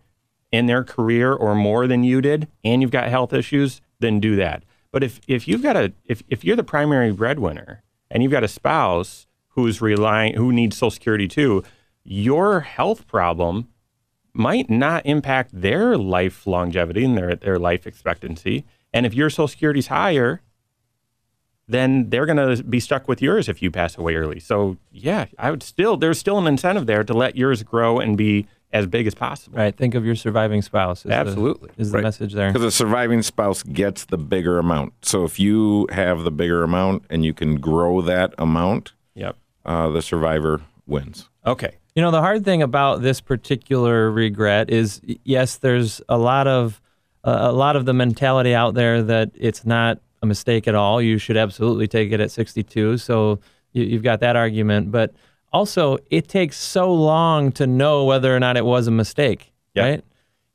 in 0.52 0.66
their 0.66 0.84
career 0.84 1.32
or 1.32 1.54
more 1.54 1.86
than 1.86 2.04
you 2.04 2.20
did, 2.20 2.48
and 2.62 2.82
you've 2.82 2.90
got 2.90 3.08
health 3.08 3.32
issues, 3.32 3.80
then 3.98 4.20
do 4.20 4.36
that. 4.36 4.62
But 4.92 5.02
if 5.02 5.20
if 5.26 5.48
you've 5.48 5.62
got 5.62 5.76
a 5.76 5.92
if 6.04 6.22
if 6.28 6.44
you're 6.44 6.56
the 6.56 6.64
primary 6.64 7.12
breadwinner 7.12 7.82
and 8.10 8.22
you've 8.22 8.32
got 8.32 8.44
a 8.44 8.48
spouse 8.48 9.26
who's 9.48 9.80
relying 9.80 10.34
who 10.34 10.52
needs 10.52 10.76
Social 10.76 10.90
Security 10.90 11.26
too, 11.26 11.64
your 12.04 12.60
health 12.60 13.06
problem 13.06 13.68
might 14.36 14.68
not 14.70 15.04
impact 15.06 15.50
their 15.52 15.96
life 15.96 16.46
longevity 16.46 17.04
and 17.04 17.16
their, 17.16 17.34
their 17.36 17.58
life 17.58 17.86
expectancy. 17.86 18.64
And 18.92 19.06
if 19.06 19.14
your 19.14 19.30
Social 19.30 19.48
Security's 19.48 19.88
higher, 19.88 20.40
then 21.68 22.10
they're 22.10 22.26
going 22.26 22.56
to 22.56 22.62
be 22.62 22.78
stuck 22.78 23.08
with 23.08 23.20
yours 23.20 23.48
if 23.48 23.60
you 23.60 23.70
pass 23.70 23.98
away 23.98 24.14
early. 24.14 24.38
So, 24.38 24.76
yeah, 24.92 25.26
I 25.38 25.50
would 25.50 25.62
still, 25.62 25.96
there's 25.96 26.18
still 26.18 26.38
an 26.38 26.46
incentive 26.46 26.86
there 26.86 27.02
to 27.02 27.12
let 27.12 27.36
yours 27.36 27.62
grow 27.64 27.98
and 27.98 28.16
be 28.16 28.46
as 28.72 28.86
big 28.86 29.06
as 29.06 29.14
possible. 29.14 29.58
Right. 29.58 29.76
Think 29.76 29.94
of 29.94 30.04
your 30.04 30.14
surviving 30.14 30.62
spouse. 30.62 30.98
Is 30.98 31.04
the- 31.04 31.14
Absolutely. 31.14 31.70
is 31.76 31.90
the 31.90 31.96
Right. 31.98 32.04
message 32.04 32.34
there. 32.34 32.52
Because 32.52 32.64
a 32.64 32.70
surviving 32.70 33.22
spouse 33.22 33.62
gets 33.62 34.04
the 34.04 34.18
bigger 34.18 34.58
amount. 34.58 34.92
So 35.02 35.24
if 35.24 35.40
you 35.40 35.86
have 35.90 36.22
the 36.24 36.30
bigger 36.30 36.62
amount 36.62 37.04
and 37.10 37.24
you 37.24 37.32
can 37.32 37.56
grow 37.56 38.00
that 38.02 38.32
amount, 38.38 38.92
Yep. 39.14 39.36
uh, 39.64 39.88
the 39.90 40.02
survivor 40.02 40.60
wins. 40.86 41.28
Okay. 41.44 41.76
You 41.96 42.02
know, 42.02 42.10
the 42.10 42.20
hard 42.20 42.44
thing 42.44 42.62
about 42.62 43.00
this 43.00 43.22
particular 43.22 44.10
regret 44.10 44.68
is, 44.70 45.00
yes, 45.24 45.56
there's 45.56 46.02
a 46.10 46.18
lot 46.18 46.46
of 46.46 46.80
uh, 47.24 47.38
a 47.50 47.52
lot 47.52 47.74
of 47.74 47.86
the 47.86 47.94
mentality 47.94 48.54
out 48.54 48.74
there 48.74 49.02
that 49.02 49.30
it's 49.34 49.64
not 49.66 49.98
a 50.22 50.26
mistake 50.26 50.68
at 50.68 50.74
all. 50.76 51.00
You 51.02 51.16
should 51.18 51.36
absolutely 51.38 51.88
take 51.88 52.12
it 52.12 52.20
at 52.20 52.30
62. 52.30 52.98
So 52.98 53.40
you, 53.72 53.82
you've 53.84 54.02
got 54.02 54.20
that 54.20 54.36
argument, 54.36 54.92
but 54.92 55.14
also 55.52 55.96
it 56.10 56.28
takes 56.28 56.58
so 56.58 56.92
long 56.92 57.50
to 57.52 57.66
know 57.66 58.04
whether 58.04 58.36
or 58.36 58.38
not 58.38 58.56
it 58.58 58.64
was 58.64 58.86
a 58.86 58.90
mistake, 58.92 59.52
Yeah. 59.74 59.82
right? 59.82 60.04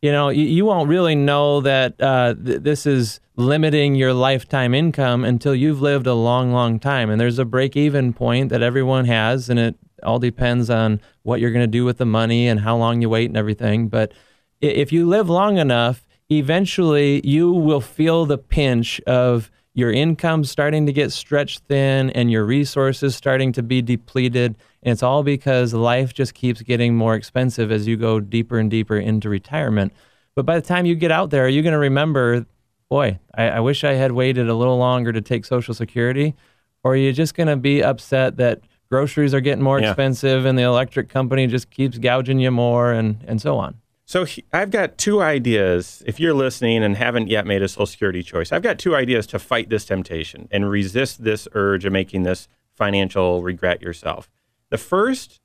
You 0.01 0.11
know, 0.11 0.29
you, 0.29 0.45
you 0.45 0.65
won't 0.65 0.87
really 0.89 1.15
know 1.15 1.61
that 1.61 1.99
uh, 1.99 2.35
th- 2.35 2.61
this 2.61 2.85
is 2.85 3.19
limiting 3.35 3.95
your 3.95 4.13
lifetime 4.13 4.73
income 4.73 5.25
until 5.25 5.53
you've 5.55 5.81
lived 5.81 6.07
a 6.07 6.13
long, 6.13 6.53
long 6.53 6.79
time. 6.79 7.09
And 7.09 7.19
there's 7.19 7.39
a 7.39 7.45
break 7.45 7.75
even 7.75 8.13
point 8.13 8.49
that 8.49 8.61
everyone 8.61 9.05
has, 9.05 9.49
and 9.49 9.59
it 9.59 9.75
all 10.03 10.19
depends 10.19 10.69
on 10.69 11.01
what 11.23 11.39
you're 11.39 11.51
going 11.51 11.63
to 11.63 11.67
do 11.67 11.85
with 11.85 11.97
the 11.97 12.05
money 12.05 12.47
and 12.47 12.59
how 12.59 12.75
long 12.77 13.01
you 13.01 13.09
wait 13.09 13.29
and 13.29 13.37
everything. 13.37 13.87
But 13.87 14.13
if 14.59 14.91
you 14.91 15.07
live 15.07 15.29
long 15.29 15.57
enough, 15.57 16.05
eventually 16.29 17.25
you 17.25 17.51
will 17.51 17.81
feel 17.81 18.25
the 18.25 18.37
pinch 18.37 19.01
of 19.01 19.51
your 19.73 19.91
income 19.91 20.43
starting 20.43 20.85
to 20.85 20.93
get 20.93 21.11
stretched 21.11 21.59
thin 21.67 22.09
and 22.11 22.29
your 22.29 22.43
resources 22.43 23.15
starting 23.15 23.51
to 23.53 23.63
be 23.63 23.81
depleted. 23.81 24.55
And 24.83 24.91
it's 24.91 25.03
all 25.03 25.23
because 25.23 25.73
life 25.73 26.13
just 26.13 26.33
keeps 26.33 26.61
getting 26.61 26.95
more 26.95 27.15
expensive 27.15 27.71
as 27.71 27.87
you 27.87 27.95
go 27.95 28.19
deeper 28.19 28.59
and 28.59 28.69
deeper 28.69 28.97
into 28.97 29.29
retirement. 29.29 29.93
But 30.35 30.45
by 30.45 30.59
the 30.59 30.65
time 30.65 30.85
you 30.85 30.95
get 30.95 31.11
out 31.11 31.29
there, 31.29 31.45
are 31.45 31.49
you're 31.49 31.63
going 31.63 31.73
to 31.73 31.79
remember, 31.79 32.45
boy, 32.89 33.19
I, 33.35 33.49
I 33.49 33.59
wish 33.59 33.83
I 33.83 33.93
had 33.93 34.11
waited 34.11 34.49
a 34.49 34.55
little 34.55 34.77
longer 34.77 35.13
to 35.13 35.21
take 35.21 35.45
Social 35.45 35.73
Security. 35.73 36.35
Or 36.83 36.93
are 36.93 36.95
you're 36.95 37.13
just 37.13 37.35
going 37.35 37.47
to 37.47 37.57
be 37.57 37.83
upset 37.83 38.37
that 38.37 38.61
groceries 38.95 39.33
are 39.33 39.39
getting 39.41 39.63
more 39.63 39.79
Yeah. 39.79 39.89
expensive 39.91 40.45
and 40.45 40.57
the 40.59 40.63
electric 40.63 41.07
company 41.09 41.47
just 41.47 41.69
keeps 41.71 41.97
gouging 41.97 42.39
you 42.39 42.51
more 42.51 42.91
and, 42.91 43.23
and 43.25 43.41
so 43.41 43.57
on. 43.57 43.75
So 44.05 44.25
he- 44.25 44.43
I've 44.51 44.69
got 44.69 44.97
two 44.97 45.21
ideas. 45.21 46.03
If 46.05 46.19
you're 46.19 46.33
listening 46.33 46.83
and 46.83 46.97
haven't 46.97 47.29
yet 47.29 47.47
made 47.47 47.61
a 47.61 47.69
Social 47.69 47.85
Security 47.85 48.21
choice, 48.21 48.51
I've 48.51 48.61
got 48.61 48.77
two 48.77 48.93
ideas 48.93 49.25
to 49.27 49.39
fight 49.39 49.69
this 49.69 49.85
temptation 49.85 50.49
and 50.51 50.69
resist 50.69 51.23
this 51.23 51.47
urge 51.53 51.85
of 51.85 51.93
making 51.93 52.23
this 52.23 52.49
financial 52.75 53.41
regret 53.41 53.81
yourself. 53.81 54.29
The 54.69 54.77
first 54.77 55.39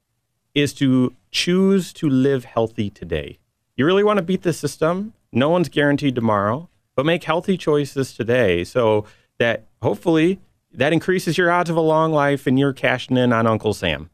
is 0.55 0.75
to 0.75 1.15
choose 1.31 1.93
to 1.93 2.09
live 2.09 2.45
healthy 2.47 2.91
today. 2.91 3.39
You 3.77 3.87
really 3.87 4.03
want 4.03 4.17
to 4.17 4.23
beat 4.23 4.43
the 4.43 4.53
system? 4.53 5.13
No 5.33 5.51
one's 5.51 5.69
guaranteed 5.69 6.17
tomorrow, 6.17 6.69
but 6.97 7.07
make 7.07 7.23
healthy 7.23 7.57
choices 7.57 8.13
today 8.15 8.65
so 8.65 9.05
that 9.39 9.65
hopefully 9.83 10.41
that 10.77 10.93
increases 10.93 11.37
your 11.37 11.51
odds 11.51 11.71
of 11.71 11.77
a 11.77 11.81
long 11.81 12.13
life 12.13 12.47
and 12.47 12.59
you're 12.59 12.73
cashing 12.73 13.17
in 13.17 13.33
on 13.33 13.47
Uncle 13.47 13.75
Sam, 13.75 14.11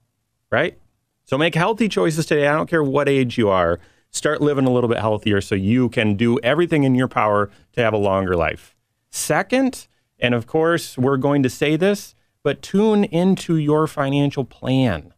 right? 0.50 0.78
So 1.24 1.36
make 1.36 1.54
healthy 1.54 1.88
choices 1.88 2.24
today. 2.26 2.46
I 2.46 2.54
don't 2.54 2.70
care 2.70 2.82
what 2.82 3.08
age 3.08 3.36
you 3.36 3.48
are. 3.48 3.78
Start 4.10 4.40
living 4.40 4.66
a 4.66 4.70
little 4.70 4.88
bit 4.88 4.98
healthier 4.98 5.40
so 5.40 5.54
you 5.54 5.88
can 5.88 6.14
do 6.16 6.38
everything 6.40 6.84
in 6.84 6.94
your 6.94 7.08
power 7.08 7.50
to 7.72 7.82
have 7.82 7.92
a 7.92 7.98
longer 7.98 8.36
life. 8.36 8.76
Second, 9.10 9.88
and 10.18 10.34
of 10.34 10.46
course, 10.46 10.96
we're 10.96 11.16
going 11.16 11.42
to 11.42 11.50
say 11.50 11.76
this, 11.76 12.14
but 12.42 12.62
tune 12.62 13.04
into 13.04 13.56
your 13.56 13.86
financial 13.86 14.44
plan. 14.44 15.14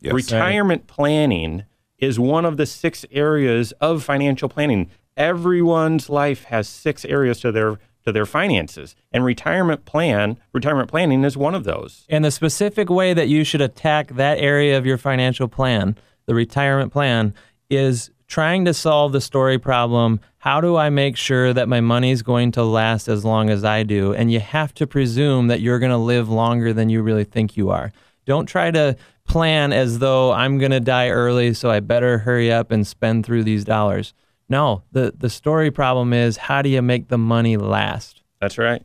Yes. 0.00 0.14
Retirement 0.14 0.86
planning 0.86 1.64
is 1.98 2.18
one 2.18 2.44
of 2.44 2.56
the 2.56 2.66
six 2.66 3.04
areas 3.10 3.72
of 3.80 4.02
financial 4.02 4.48
planning. 4.48 4.90
Everyone's 5.16 6.08
life 6.08 6.44
has 6.44 6.68
six 6.68 7.04
areas 7.04 7.40
to 7.40 7.52
their 7.52 7.78
to 8.10 8.12
their 8.12 8.26
finances. 8.26 8.94
And 9.12 9.24
retirement 9.24 9.84
plan, 9.84 10.38
retirement 10.52 10.90
planning 10.90 11.24
is 11.24 11.36
one 11.36 11.54
of 11.54 11.64
those. 11.64 12.04
And 12.08 12.24
the 12.24 12.30
specific 12.30 12.90
way 12.90 13.14
that 13.14 13.28
you 13.28 13.44
should 13.44 13.60
attack 13.60 14.08
that 14.14 14.38
area 14.38 14.76
of 14.76 14.84
your 14.84 14.98
financial 14.98 15.48
plan, 15.48 15.96
the 16.26 16.34
retirement 16.34 16.92
plan, 16.92 17.34
is 17.70 18.10
trying 18.26 18.64
to 18.64 18.74
solve 18.74 19.12
the 19.12 19.20
story 19.20 19.58
problem. 19.58 20.20
How 20.38 20.60
do 20.60 20.76
I 20.76 20.88
make 20.90 21.16
sure 21.16 21.52
that 21.52 21.68
my 21.68 21.80
money 21.80 22.10
is 22.12 22.22
going 22.22 22.52
to 22.52 22.62
last 22.62 23.08
as 23.08 23.24
long 23.24 23.50
as 23.50 23.64
I 23.64 23.82
do? 23.82 24.14
And 24.14 24.30
you 24.30 24.40
have 24.40 24.72
to 24.74 24.86
presume 24.86 25.48
that 25.48 25.60
you're 25.60 25.80
going 25.80 25.90
to 25.90 25.96
live 25.96 26.28
longer 26.28 26.72
than 26.72 26.88
you 26.88 27.02
really 27.02 27.24
think 27.24 27.56
you 27.56 27.70
are. 27.70 27.92
Don't 28.26 28.46
try 28.46 28.70
to 28.70 28.96
plan 29.26 29.72
as 29.72 29.98
though 29.98 30.32
I'm 30.32 30.58
going 30.58 30.70
to 30.70 30.80
die 30.80 31.08
early, 31.08 31.54
so 31.54 31.70
I 31.70 31.80
better 31.80 32.18
hurry 32.18 32.52
up 32.52 32.70
and 32.70 32.86
spend 32.86 33.26
through 33.26 33.44
these 33.44 33.64
dollars. 33.64 34.14
No, 34.50 34.82
the, 34.90 35.14
the 35.16 35.30
story 35.30 35.70
problem 35.70 36.12
is 36.12 36.36
how 36.36 36.60
do 36.60 36.68
you 36.68 36.82
make 36.82 37.08
the 37.08 37.16
money 37.16 37.56
last? 37.56 38.22
That's 38.40 38.58
right. 38.58 38.82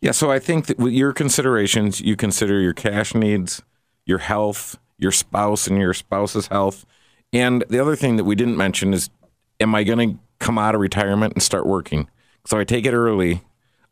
Yeah, 0.00 0.12
so 0.12 0.32
I 0.32 0.38
think 0.38 0.66
that 0.66 0.78
with 0.78 0.94
your 0.94 1.12
considerations, 1.12 2.00
you 2.00 2.16
consider 2.16 2.58
your 2.58 2.72
cash 2.72 3.14
needs, 3.14 3.60
your 4.06 4.18
health, 4.18 4.78
your 4.96 5.12
spouse 5.12 5.66
and 5.66 5.78
your 5.78 5.92
spouse's 5.92 6.46
health. 6.46 6.86
And 7.34 7.64
the 7.68 7.78
other 7.78 7.94
thing 7.96 8.16
that 8.16 8.24
we 8.24 8.34
didn't 8.34 8.56
mention 8.56 8.94
is 8.94 9.10
am 9.60 9.74
I 9.74 9.84
going 9.84 10.14
to 10.14 10.18
come 10.38 10.58
out 10.58 10.74
of 10.74 10.80
retirement 10.80 11.34
and 11.34 11.42
start 11.42 11.66
working? 11.66 12.08
So 12.46 12.58
I 12.58 12.64
take 12.64 12.86
it 12.86 12.94
early. 12.94 13.42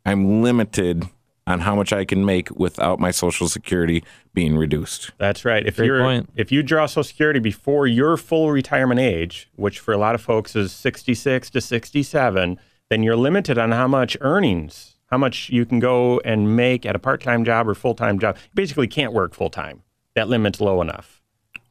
I'm 0.06 0.42
limited 0.42 1.04
on 1.48 1.60
how 1.60 1.74
much 1.74 1.92
I 1.92 2.04
can 2.04 2.24
make 2.24 2.50
without 2.50 3.00
my 3.00 3.10
social 3.10 3.48
security 3.48 4.04
being 4.34 4.56
reduced. 4.56 5.10
That's 5.18 5.44
right. 5.44 5.66
If 5.66 5.78
you're 5.78 6.02
point. 6.02 6.30
if 6.36 6.52
you 6.52 6.62
draw 6.62 6.86
Social 6.86 7.04
Security 7.04 7.40
before 7.40 7.86
your 7.86 8.16
full 8.16 8.50
retirement 8.50 9.00
age, 9.00 9.48
which 9.56 9.80
for 9.80 9.92
a 9.92 9.98
lot 9.98 10.14
of 10.14 10.20
folks 10.20 10.54
is 10.54 10.72
66 10.72 11.50
to 11.50 11.60
67, 11.60 12.58
then 12.90 13.02
you're 13.02 13.16
limited 13.16 13.58
on 13.58 13.72
how 13.72 13.88
much 13.88 14.16
earnings, 14.20 14.96
how 15.06 15.18
much 15.18 15.48
you 15.48 15.64
can 15.64 15.78
go 15.78 16.20
and 16.24 16.54
make 16.54 16.84
at 16.84 16.94
a 16.94 16.98
part-time 16.98 17.44
job 17.44 17.66
or 17.66 17.74
full-time 17.74 18.18
job. 18.18 18.36
You 18.36 18.50
basically 18.54 18.86
can't 18.86 19.12
work 19.12 19.34
full-time. 19.34 19.82
That 20.14 20.28
limit's 20.28 20.60
low 20.60 20.82
enough. 20.82 21.22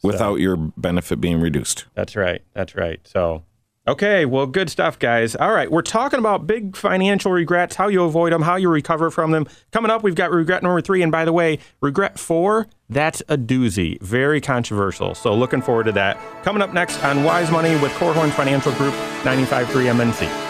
Without 0.03 0.35
your 0.35 0.55
benefit 0.55 1.19
being 1.19 1.39
reduced. 1.39 1.85
That's 1.95 2.15
right. 2.15 2.41
That's 2.53 2.75
right. 2.75 2.99
So, 3.03 3.43
okay, 3.87 4.25
well, 4.25 4.45
good 4.45 4.69
stuff, 4.69 4.99
guys. 4.99 5.35
All 5.35 5.51
right, 5.51 5.71
we're 5.71 5.81
talking 5.81 6.19
about 6.19 6.47
big 6.47 6.75
financial 6.75 7.31
regrets, 7.31 7.75
how 7.75 7.87
you 7.87 8.03
avoid 8.03 8.33
them, 8.33 8.41
how 8.41 8.55
you 8.55 8.69
recover 8.69 9.09
from 9.09 9.31
them. 9.31 9.47
Coming 9.71 9.91
up, 9.91 10.03
we've 10.03 10.15
got 10.15 10.31
regret 10.31 10.63
number 10.63 10.81
three. 10.81 11.01
And 11.01 11.11
by 11.11 11.25
the 11.25 11.33
way, 11.33 11.59
regret 11.81 12.19
four, 12.19 12.67
that's 12.89 13.21
a 13.27 13.37
doozy. 13.37 14.01
Very 14.01 14.41
controversial. 14.41 15.15
So, 15.15 15.33
looking 15.33 15.61
forward 15.61 15.85
to 15.85 15.91
that. 15.93 16.17
Coming 16.43 16.61
up 16.61 16.73
next 16.73 17.03
on 17.03 17.23
Wise 17.23 17.51
Money 17.51 17.71
with 17.81 17.91
Korhorn 17.93 18.31
Financial 18.31 18.71
Group, 18.73 18.93
95.3 19.23 19.65
MNC. 19.65 20.46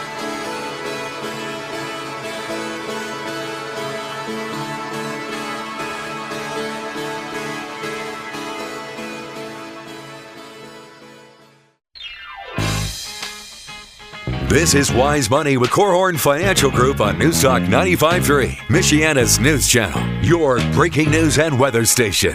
This 14.49 14.75
is 14.75 14.93
Wise 14.93 15.29
Money 15.29 15.57
with 15.57 15.71
Korhorn 15.71 16.17
Financial 16.17 16.71
Group 16.71 17.01
on 17.01 17.17
Newstalk 17.17 17.65
95.3, 17.65 18.51
Michiana's 18.69 19.41
news 19.41 19.67
channel, 19.67 20.01
your 20.23 20.62
breaking 20.71 21.12
news 21.12 21.38
and 21.38 21.60
weather 21.60 21.83
station. 21.83 22.33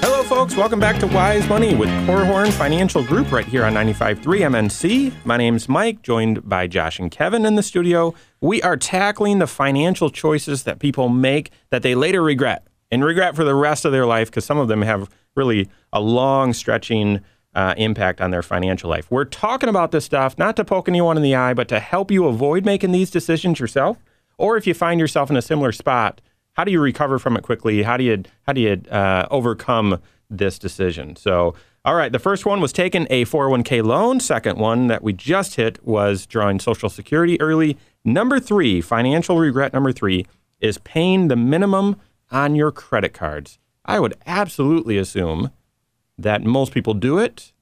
Hello, 0.00 0.24
folks. 0.24 0.56
Welcome 0.56 0.80
back 0.80 0.98
to 0.98 1.06
Wise 1.06 1.48
Money 1.48 1.76
with 1.76 1.88
Korhorn 2.04 2.52
Financial 2.52 3.00
Group 3.04 3.30
right 3.30 3.46
here 3.46 3.64
on 3.64 3.74
95.3 3.74 4.22
MNC. 4.22 5.12
My 5.24 5.36
name's 5.36 5.68
Mike, 5.68 6.02
joined 6.02 6.48
by 6.48 6.66
Josh 6.66 6.98
and 6.98 7.08
Kevin 7.08 7.46
in 7.46 7.54
the 7.54 7.62
studio. 7.62 8.12
We 8.40 8.60
are 8.62 8.76
tackling 8.76 9.38
the 9.38 9.46
financial 9.46 10.10
choices 10.10 10.64
that 10.64 10.80
people 10.80 11.08
make 11.08 11.52
that 11.70 11.82
they 11.82 11.94
later 11.94 12.24
regret 12.24 12.66
and 12.90 13.04
regret 13.04 13.36
for 13.36 13.44
the 13.44 13.54
rest 13.54 13.84
of 13.84 13.92
their 13.92 14.04
life 14.04 14.32
because 14.32 14.44
some 14.44 14.58
of 14.58 14.66
them 14.66 14.82
have 14.82 15.08
really 15.36 15.68
a 15.92 16.00
long 16.00 16.52
stretching 16.52 17.20
uh, 17.56 17.74
impact 17.78 18.20
on 18.20 18.30
their 18.30 18.42
financial 18.42 18.90
life. 18.90 19.10
We're 19.10 19.24
talking 19.24 19.70
about 19.70 19.90
this 19.90 20.04
stuff 20.04 20.38
not 20.38 20.54
to 20.56 20.64
poke 20.64 20.88
anyone 20.88 21.16
in 21.16 21.22
the 21.22 21.34
eye, 21.34 21.54
but 21.54 21.68
to 21.68 21.80
help 21.80 22.10
you 22.10 22.26
avoid 22.26 22.66
making 22.66 22.92
these 22.92 23.10
decisions 23.10 23.58
yourself. 23.58 24.04
Or 24.36 24.58
if 24.58 24.66
you 24.66 24.74
find 24.74 25.00
yourself 25.00 25.30
in 25.30 25.36
a 25.36 25.42
similar 25.42 25.72
spot, 25.72 26.20
how 26.52 26.64
do 26.64 26.70
you 26.70 26.80
recover 26.80 27.18
from 27.18 27.34
it 27.34 27.42
quickly? 27.42 27.82
How 27.82 27.96
do 27.96 28.04
you 28.04 28.24
how 28.46 28.52
do 28.52 28.60
you 28.60 28.82
uh, 28.90 29.26
overcome 29.30 30.02
this 30.28 30.58
decision? 30.58 31.16
So, 31.16 31.54
all 31.82 31.94
right, 31.94 32.12
the 32.12 32.18
first 32.18 32.44
one 32.44 32.60
was 32.60 32.74
taking 32.74 33.06
a 33.08 33.24
401k 33.24 33.82
loan. 33.82 34.20
Second 34.20 34.58
one 34.58 34.88
that 34.88 35.02
we 35.02 35.14
just 35.14 35.54
hit 35.54 35.82
was 35.82 36.26
drawing 36.26 36.60
Social 36.60 36.90
Security 36.90 37.40
early. 37.40 37.78
Number 38.04 38.38
three, 38.38 38.82
financial 38.82 39.38
regret 39.38 39.72
number 39.72 39.92
three 39.92 40.26
is 40.60 40.76
paying 40.78 41.28
the 41.28 41.36
minimum 41.36 41.96
on 42.30 42.54
your 42.54 42.70
credit 42.70 43.14
cards. 43.14 43.58
I 43.86 43.98
would 43.98 44.14
absolutely 44.26 44.98
assume 44.98 45.52
that 46.18 46.42
most 46.42 46.72
people 46.72 46.94
do 46.94 47.18
it, 47.18 47.52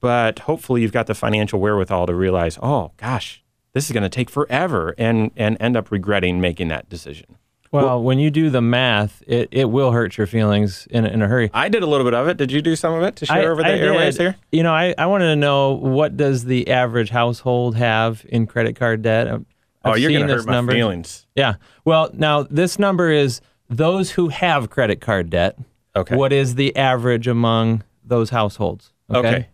but 0.00 0.40
hopefully 0.40 0.82
you've 0.82 0.92
got 0.92 1.06
the 1.06 1.14
financial 1.14 1.60
wherewithal 1.60 2.06
to 2.06 2.14
realize, 2.14 2.58
oh 2.62 2.92
gosh, 2.96 3.42
this 3.72 3.86
is 3.86 3.92
going 3.92 4.02
to 4.02 4.08
take 4.08 4.30
forever, 4.30 4.94
and 4.98 5.30
and 5.36 5.56
end 5.60 5.76
up 5.76 5.90
regretting 5.90 6.40
making 6.40 6.68
that 6.68 6.88
decision. 6.88 7.36
Well, 7.72 8.02
when 8.02 8.18
you 8.18 8.30
do 8.30 8.48
the 8.48 8.62
math, 8.62 9.22
it, 9.26 9.48
it 9.50 9.66
will 9.66 9.92
hurt 9.92 10.16
your 10.16 10.26
feelings 10.26 10.86
in, 10.90 11.04
a- 11.04 11.08
in 11.08 11.20
a 11.20 11.26
hurry. 11.28 11.50
I 11.52 11.68
did 11.68 11.82
a 11.82 11.86
little 11.86 12.04
bit 12.06 12.14
of 12.14 12.26
it. 12.28 12.38
Did 12.38 12.50
you 12.50 12.62
do 12.62 12.74
some 12.74 12.94
of 12.94 13.02
it 13.02 13.16
to 13.16 13.26
share 13.26 13.52
over 13.52 13.60
the 13.62 13.68
I 13.68 13.72
airways 13.72 14.16
did. 14.16 14.22
here? 14.22 14.36
You 14.50 14.62
know, 14.62 14.72
I, 14.72 14.94
I 14.96 15.04
wanted 15.06 15.26
to 15.26 15.36
know 15.36 15.72
what 15.72 16.16
does 16.16 16.44
the 16.44 16.70
average 16.70 17.10
household 17.10 17.76
have 17.76 18.24
in 18.30 18.46
credit 18.46 18.76
card 18.76 19.02
debt? 19.02 19.26
I've 19.28 19.44
Oh, 19.84 19.94
you're 19.94 20.08
seen 20.10 20.20
going 20.20 20.28
to 20.28 20.34
this 20.36 20.46
hurt 20.46 20.64
my 20.64 20.72
feelings. 20.72 21.26
Yeah. 21.34 21.56
Well, 21.84 22.08
now 22.14 22.44
this 22.44 22.78
number 22.78 23.10
is 23.10 23.42
those 23.68 24.12
who 24.12 24.28
have 24.28 24.70
credit 24.70 25.02
card 25.02 25.28
debt. 25.28 25.58
Okay. 25.96 26.14
What 26.16 26.32
is 26.32 26.54
the 26.56 26.76
average 26.76 27.26
among 27.26 27.82
those 28.04 28.30
households? 28.30 28.92
Okay. 29.10 29.48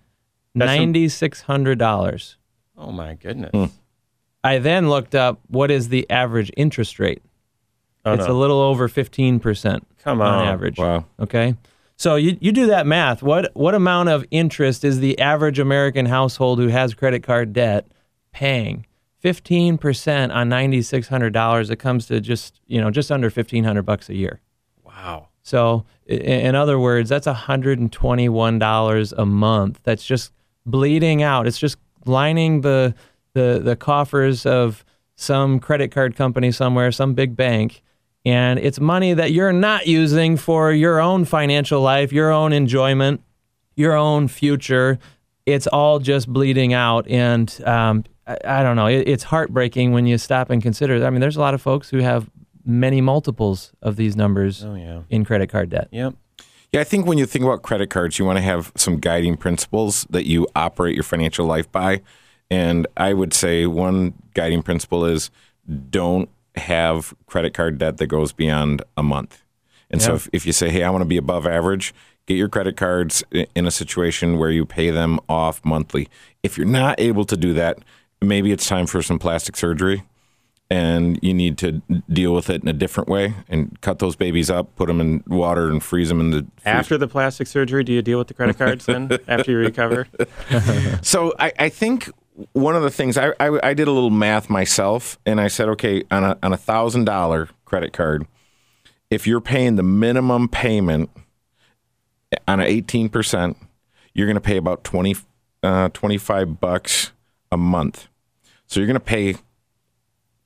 That's 0.55 0.71
some- 0.71 0.77
Ninety 0.77 1.09
six 1.09 1.43
hundred 1.43 1.79
dollars. 1.79 2.37
Oh 2.77 2.93
my 2.93 3.15
goodness. 3.15 3.51
Hmm. 3.53 3.65
I 4.45 4.59
then 4.59 4.91
looked 4.91 5.15
up 5.15 5.41
what 5.47 5.71
is 5.71 5.89
the 5.89 6.09
average 6.11 6.51
interest 6.57 6.99
rate. 6.99 7.23
Oh, 8.05 8.15
it's 8.15 8.27
no. 8.27 8.33
a 8.33 8.37
little 8.39 8.59
over 8.61 8.89
fifteen 8.89 9.39
percent 9.41 9.87
Come 10.03 10.21
on 10.21 10.41
on. 10.41 10.47
average. 10.49 10.79
Wow. 10.79 11.07
Okay. 11.21 11.55
So 11.97 12.17
you, 12.17 12.37
you 12.41 12.51
do 12.51 12.67
that 12.67 12.87
math. 12.87 13.23
What 13.23 13.51
what 13.55 13.75
amount 13.75 14.09
of 14.09 14.25
interest 14.33 14.85
is 14.85 14.99
the 14.99 15.19
average 15.21 15.59
American 15.61 16.07
household 16.07 16.59
who 16.59 16.67
has 16.69 16.93
credit 16.95 17.23
card 17.23 17.53
debt 17.53 17.87
paying? 18.33 18.85
Fifteen 19.21 19.79
percent 19.79 20.33
on 20.33 20.49
ninety 20.49 20.83
six 20.83 21.07
hundred 21.09 21.33
dollars. 21.33 21.71
It 21.71 21.77
comes 21.77 22.07
to 22.09 22.21
just 22.21 22.61
you 22.67 22.81
know 22.81 22.91
just 22.91 23.13
under 23.13 23.31
fifteen 23.31 23.63
hundred 23.63 23.83
bucks 23.85 24.09
a 24.09 24.15
year. 24.17 24.41
Wow. 24.85 25.29
So 25.43 25.85
in 26.07 26.55
other 26.55 26.79
words, 26.79 27.09
that's 27.09 27.27
hundred 27.27 27.79
and 27.79 27.91
twenty 27.93 28.29
one 28.29 28.59
dollars 28.59 29.13
a 29.13 29.27
month. 29.27 29.81
That's 29.83 30.05
just 30.05 30.33
bleeding 30.65 31.23
out. 31.23 31.47
It's 31.47 31.59
just 31.59 31.77
lining 32.07 32.61
the 32.61 32.95
the 33.35 33.61
the 33.63 33.77
coffers 33.77 34.47
of 34.47 34.85
some 35.17 35.61
credit 35.61 35.91
card 35.91 36.17
company 36.17 36.53
somewhere, 36.53 36.93
some 36.93 37.15
big 37.15 37.37
bank, 37.37 37.83
and 38.25 38.59
it's 38.59 38.81
money 38.81 39.15
that 39.15 39.33
you're 39.33 39.53
not 39.53 39.87
using 39.87 40.37
for 40.37 40.73
your 40.73 41.01
own 41.01 41.25
financial 41.25 41.81
life, 41.81 42.13
your 42.13 42.31
own 42.31 42.53
enjoyment, 42.53 43.21
your 43.75 43.95
own 43.95 44.29
future. 44.29 44.99
It's 45.45 45.67
all 45.67 45.99
just 45.99 46.29
bleeding 46.29 46.73
out, 46.73 47.09
and 47.09 47.61
um, 47.67 48.05
I, 48.27 48.39
I 48.45 48.63
don't 48.63 48.77
know. 48.77 48.87
It, 48.87 49.09
it's 49.09 49.25
heartbreaking 49.25 49.93
when 49.93 50.07
you 50.07 50.19
stop 50.19 50.51
and 50.51 50.63
consider. 50.63 51.05
I 51.05 51.11
mean, 51.11 51.21
there's 51.21 51.37
a 51.37 51.41
lot 51.41 51.55
of 51.55 51.63
folks 51.63 51.91
who 51.91 51.99
have 51.99 52.31
many 52.65 53.01
multiples 53.01 53.73
of 53.83 53.97
these 53.97 54.17
numbers 54.17 54.65
Oh 54.65 54.75
yeah. 54.75 55.03
in 55.11 55.25
credit 55.25 55.49
card 55.49 55.71
debt. 55.71 55.89
Yep. 55.91 56.15
Yeah, 56.73 56.81
I 56.81 56.85
think 56.85 57.05
when 57.07 57.19
you 57.19 57.27
think 57.27 57.45
about 57.45 57.63
credit 57.63 57.91
cards, 57.91 58.19
you 58.19 58.25
want 58.25 58.39
to 58.39 58.43
have 58.43 58.73
some 58.77 58.99
guiding 58.99 59.37
principles 59.37 60.07
that 60.09 60.27
you 60.27 60.49
operate 60.57 60.95
your 60.95 61.05
financial 61.05 61.45
life 61.45 61.71
by. 61.71 62.01
And 62.51 62.87
I 62.97 63.13
would 63.13 63.35
say 63.35 63.67
one 63.67 64.15
guiding 64.35 64.63
principle 64.63 65.05
is 65.05 65.31
don't 65.91 66.31
have 66.57 67.15
credit 67.27 67.53
card 67.55 67.79
debt 67.79 67.99
that 67.99 68.07
goes 68.07 68.33
beyond 68.33 68.83
a 68.97 69.03
month. 69.03 69.43
And 69.91 70.01
so 70.01 70.15
if, 70.15 70.29
if 70.33 70.47
you 70.47 70.53
say, 70.53 70.71
hey, 70.71 70.83
I 70.83 70.91
want 70.91 71.03
to 71.03 71.09
be 71.09 71.19
above 71.19 71.47
average, 71.47 71.95
get 72.27 72.39
your 72.39 72.49
credit 72.49 72.79
cards 72.79 73.23
in 73.31 73.67
a 73.67 73.71
situation 73.71 74.39
where 74.39 74.51
you 74.51 74.65
pay 74.65 74.89
them 74.91 75.21
off 75.29 75.63
monthly. 75.65 76.09
If 76.43 76.57
you're 76.57 76.67
not 76.67 76.99
able 76.99 77.27
to 77.27 77.37
do 77.37 77.53
that, 77.53 77.79
maybe 78.23 78.53
it's 78.53 78.67
time 78.67 78.87
for 78.87 79.03
some 79.03 79.19
plastic 79.19 79.57
surgery 79.57 80.05
and 80.73 81.19
you 81.21 81.35
need 81.35 81.59
to 81.59 81.83
deal 82.11 82.33
with 82.33 82.49
it 82.49 82.63
in 82.63 82.69
a 82.69 82.73
different 82.73 83.07
way 83.07 83.35
and 83.47 83.79
cut 83.83 83.99
those 83.99 84.17
babies 84.17 84.49
up, 84.49 84.75
put 84.75 84.87
them 84.87 85.03
in 85.03 85.23
water 85.27 85.69
and 85.69 85.83
freeze 85.83 86.09
them 86.09 86.19
in 86.19 86.31
the 86.31 86.47
freezer. 86.57 86.79
After 86.79 86.97
the 86.97 87.07
plastic 87.07 87.47
surgery, 87.47 87.85
do 87.85 87.93
you 87.93 88.01
deal 88.01 88.17
with 88.17 88.29
the 88.29 88.33
credit 88.33 88.57
cards 88.57 88.87
then? 88.87 89.19
after 89.29 89.51
you 89.51 89.59
recover? 89.59 90.09
So 91.03 91.35
I, 91.39 91.53
I 91.59 91.69
think 91.69 92.11
one 92.53 92.75
of 92.75 92.83
the 92.83 92.91
things 92.91 93.19
I, 93.19 93.35
I, 93.39 93.59
I 93.63 93.75
did 93.75 93.87
a 93.87 93.91
little 93.91 94.09
math 94.11 94.49
myself, 94.49 95.19
and 95.27 95.43
I 95.43 95.49
said, 95.49 95.69
okay, 95.71 96.05
on 96.11 96.25
a 96.25 96.39
on 96.43 96.55
a 96.55 96.57
thousand 96.57 97.05
dollar 97.05 97.51
credit 97.67 97.93
card, 97.93 98.27
if 99.11 99.27
you're 99.27 99.41
paying 99.43 99.77
the 99.77 99.83
minimum 99.83 100.49
payment 100.49 101.11
on 102.49 102.61
an 102.61 102.67
eighteen 102.67 103.11
percent, 103.11 103.59
you're 104.15 104.27
going 104.27 104.37
to 104.37 104.41
pay 104.41 104.57
about 104.57 104.85
20, 104.85 105.17
uh, 105.63 105.89
25 105.91 106.61
bucks 106.61 107.13
a 107.51 107.57
month. 107.57 108.09
So 108.67 108.81
you're 108.81 108.87
going 108.87 108.95
to 108.95 109.01
pay 109.01 109.37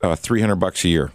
uh, 0.02 0.16
300 0.16 0.56
bucks 0.56 0.84
a 0.84 0.88
year. 0.88 1.12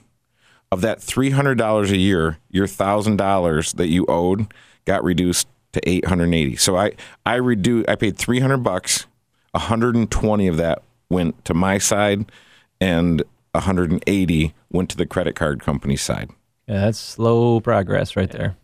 Of 0.72 0.82
that 0.82 1.00
$300 1.00 1.89
a 1.89 1.98
year, 1.98 2.38
your 2.50 2.65
$1,000 2.65 3.76
that 3.76 3.88
you 3.88 4.06
owed 4.08 4.54
got 4.86 5.04
reduced 5.04 5.48
to 5.74 5.89
880. 5.89 6.56
So 6.58 6.78
I 6.78 6.94
I 7.26 7.36
reduced 7.36 7.89
I 7.89 7.96
paid 7.96 8.17
300 8.17 8.58
bucks. 8.58 9.06
120 9.52 10.48
of 10.48 10.58
that 10.58 10.82
went 11.10 11.44
to 11.46 11.54
my 11.54 11.78
side 11.78 12.32
and 12.80 13.24
180 13.52 14.54
went 14.72 14.89
to 14.89 14.98
the 14.98 15.06
credit 15.06 15.36
card 15.36 15.62
company 15.62 15.98
side. 15.98 16.30
Yeah, 16.67 16.86
that's 16.86 17.00
slow 17.00 17.60
progress 17.60 18.15
right 18.15 18.30
there. 18.30 18.56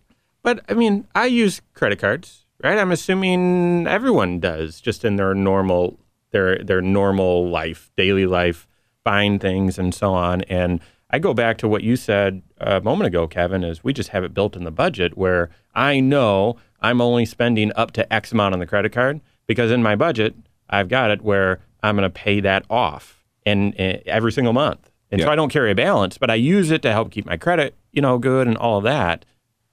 But 0.44 0.64
I 0.70 0.74
mean, 0.74 1.08
I 1.14 1.26
use 1.26 1.62
credit 1.74 2.00
cards, 2.00 2.46
right? 2.64 2.78
I'm 2.78 2.92
assuming 2.92 3.86
everyone 3.86 4.40
does, 4.40 4.80
just 4.80 5.04
in 5.04 5.18
their 5.18 5.34
normal 5.34 6.00
their 6.32 6.58
their 6.60 6.82
normal 6.82 7.50
life, 7.50 7.92
daily 7.98 8.26
life, 8.26 8.67
buying 9.08 9.40
things 9.40 9.80
and 9.80 9.96
so 9.96 10.14
on. 10.14 10.42
And 10.44 10.82
I 11.12 11.20
go 11.20 11.34
back 11.34 11.58
to 11.60 11.68
what 11.70 11.82
you 11.82 11.96
said 11.96 12.42
a 12.60 12.82
moment 12.82 13.08
ago, 13.08 13.26
Kevin, 13.26 13.64
is 13.64 13.82
we 13.82 13.94
just 13.94 14.10
have 14.10 14.26
it 14.26 14.34
built 14.34 14.58
in 14.58 14.66
the 14.66 14.72
budget 14.72 15.18
where 15.18 15.50
I 15.74 16.02
know 16.02 16.58
I'm 16.82 17.00
only 17.00 17.26
spending 17.26 17.72
up 17.78 17.92
to 17.92 18.14
X 18.14 18.34
amount 18.34 18.52
on 18.54 18.60
the 18.60 18.68
credit 18.68 18.92
card 18.92 19.22
because 19.48 19.72
in 19.72 19.82
my 19.82 19.96
budget 19.96 20.36
I've 20.70 20.90
got 20.90 21.10
it 21.12 21.22
where 21.22 21.62
I'm 21.82 21.96
going 21.96 22.04
to 22.04 22.10
pay 22.10 22.42
that 22.42 22.66
off 22.70 23.24
and 23.46 23.74
eh, 23.80 24.00
every 24.08 24.34
single 24.34 24.52
month. 24.52 24.90
And 25.10 25.22
so 25.22 25.30
I 25.32 25.38
don't 25.38 25.50
carry 25.54 25.72
a 25.72 25.76
balance, 25.76 26.18
but 26.18 26.30
I 26.30 26.36
use 26.36 26.70
it 26.70 26.82
to 26.82 26.92
help 26.92 27.12
keep 27.12 27.26
my 27.26 27.38
credit, 27.38 27.76
you 27.94 28.02
know, 28.02 28.18
good 28.18 28.46
and 28.46 28.58
all 28.58 28.80
of 28.80 28.84
that. 28.84 29.24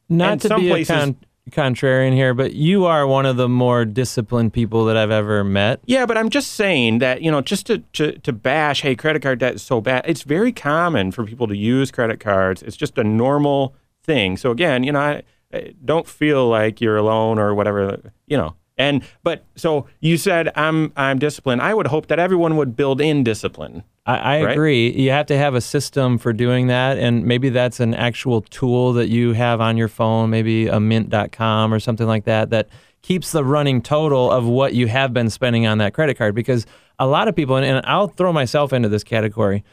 Not 0.09 0.31
And 0.35 0.41
to 0.43 0.49
some 0.49 0.61
be 0.61 0.69
places- 0.69 0.91
a 0.91 0.99
con- 1.01 1.17
contrarian 1.51 2.13
here, 2.13 2.35
but 2.35 2.55
you 2.55 2.85
are 2.87 3.07
one 3.07 3.27
of 3.27 3.37
the 3.37 3.49
more 3.49 3.85
disciplined 3.85 4.53
people 4.53 4.85
that 4.87 4.97
I've 4.97 5.11
ever 5.11 5.45
met. 5.45 5.81
Yeah, 5.85 6.07
but 6.07 6.17
I'm 6.17 6.31
just 6.31 6.53
saying 6.53 6.99
that, 6.99 7.23
you 7.23 7.31
know, 7.31 7.41
just 7.41 7.67
to, 7.67 7.79
to, 7.95 8.19
to 8.21 8.33
bash, 8.33 8.83
hey, 8.83 8.97
credit 8.97 9.23
card 9.23 9.41
debt 9.41 9.55
is 9.55 9.63
so 9.63 9.81
bad. 9.81 10.05
It's 10.07 10.23
very 10.23 10.53
common 10.53 11.13
for 11.13 11.25
people 11.25 11.47
to 11.49 11.57
use 11.57 11.91
credit 11.91 12.21
cards. 12.21 12.63
It's 12.63 12.77
just 12.77 12.97
a 12.99 13.05
normal 13.05 13.75
thing. 14.03 14.37
So 14.37 14.51
again, 14.51 14.85
you 14.85 14.93
know, 14.93 15.01
I, 15.01 15.23
I 15.53 15.75
don't 15.85 16.07
feel 16.07 16.49
like 16.49 16.81
you're 16.81 16.97
alone 16.97 17.39
or 17.39 17.55
whatever, 17.55 18.13
you 18.27 18.37
know. 18.37 18.57
And 18.77 19.05
but 19.23 19.45
so 19.55 19.87
you 20.01 20.17
said 20.17 20.51
I'm 20.57 20.93
I'm 20.97 21.19
disciplined. 21.19 21.63
I 21.63 21.75
would 21.75 21.87
hope 21.87 22.09
that 22.09 22.19
everyone 22.19 22.57
would 22.57 22.75
build 22.77 23.01
in 23.01 23.23
discipline. 23.23 23.85
I, 24.07 24.17
I 24.17 24.43
Right? 24.43 24.53
agree. 24.53 24.91
You 24.91 25.11
have 25.11 25.27
to 25.27 25.37
have 25.39 25.55
a 25.55 25.61
system 25.61 26.19
for 26.19 26.33
doing 26.33 26.67
that, 26.67 26.99
and 26.99 27.25
maybe 27.25 27.49
that's 27.49 27.81
an 27.81 27.95
actual 27.95 28.43
tool 28.43 28.93
that 28.95 29.09
you 29.09 29.33
have 29.33 29.61
on 29.61 29.77
your 29.77 29.89
phone, 29.89 30.31
maybe 30.31 30.67
a 30.67 30.79
mint.com 30.81 31.73
or 31.73 31.81
something 31.81 32.07
like 32.07 32.25
that, 32.25 32.51
that 32.51 32.69
keeps 33.01 33.33
the 33.33 33.45
running 33.45 33.81
total 33.81 34.31
of 34.31 34.45
what 34.45 34.75
you 34.75 34.89
have 34.89 35.13
been 35.13 35.31
spending 35.31 35.67
on 35.67 35.79
that 35.79 35.95
credit 35.95 36.19
card. 36.19 36.35
Because 36.35 36.67
a 36.99 37.07
lot 37.07 37.29
of 37.29 37.37
people, 37.37 37.57
and, 37.57 37.65
and 37.65 37.87
I'll 37.87 38.09
throw 38.09 38.33
myself 38.33 38.73
into 38.73 38.89
this 38.89 39.05
category, 39.05 39.65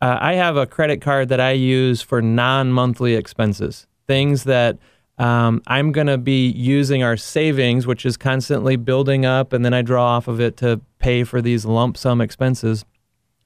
uh, 0.00 0.18
I 0.20 0.34
have 0.34 0.56
a 0.56 0.66
credit 0.66 1.00
card 1.00 1.28
that 1.30 1.40
I 1.40 1.52
use 1.52 2.00
for 2.02 2.22
non 2.22 2.72
monthly 2.72 3.14
expenses, 3.14 3.86
things 4.06 4.44
that 4.44 4.78
um, 5.20 5.60
I'm 5.66 5.92
going 5.92 6.06
to 6.06 6.16
be 6.16 6.48
using 6.48 7.02
our 7.02 7.16
savings, 7.16 7.86
which 7.86 8.06
is 8.06 8.16
constantly 8.16 8.76
building 8.76 9.26
up, 9.26 9.52
and 9.52 9.62
then 9.62 9.74
I 9.74 9.82
draw 9.82 10.16
off 10.16 10.28
of 10.28 10.40
it 10.40 10.56
to 10.58 10.80
pay 10.98 11.24
for 11.24 11.42
these 11.42 11.66
lump 11.66 11.98
sum 11.98 12.22
expenses. 12.22 12.86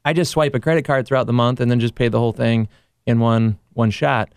I 0.05 0.13
just 0.13 0.31
swipe 0.31 0.55
a 0.55 0.61
credit 0.61 0.85
card 0.85 1.05
throughout 1.05 1.27
the 1.27 1.33
month 1.33 1.61
and 1.61 1.69
then 1.69 1.81
just 1.81 1.97
pay 1.97 2.07
the 2.07 2.19
whole 2.21 2.33
thing 2.33 2.69
in 3.07 3.19
one 3.19 3.59
one 3.73 3.91
shot. 3.91 4.33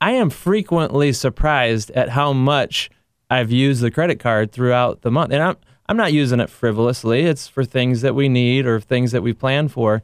I 0.00 0.12
am 0.12 0.30
frequently 0.30 1.12
surprised 1.12 1.90
at 1.90 2.10
how 2.10 2.32
much 2.32 2.88
I've 3.28 3.50
used 3.50 3.82
the 3.82 3.90
credit 3.90 4.20
card 4.20 4.52
throughout 4.52 5.02
the 5.02 5.10
month. 5.10 5.32
And 5.32 5.42
I'm 5.42 5.56
I'm 5.88 5.96
not 5.96 6.12
using 6.12 6.38
it 6.38 6.50
frivolously. 6.50 7.22
It's 7.22 7.48
for 7.48 7.64
things 7.64 8.02
that 8.02 8.14
we 8.14 8.28
need 8.28 8.64
or 8.64 8.78
things 8.78 9.10
that 9.10 9.22
we 9.22 9.32
plan 9.32 9.66
for. 9.68 10.02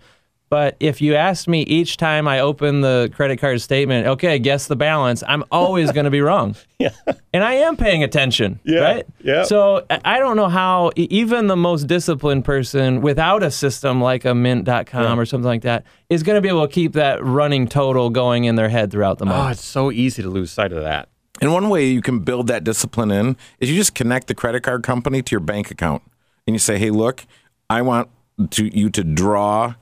But 0.50 0.76
if 0.80 1.00
you 1.00 1.14
ask 1.14 1.46
me 1.46 1.62
each 1.62 1.96
time 1.96 2.26
I 2.26 2.40
open 2.40 2.80
the 2.80 3.08
credit 3.14 3.36
card 3.38 3.60
statement, 3.62 4.08
okay, 4.08 4.36
guess 4.40 4.66
the 4.66 4.74
balance, 4.74 5.22
I'm 5.28 5.44
always 5.52 5.92
going 5.96 6.04
to 6.06 6.10
be 6.10 6.20
wrong. 6.20 6.56
Yeah. 6.80 6.90
And 7.32 7.44
I 7.44 7.54
am 7.54 7.76
paying 7.76 8.02
attention, 8.02 8.58
Yeah, 8.64 8.80
right? 8.80 9.06
yeah. 9.22 9.44
So 9.44 9.86
I 9.88 10.00
I 10.16 10.18
don't 10.18 10.36
know 10.36 10.48
how 10.48 10.90
even 10.96 11.46
the 11.46 11.56
most 11.56 11.86
disciplined 11.86 12.44
person 12.44 13.00
without 13.00 13.44
a 13.44 13.50
system 13.52 14.00
like 14.00 14.24
a 14.24 14.34
mint.com 14.34 15.20
or 15.20 15.24
something 15.24 15.46
like 15.46 15.62
that 15.62 15.84
is 16.08 16.24
going 16.24 16.34
to 16.36 16.40
be 16.42 16.48
able 16.48 16.66
to 16.66 16.72
keep 16.72 16.94
that 16.94 17.24
running 17.24 17.68
total 17.68 18.10
going 18.10 18.42
in 18.44 18.56
their 18.56 18.68
head 18.68 18.90
throughout 18.90 19.18
the 19.18 19.26
month. 19.26 19.38
Oh, 19.38 19.42
month. 19.44 19.58
it's 19.58 19.64
so 19.64 19.92
easy 19.92 20.20
to 20.22 20.28
lose 20.28 20.50
sight 20.50 20.72
of 20.72 20.82
that. 20.82 21.08
And 21.40 21.52
one 21.52 21.68
way 21.68 21.86
you 21.86 22.02
can 22.02 22.18
build 22.18 22.48
that 22.48 22.64
discipline 22.64 23.12
in 23.12 23.36
is 23.60 23.70
you 23.70 23.76
just 23.76 23.94
connect 23.94 24.26
the 24.26 24.34
credit 24.34 24.62
card 24.64 24.82
company 24.82 25.22
to 25.22 25.30
your 25.30 25.40
bank 25.40 25.70
account. 25.70 26.02
And 26.46 26.56
you 26.56 26.58
say, 26.58 26.76
hey, 26.76 26.90
look, 26.90 27.24
I 27.70 27.82
want 27.82 28.08
to 28.50 28.76
you 28.76 28.90
to 28.90 29.04
draw 29.04 29.74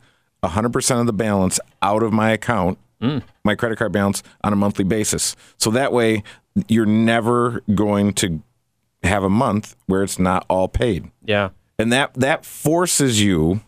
100% 0.42 1.00
of 1.00 1.06
the 1.06 1.12
balance 1.12 1.58
out 1.82 2.02
of 2.02 2.12
my 2.12 2.30
account, 2.30 2.78
mm. 3.00 3.22
my 3.44 3.54
credit 3.54 3.78
card 3.78 3.92
balance, 3.92 4.22
on 4.42 4.52
a 4.52 4.56
monthly 4.56 4.84
basis. 4.84 5.36
So 5.56 5.70
that 5.72 5.92
way, 5.92 6.22
you're 6.68 6.86
never 6.86 7.62
going 7.74 8.12
to 8.14 8.42
have 9.02 9.22
a 9.22 9.30
month 9.30 9.76
where 9.86 10.02
it's 10.02 10.18
not 10.18 10.44
all 10.48 10.68
paid. 10.68 11.10
Yeah. 11.24 11.50
And 11.78 11.92
that, 11.92 12.14
that 12.14 12.44
forces 12.44 13.22
you. 13.22 13.60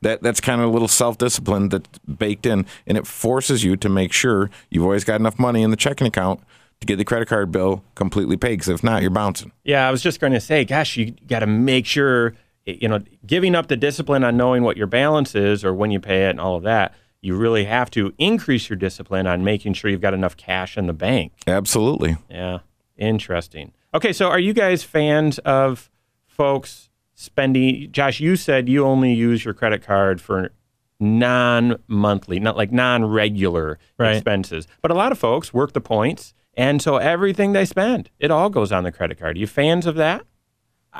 That, 0.00 0.22
that's 0.22 0.40
kind 0.40 0.60
of 0.60 0.68
a 0.68 0.70
little 0.70 0.86
self 0.86 1.18
discipline 1.18 1.70
that's 1.70 1.98
baked 1.98 2.46
in, 2.46 2.66
and 2.86 2.96
it 2.96 3.04
forces 3.04 3.64
you 3.64 3.74
to 3.78 3.88
make 3.88 4.12
sure 4.12 4.48
you've 4.70 4.84
always 4.84 5.02
got 5.02 5.18
enough 5.18 5.40
money 5.40 5.62
in 5.62 5.72
the 5.72 5.76
checking 5.76 6.06
account 6.06 6.40
to 6.80 6.86
get 6.86 6.96
the 6.96 7.04
credit 7.04 7.26
card 7.26 7.50
bill 7.50 7.82
completely 7.96 8.36
paid. 8.36 8.52
Because 8.52 8.68
if 8.68 8.84
not, 8.84 9.02
you're 9.02 9.10
bouncing. 9.10 9.52
Yeah, 9.64 9.88
I 9.88 9.90
was 9.90 10.00
just 10.00 10.20
going 10.20 10.32
to 10.34 10.40
say, 10.40 10.64
gosh, 10.64 10.96
you 10.96 11.16
got 11.26 11.40
to 11.40 11.46
make 11.46 11.86
sure, 11.86 12.34
you 12.68 12.88
know, 12.88 13.00
giving 13.26 13.54
up 13.54 13.68
the 13.68 13.76
discipline 13.76 14.24
on 14.24 14.36
knowing 14.36 14.62
what 14.62 14.76
your 14.76 14.86
balance 14.86 15.34
is 15.34 15.64
or 15.64 15.72
when 15.72 15.90
you 15.90 16.00
pay 16.00 16.26
it 16.26 16.30
and 16.30 16.40
all 16.40 16.56
of 16.56 16.62
that, 16.64 16.94
you 17.20 17.36
really 17.36 17.64
have 17.64 17.90
to 17.92 18.12
increase 18.18 18.68
your 18.68 18.76
discipline 18.76 19.26
on 19.26 19.42
making 19.42 19.74
sure 19.74 19.90
you've 19.90 20.00
got 20.00 20.14
enough 20.14 20.36
cash 20.36 20.76
in 20.76 20.86
the 20.86 20.92
bank. 20.92 21.32
Absolutely. 21.46 22.16
Yeah, 22.30 22.58
interesting. 22.96 23.72
Okay, 23.94 24.12
so 24.12 24.28
are 24.28 24.38
you 24.38 24.52
guys 24.52 24.84
fans 24.84 25.38
of 25.40 25.90
folks 26.26 26.90
spending? 27.14 27.90
Josh, 27.90 28.20
you 28.20 28.36
said 28.36 28.68
you 28.68 28.84
only 28.84 29.12
use 29.14 29.44
your 29.44 29.54
credit 29.54 29.82
card 29.82 30.20
for 30.20 30.52
non-monthly, 31.00 32.40
not 32.40 32.56
like 32.56 32.72
non-regular 32.72 33.78
Right. 33.98 34.16
expenses. 34.16 34.66
But 34.82 34.90
a 34.90 34.94
lot 34.94 35.12
of 35.12 35.18
folks 35.18 35.52
work 35.54 35.72
the 35.72 35.80
points, 35.80 36.34
and 36.54 36.82
so 36.82 36.96
everything 36.98 37.52
they 37.52 37.64
spend, 37.64 38.10
it 38.18 38.30
all 38.30 38.50
goes 38.50 38.72
on 38.72 38.84
the 38.84 38.92
credit 38.92 39.18
card. 39.18 39.36
Are 39.36 39.40
you 39.40 39.46
fans 39.46 39.86
of 39.86 39.94
that? 39.96 40.24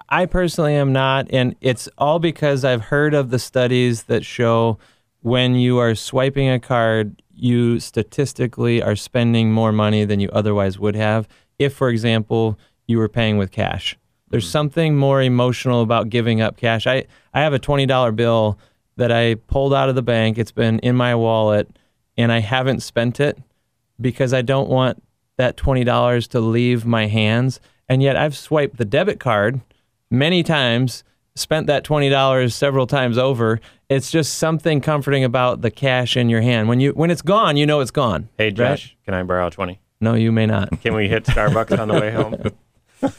I 0.08 0.26
personally 0.26 0.74
am 0.74 0.92
not, 0.92 1.28
and 1.30 1.56
it's 1.60 1.88
all 1.98 2.18
because 2.18 2.64
I've 2.64 2.82
heard 2.82 3.14
of 3.14 3.30
the 3.30 3.38
studies 3.38 4.04
that 4.04 4.24
show 4.24 4.78
when 5.22 5.54
you 5.54 5.78
are 5.78 5.94
swiping 5.94 6.48
a 6.48 6.60
card, 6.60 7.22
you 7.34 7.80
statistically 7.80 8.82
are 8.82 8.96
spending 8.96 9.52
more 9.52 9.72
money 9.72 10.04
than 10.04 10.20
you 10.20 10.28
otherwise 10.32 10.78
would 10.78 10.94
have 10.94 11.28
if, 11.58 11.74
for 11.74 11.88
example, 11.88 12.58
you 12.86 12.98
were 12.98 13.08
paying 13.08 13.38
with 13.38 13.50
cash. 13.50 13.96
There's 14.30 14.44
hmm. 14.44 14.50
something 14.50 14.96
more 14.96 15.22
emotional 15.22 15.82
about 15.82 16.08
giving 16.08 16.40
up 16.40 16.56
cash. 16.56 16.86
I, 16.86 17.06
I 17.34 17.40
have 17.40 17.54
a 17.54 17.58
$20 17.58 18.14
bill 18.14 18.58
that 18.96 19.12
I 19.12 19.34
pulled 19.34 19.74
out 19.74 19.88
of 19.88 19.94
the 19.94 20.02
bank. 20.02 20.38
It's 20.38 20.52
been 20.52 20.78
in 20.80 20.96
my 20.96 21.14
wallet, 21.14 21.68
and 22.16 22.32
I 22.32 22.40
haven't 22.40 22.80
spent 22.80 23.20
it 23.20 23.38
because 24.00 24.32
I 24.32 24.42
don't 24.42 24.68
want 24.68 25.02
that 25.36 25.56
$20 25.56 26.28
to 26.28 26.40
leave 26.40 26.84
my 26.84 27.06
hands. 27.06 27.60
And 27.88 28.02
yet 28.02 28.16
I've 28.16 28.36
swiped 28.36 28.76
the 28.76 28.84
debit 28.84 29.20
card 29.20 29.60
many 30.10 30.42
times, 30.42 31.04
spent 31.36 31.66
that 31.68 31.84
$20 31.84 32.52
several 32.52 32.86
times 32.86 33.16
over. 33.18 33.60
It's 33.88 34.10
just 34.10 34.34
something 34.34 34.80
comforting 34.80 35.24
about 35.24 35.62
the 35.62 35.70
cash 35.70 36.16
in 36.16 36.28
your 36.28 36.40
hand. 36.42 36.68
When 36.68 36.80
you 36.80 36.90
when 36.92 37.10
it's 37.10 37.22
gone, 37.22 37.56
you 37.56 37.64
know 37.66 37.80
it's 37.80 37.90
gone. 37.90 38.28
Hey, 38.36 38.46
right? 38.46 38.54
Josh, 38.54 38.96
can 39.04 39.14
I 39.14 39.22
borrow 39.22 39.48
20? 39.48 39.80
No, 40.00 40.14
you 40.14 40.30
may 40.30 40.46
not. 40.46 40.80
Can 40.82 40.94
we 40.94 41.08
hit 41.08 41.24
Starbucks 41.24 41.78
on 41.78 41.88
the 41.88 41.94
way 41.94 42.10
home? 42.10 42.36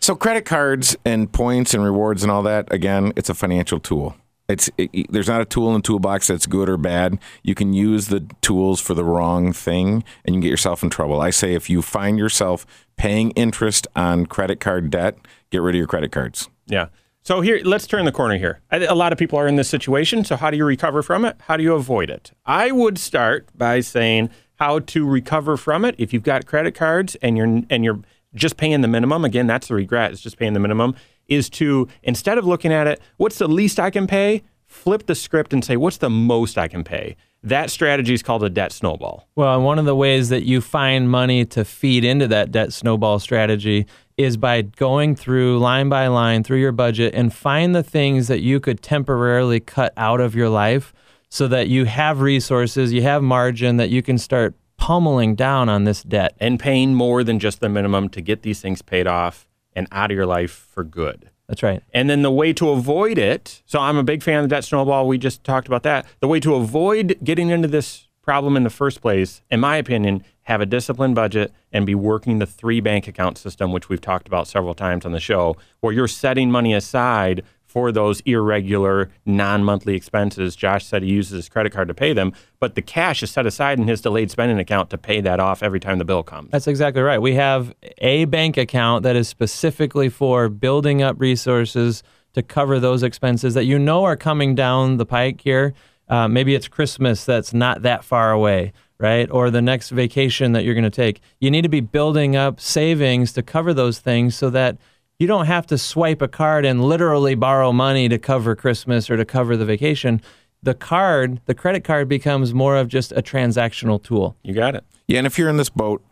So 0.00 0.14
credit 0.14 0.44
cards 0.44 0.94
and 1.06 1.32
points 1.32 1.72
and 1.72 1.82
rewards 1.82 2.22
and 2.22 2.30
all 2.30 2.42
that, 2.42 2.70
again, 2.70 3.14
it's 3.16 3.30
a 3.30 3.34
financial 3.34 3.80
tool. 3.80 4.14
It's 4.50 4.68
it, 4.76 4.90
it- 4.92 5.06
there's 5.10 5.28
not 5.28 5.40
a 5.40 5.46
tool 5.46 5.68
in 5.68 5.76
the 5.76 5.80
toolbox 5.80 6.26
that's 6.26 6.44
good 6.44 6.68
or 6.68 6.76
bad. 6.76 7.18
You 7.42 7.54
can 7.54 7.72
use 7.72 8.08
the 8.08 8.20
tools 8.42 8.82
for 8.82 8.92
the 8.92 9.02
wrong 9.02 9.54
thing 9.54 10.04
and 10.26 10.26
you 10.26 10.32
can 10.34 10.40
get 10.40 10.50
yourself 10.50 10.82
in 10.82 10.90
trouble. 10.90 11.22
I 11.22 11.30
say 11.30 11.54
if 11.54 11.70
you 11.70 11.80
find 11.80 12.18
yourself 12.18 12.66
paying 12.98 13.30
interest 13.30 13.86
on 13.96 14.26
credit 14.26 14.60
card 14.60 14.90
debt, 14.90 15.16
get 15.54 15.62
rid 15.62 15.74
of 15.74 15.78
your 15.78 15.86
credit 15.86 16.12
cards. 16.12 16.48
Yeah. 16.66 16.88
So 17.22 17.40
here, 17.40 17.60
let's 17.64 17.86
turn 17.86 18.04
the 18.04 18.12
corner 18.12 18.36
here. 18.36 18.60
A 18.70 18.94
lot 18.94 19.12
of 19.12 19.18
people 19.18 19.38
are 19.38 19.46
in 19.46 19.56
this 19.56 19.68
situation. 19.68 20.24
So 20.24 20.36
how 20.36 20.50
do 20.50 20.58
you 20.58 20.64
recover 20.66 21.02
from 21.02 21.24
it? 21.24 21.36
How 21.46 21.56
do 21.56 21.62
you 21.62 21.74
avoid 21.74 22.10
it? 22.10 22.32
I 22.44 22.70
would 22.70 22.98
start 22.98 23.48
by 23.56 23.80
saying 23.80 24.28
how 24.56 24.80
to 24.80 25.06
recover 25.06 25.56
from 25.56 25.86
it. 25.86 25.94
If 25.96 26.12
you've 26.12 26.22
got 26.22 26.44
credit 26.44 26.74
cards 26.74 27.16
and 27.22 27.38
you're 27.38 27.62
and 27.70 27.82
you're 27.84 28.00
just 28.34 28.56
paying 28.58 28.82
the 28.82 28.88
minimum, 28.88 29.24
again, 29.24 29.46
that's 29.46 29.68
the 29.68 29.74
regret. 29.74 30.12
It's 30.12 30.20
just 30.20 30.36
paying 30.36 30.52
the 30.52 30.60
minimum. 30.60 30.96
Is 31.26 31.48
to 31.50 31.88
instead 32.02 32.36
of 32.36 32.44
looking 32.44 32.72
at 32.72 32.86
it, 32.86 33.00
what's 33.16 33.38
the 33.38 33.48
least 33.48 33.80
I 33.80 33.90
can 33.90 34.06
pay? 34.06 34.42
Flip 34.66 35.06
the 35.06 35.14
script 35.14 35.54
and 35.54 35.64
say, 35.64 35.76
what's 35.78 35.98
the 35.98 36.10
most 36.10 36.58
I 36.58 36.68
can 36.68 36.84
pay? 36.84 37.16
That 37.42 37.70
strategy 37.70 38.12
is 38.14 38.22
called 38.22 38.42
a 38.42 38.50
debt 38.50 38.72
snowball. 38.72 39.28
Well, 39.34 39.54
and 39.54 39.64
one 39.64 39.78
of 39.78 39.84
the 39.84 39.94
ways 39.94 40.30
that 40.30 40.44
you 40.44 40.60
find 40.60 41.10
money 41.10 41.44
to 41.46 41.64
feed 41.64 42.04
into 42.04 42.26
that 42.28 42.50
debt 42.50 42.72
snowball 42.72 43.18
strategy 43.18 43.86
is 44.16 44.36
by 44.36 44.62
going 44.62 45.16
through 45.16 45.58
line 45.58 45.88
by 45.88 46.06
line 46.06 46.44
through 46.44 46.60
your 46.60 46.72
budget 46.72 47.14
and 47.14 47.32
find 47.32 47.74
the 47.74 47.82
things 47.82 48.28
that 48.28 48.40
you 48.40 48.60
could 48.60 48.82
temporarily 48.82 49.60
cut 49.60 49.92
out 49.96 50.20
of 50.20 50.34
your 50.34 50.48
life 50.48 50.92
so 51.28 51.48
that 51.48 51.68
you 51.68 51.84
have 51.84 52.20
resources, 52.20 52.92
you 52.92 53.02
have 53.02 53.22
margin 53.22 53.76
that 53.76 53.90
you 53.90 54.02
can 54.02 54.18
start 54.18 54.54
pummeling 54.76 55.34
down 55.34 55.68
on 55.68 55.84
this 55.84 56.02
debt. 56.02 56.34
and 56.38 56.60
paying 56.60 56.94
more 56.94 57.24
than 57.24 57.38
just 57.38 57.60
the 57.60 57.68
minimum 57.68 58.08
to 58.08 58.20
get 58.20 58.42
these 58.42 58.60
things 58.60 58.82
paid 58.82 59.06
off 59.06 59.48
and 59.74 59.88
out 59.90 60.10
of 60.10 60.16
your 60.16 60.26
life 60.26 60.68
for 60.70 60.84
good. 60.84 61.30
That's 61.48 61.62
right. 61.62 61.82
And 61.92 62.08
then 62.08 62.22
the 62.22 62.30
way 62.30 62.52
to 62.54 62.70
avoid 62.70 63.18
it, 63.18 63.62
so 63.66 63.78
I'm 63.78 63.96
a 63.96 64.02
big 64.02 64.22
fan 64.22 64.38
of 64.38 64.44
the 64.44 64.54
debt 64.54 64.64
snowball. 64.64 65.06
We 65.06 65.18
just 65.18 65.44
talked 65.44 65.66
about 65.66 65.82
that. 65.82 66.06
The 66.20 66.28
way 66.28 66.40
to 66.40 66.54
avoid 66.54 67.18
getting 67.22 67.50
into 67.50 67.68
this 67.68 68.03
problem 68.24 68.56
in 68.56 68.64
the 68.64 68.70
first 68.70 69.00
place, 69.00 69.42
in 69.50 69.60
my 69.60 69.76
opinion, 69.76 70.24
have 70.42 70.60
a 70.60 70.66
disciplined 70.66 71.14
budget 71.14 71.52
and 71.72 71.86
be 71.86 71.94
working 71.94 72.38
the 72.38 72.46
three 72.46 72.80
bank 72.80 73.06
account 73.06 73.38
system, 73.38 73.72
which 73.72 73.88
we've 73.88 74.00
talked 74.00 74.26
about 74.26 74.48
several 74.48 74.74
times 74.74 75.04
on 75.04 75.12
the 75.12 75.20
show, 75.20 75.56
where 75.80 75.92
you're 75.92 76.08
setting 76.08 76.50
money 76.50 76.74
aside 76.74 77.42
for 77.74 77.90
those 77.90 78.20
irregular 78.20 79.10
non-monthly 79.26 79.96
expenses. 79.96 80.54
Josh 80.54 80.86
said 80.86 81.02
he 81.02 81.10
uses 81.10 81.32
his 81.32 81.48
credit 81.48 81.72
card 81.72 81.88
to 81.88 81.94
pay 81.94 82.12
them, 82.12 82.32
but 82.60 82.76
the 82.76 82.82
cash 82.82 83.20
is 83.22 83.32
set 83.32 83.46
aside 83.46 83.80
in 83.80 83.88
his 83.88 84.00
delayed 84.00 84.30
spending 84.30 84.60
account 84.60 84.90
to 84.90 84.98
pay 84.98 85.20
that 85.20 85.40
off 85.40 85.60
every 85.60 85.80
time 85.80 85.98
the 85.98 86.04
bill 86.04 86.22
comes. 86.22 86.50
That's 86.52 86.68
exactly 86.68 87.02
right. 87.02 87.20
We 87.20 87.34
have 87.34 87.74
a 87.98 88.26
bank 88.26 88.56
account 88.56 89.02
that 89.02 89.16
is 89.16 89.26
specifically 89.28 90.08
for 90.08 90.48
building 90.48 91.02
up 91.02 91.16
resources 91.18 92.04
to 92.34 92.42
cover 92.42 92.78
those 92.78 93.02
expenses 93.02 93.54
that 93.54 93.64
you 93.64 93.78
know 93.78 94.04
are 94.04 94.16
coming 94.16 94.54
down 94.54 94.98
the 94.98 95.06
pike 95.06 95.40
here. 95.40 95.74
Uh, 96.08 96.28
maybe 96.28 96.54
it's 96.54 96.68
Christmas 96.68 97.24
that's 97.24 97.54
not 97.54 97.82
that 97.82 98.04
far 98.04 98.32
away, 98.32 98.72
right? 98.98 99.30
Or 99.30 99.50
the 99.50 99.62
next 99.62 99.90
vacation 99.90 100.52
that 100.52 100.64
you're 100.64 100.74
going 100.74 100.84
to 100.84 100.90
take. 100.90 101.20
You 101.40 101.50
need 101.50 101.62
to 101.62 101.68
be 101.68 101.80
building 101.80 102.36
up 102.36 102.60
savings 102.60 103.32
to 103.32 103.42
cover 103.42 103.72
those 103.72 103.98
things 103.98 104.36
so 104.36 104.50
that 104.50 104.76
you 105.18 105.26
don't 105.26 105.46
have 105.46 105.66
to 105.68 105.78
swipe 105.78 106.20
a 106.20 106.28
card 106.28 106.64
and 106.64 106.84
literally 106.84 107.34
borrow 107.34 107.72
money 107.72 108.08
to 108.08 108.18
cover 108.18 108.54
Christmas 108.54 109.08
or 109.08 109.16
to 109.16 109.24
cover 109.24 109.56
the 109.56 109.64
vacation. 109.64 110.20
The 110.62 110.74
card, 110.74 111.40
the 111.46 111.54
credit 111.54 111.84
card 111.84 112.08
becomes 112.08 112.52
more 112.52 112.76
of 112.76 112.88
just 112.88 113.12
a 113.12 113.22
transactional 113.22 114.02
tool. 114.02 114.36
You 114.42 114.54
got 114.54 114.74
it. 114.74 114.84
Yeah, 115.06 115.18
and 115.18 115.26
if 115.26 115.38
you're 115.38 115.48
in 115.48 115.56
this 115.56 115.68
boat, 115.68 116.02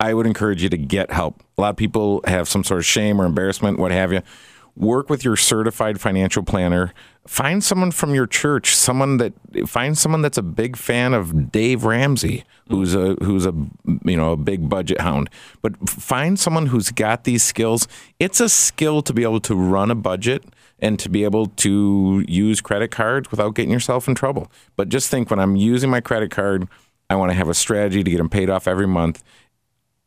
I 0.00 0.12
would 0.12 0.26
encourage 0.26 0.62
you 0.62 0.68
to 0.68 0.76
get 0.76 1.10
help. 1.10 1.42
A 1.56 1.60
lot 1.60 1.70
of 1.70 1.76
people 1.76 2.20
have 2.26 2.48
some 2.48 2.64
sort 2.64 2.78
of 2.78 2.84
shame 2.84 3.20
or 3.20 3.24
embarrassment, 3.24 3.78
what 3.78 3.92
have 3.92 4.12
you. 4.12 4.22
Work 4.76 5.08
with 5.08 5.24
your 5.24 5.36
certified 5.36 6.00
financial 6.00 6.42
planner. 6.42 6.92
Find 7.26 7.64
someone 7.64 7.90
from 7.90 8.14
your 8.14 8.26
church, 8.26 8.74
someone 8.76 9.16
that 9.16 9.32
find 9.66 9.96
someone 9.96 10.20
that's 10.20 10.36
a 10.36 10.42
big 10.42 10.76
fan 10.76 11.14
of 11.14 11.50
Dave 11.50 11.84
Ramsey, 11.84 12.44
who's 12.68 12.94
a 12.94 13.14
who's 13.22 13.46
a 13.46 13.54
you 14.04 14.16
know 14.16 14.32
a 14.32 14.36
big 14.36 14.68
budget 14.68 15.00
hound. 15.00 15.30
But 15.62 15.88
find 15.88 16.38
someone 16.38 16.66
who's 16.66 16.90
got 16.90 17.24
these 17.24 17.42
skills. 17.42 17.88
It's 18.18 18.40
a 18.40 18.48
skill 18.48 19.00
to 19.02 19.12
be 19.12 19.22
able 19.22 19.40
to 19.40 19.54
run 19.54 19.90
a 19.90 19.94
budget 19.94 20.44
and 20.78 20.98
to 20.98 21.08
be 21.08 21.24
able 21.24 21.46
to 21.46 22.24
use 22.28 22.60
credit 22.60 22.90
cards 22.90 23.30
without 23.30 23.54
getting 23.54 23.70
yourself 23.70 24.06
in 24.06 24.14
trouble. 24.14 24.50
But 24.76 24.90
just 24.90 25.08
think 25.10 25.30
when 25.30 25.38
I'm 25.38 25.56
using 25.56 25.88
my 25.88 26.02
credit 26.02 26.30
card, 26.30 26.68
I 27.08 27.16
want 27.16 27.30
to 27.30 27.34
have 27.34 27.48
a 27.48 27.54
strategy 27.54 28.04
to 28.04 28.10
get 28.10 28.18
them 28.18 28.28
paid 28.28 28.50
off 28.50 28.68
every 28.68 28.86
month 28.86 29.22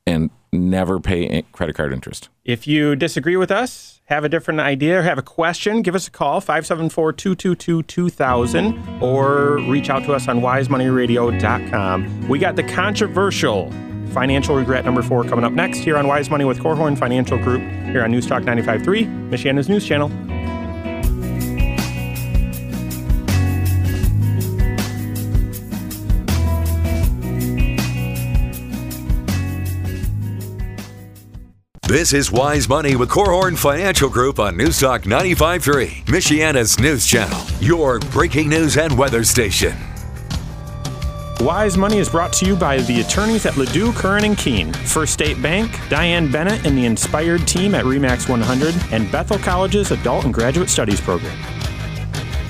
and 0.05 0.29
never 0.51 0.99
pay 0.99 1.43
credit 1.51 1.75
card 1.75 1.93
interest. 1.93 2.29
If 2.45 2.67
you 2.67 2.95
disagree 2.95 3.37
with 3.37 3.51
us, 3.51 3.96
have 4.07 4.23
a 4.23 4.29
different 4.29 4.59
idea, 4.61 4.99
or 4.99 5.01
have 5.03 5.17
a 5.17 5.21
question, 5.21 5.81
give 5.81 5.93
us 5.93 6.07
a 6.07 6.11
call, 6.11 6.39
574 6.39 7.13
222 7.13 7.83
2000, 7.83 9.03
or 9.03 9.57
reach 9.69 9.89
out 9.89 10.03
to 10.05 10.13
us 10.13 10.27
on 10.27 10.39
wisemoneyradio.com. 10.39 12.27
We 12.29 12.39
got 12.39 12.55
the 12.55 12.63
controversial 12.63 13.71
financial 14.13 14.55
regret 14.55 14.85
number 14.85 15.03
four 15.03 15.25
coming 15.25 15.43
up 15.43 15.51
next 15.51 15.79
here 15.79 15.97
on 15.97 16.07
Wise 16.07 16.29
Money 16.29 16.45
with 16.45 16.59
Korhorn 16.59 16.97
Financial 16.97 17.37
Group 17.37 17.61
here 17.61 18.03
on 18.03 18.11
News 18.11 18.25
Newstalk 18.25 18.45
95.3, 18.45 19.29
Michiana's 19.29 19.67
news 19.67 19.85
channel. 19.85 20.09
This 31.87 32.11
is 32.11 32.33
Wise 32.33 32.67
Money 32.67 32.97
with 32.97 33.07
Korhorn 33.07 33.57
Financial 33.57 34.09
Group 34.09 34.39
on 34.39 34.55
Newstalk 34.55 35.03
95.3, 35.03 36.03
Michiana's 36.07 36.77
news 36.81 37.07
channel, 37.07 37.39
your 37.61 37.99
breaking 38.11 38.49
news 38.49 38.75
and 38.75 38.97
weather 38.97 39.23
station. 39.23 39.73
Wise 41.39 41.77
Money 41.77 41.99
is 41.99 42.09
brought 42.09 42.33
to 42.33 42.45
you 42.45 42.57
by 42.57 42.79
the 42.79 42.99
attorneys 42.99 43.45
at 43.45 43.55
Ledoux, 43.55 43.93
Curran 43.93 44.25
and 44.25 44.37
Keene, 44.37 44.73
First 44.73 45.13
State 45.13 45.41
Bank, 45.41 45.71
Diane 45.87 46.29
Bennett 46.29 46.65
and 46.65 46.77
the 46.77 46.85
Inspired 46.85 47.47
team 47.47 47.73
at 47.73 47.85
Remax 47.85 48.27
100, 48.27 48.75
and 48.91 49.09
Bethel 49.09 49.39
College's 49.39 49.91
Adult 49.91 50.25
and 50.25 50.33
Graduate 50.33 50.69
Studies 50.69 50.99
program. 50.99 51.37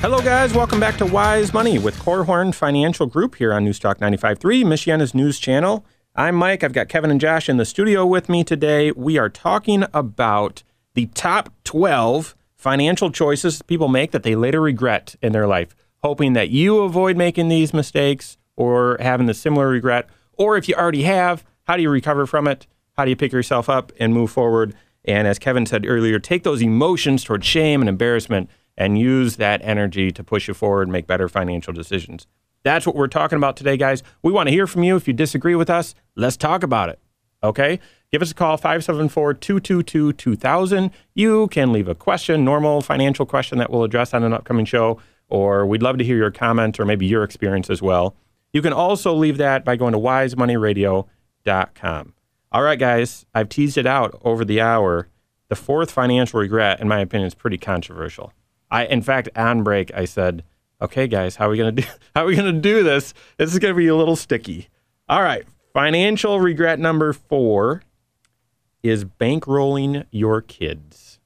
Hello, 0.01 0.19
guys. 0.19 0.51
Welcome 0.55 0.79
back 0.79 0.97
to 0.97 1.05
Wise 1.05 1.53
Money 1.53 1.77
with 1.77 1.95
Korhorn 1.99 2.55
Financial 2.55 3.05
Group 3.05 3.35
here 3.35 3.53
on 3.53 3.67
Newstalk 3.67 3.97
95.3, 3.97 4.63
Michiana's 4.63 5.13
news 5.13 5.37
channel. 5.37 5.85
I'm 6.19 6.33
Mike. 6.33 6.63
I've 6.63 6.73
got 6.73 6.89
Kevin 6.89 7.11
and 7.11 7.21
Josh 7.21 7.47
in 7.47 7.57
the 7.57 7.65
studio 7.65 8.03
with 8.03 8.27
me 8.27 8.43
today. 8.43 8.89
We 8.89 9.19
are 9.19 9.29
talking 9.29 9.85
about 9.93 10.63
the 10.95 11.05
top 11.13 11.53
12 11.63 12.35
financial 12.55 13.11
choices 13.11 13.61
people 13.61 13.87
make 13.87 14.09
that 14.13 14.23
they 14.23 14.35
later 14.35 14.59
regret 14.59 15.15
in 15.21 15.31
their 15.31 15.45
life, 15.45 15.75
hoping 16.01 16.33
that 16.33 16.49
you 16.49 16.79
avoid 16.79 17.17
making 17.17 17.49
these 17.49 17.71
mistakes 17.71 18.35
or 18.55 18.97
having 18.99 19.27
the 19.27 19.35
similar 19.35 19.67
regret. 19.67 20.09
Or 20.33 20.57
if 20.57 20.67
you 20.67 20.73
already 20.73 21.03
have, 21.03 21.45
how 21.65 21.75
do 21.75 21.83
you 21.83 21.91
recover 21.91 22.25
from 22.25 22.47
it? 22.47 22.65
How 22.93 23.05
do 23.05 23.11
you 23.11 23.15
pick 23.15 23.31
yourself 23.31 23.69
up 23.69 23.91
and 23.99 24.11
move 24.11 24.31
forward? 24.31 24.73
And 25.05 25.27
as 25.27 25.37
Kevin 25.37 25.67
said 25.67 25.85
earlier, 25.85 26.17
take 26.17 26.41
those 26.41 26.63
emotions 26.63 27.23
towards 27.23 27.45
shame 27.45 27.79
and 27.79 27.87
embarrassment 27.87 28.49
and 28.75 28.97
use 28.97 29.35
that 29.35 29.61
energy 29.63 30.11
to 30.13 30.23
push 30.23 30.47
you 30.47 30.55
forward 30.55 30.87
and 30.87 30.91
make 30.91 31.05
better 31.05 31.29
financial 31.29 31.73
decisions. 31.73 32.25
That's 32.63 32.85
what 32.85 32.95
we're 32.95 33.07
talking 33.07 33.37
about 33.37 33.57
today, 33.57 33.77
guys. 33.77 34.03
We 34.21 34.31
want 34.31 34.47
to 34.47 34.53
hear 34.53 34.67
from 34.67 34.83
you. 34.83 34.95
If 34.95 35.07
you 35.07 35.13
disagree 35.13 35.55
with 35.55 35.69
us, 35.69 35.95
let's 36.15 36.37
talk 36.37 36.63
about 36.63 36.89
it. 36.89 36.99
Okay? 37.43 37.79
Give 38.11 38.21
us 38.21 38.31
a 38.31 38.35
call, 38.35 38.57
574 38.57 39.33
222 39.35 40.13
2000. 40.13 40.91
You 41.13 41.47
can 41.47 41.73
leave 41.73 41.87
a 41.87 41.95
question, 41.95 42.45
normal 42.45 42.81
financial 42.81 43.25
question 43.25 43.57
that 43.57 43.69
we'll 43.69 43.83
address 43.83 44.13
on 44.13 44.23
an 44.23 44.33
upcoming 44.33 44.65
show, 44.65 44.99
or 45.27 45.65
we'd 45.65 45.81
love 45.81 45.97
to 45.97 46.03
hear 46.03 46.17
your 46.17 46.31
comment 46.31 46.79
or 46.79 46.85
maybe 46.85 47.05
your 47.05 47.23
experience 47.23 47.69
as 47.69 47.81
well. 47.81 48.15
You 48.53 48.61
can 48.61 48.73
also 48.73 49.13
leave 49.13 49.37
that 49.37 49.65
by 49.65 49.75
going 49.75 49.93
to 49.93 49.99
wisemoneyradio.com. 49.99 52.13
All 52.49 52.63
right, 52.63 52.79
guys, 52.79 53.25
I've 53.33 53.49
teased 53.49 53.77
it 53.77 53.85
out 53.85 54.17
over 54.23 54.45
the 54.45 54.61
hour. 54.61 55.09
The 55.49 55.55
fourth 55.55 55.91
financial 55.91 56.39
regret, 56.39 56.79
in 56.79 56.87
my 56.87 57.01
opinion, 57.01 57.27
is 57.27 57.35
pretty 57.35 57.57
controversial. 57.57 58.31
I, 58.71 58.85
in 58.85 59.01
fact, 59.01 59.27
on 59.35 59.63
break, 59.63 59.93
I 59.93 60.05
said, 60.05 60.45
okay, 60.81 61.07
guys, 61.07 61.35
how 61.35 61.47
are 61.47 61.49
we 61.49 61.57
gonna 61.57 61.71
do? 61.71 61.83
How 62.15 62.23
are 62.23 62.27
we 62.27 62.35
gonna 62.35 62.51
do 62.53 62.83
this? 62.83 63.13
This 63.37 63.53
is 63.53 63.59
gonna 63.59 63.73
be 63.73 63.87
a 63.87 63.95
little 63.95 64.15
sticky. 64.15 64.69
All 65.09 65.21
right, 65.21 65.45
financial 65.73 66.39
regret 66.39 66.79
number 66.79 67.13
four 67.13 67.83
is 68.83 69.05
bankrolling 69.05 70.05
your 70.11 70.41
kids. 70.41 71.19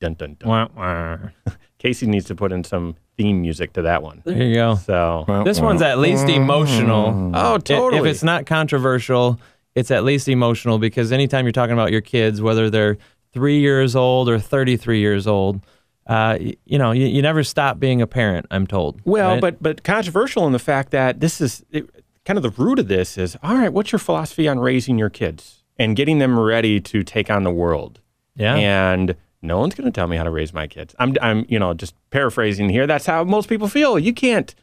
Dun 0.00 0.14
dun 0.14 0.36
dun. 0.38 0.48
Wah, 0.48 0.68
wah. 0.76 1.18
Casey 1.78 2.06
needs 2.06 2.26
to 2.26 2.34
put 2.34 2.52
in 2.52 2.64
some 2.64 2.96
theme 3.16 3.42
music 3.42 3.72
to 3.74 3.82
that 3.82 4.02
one. 4.02 4.22
There 4.24 4.42
you 4.42 4.54
go. 4.54 4.74
So, 4.76 5.42
This 5.44 5.60
one's 5.60 5.82
at 5.82 5.98
least 5.98 6.26
mm. 6.26 6.36
emotional. 6.36 7.32
oh, 7.34 7.54
I- 7.54 7.58
totally. 7.58 8.00
If 8.00 8.06
it's 8.06 8.22
not 8.22 8.46
controversial, 8.46 9.40
it's 9.74 9.90
at 9.90 10.04
least 10.04 10.28
emotional 10.28 10.78
because 10.78 11.12
anytime 11.12 11.44
you're 11.44 11.52
talking 11.52 11.72
about 11.72 11.92
your 11.92 12.00
kids, 12.00 12.40
whether 12.40 12.70
they're 12.70 12.98
three 13.32 13.60
years 13.60 13.94
old 13.94 14.28
or 14.28 14.38
33 14.38 15.00
years 15.00 15.26
old, 15.26 15.60
uh, 16.08 16.38
you 16.64 16.78
know, 16.78 16.90
you, 16.90 17.06
you 17.06 17.22
never 17.22 17.44
stop 17.44 17.78
being 17.78 18.00
a 18.00 18.06
parent, 18.06 18.46
I'm 18.50 18.66
told. 18.66 19.00
Well, 19.04 19.32
right? 19.32 19.40
but 19.40 19.62
but 19.62 19.84
controversial 19.84 20.46
in 20.46 20.52
the 20.52 20.58
fact 20.58 20.90
that 20.90 21.20
this 21.20 21.40
is 21.40 21.64
it, 21.70 21.88
kind 22.24 22.38
of 22.38 22.42
the 22.42 22.50
root 22.50 22.78
of 22.78 22.88
this 22.88 23.18
is 23.18 23.36
all 23.42 23.54
right. 23.54 23.72
What's 23.72 23.92
your 23.92 23.98
philosophy 23.98 24.48
on 24.48 24.58
raising 24.58 24.98
your 24.98 25.10
kids 25.10 25.62
and 25.78 25.94
getting 25.94 26.18
them 26.18 26.38
ready 26.38 26.80
to 26.80 27.02
take 27.02 27.30
on 27.30 27.44
the 27.44 27.50
world? 27.50 28.00
yeah. 28.34 28.54
And 28.54 29.16
no 29.42 29.58
one's 29.58 29.74
going 29.74 29.90
to 29.90 29.94
tell 29.94 30.06
me 30.06 30.16
how 30.16 30.24
to 30.24 30.30
raise 30.30 30.52
my 30.52 30.66
kids. 30.66 30.94
I'm 30.98 31.14
I'm 31.20 31.44
you 31.48 31.58
know 31.58 31.74
just 31.74 31.94
paraphrasing 32.10 32.68
here. 32.70 32.86
That's 32.86 33.06
how 33.06 33.24
most 33.24 33.48
people 33.48 33.68
feel. 33.68 33.98
You 33.98 34.14
can't 34.14 34.54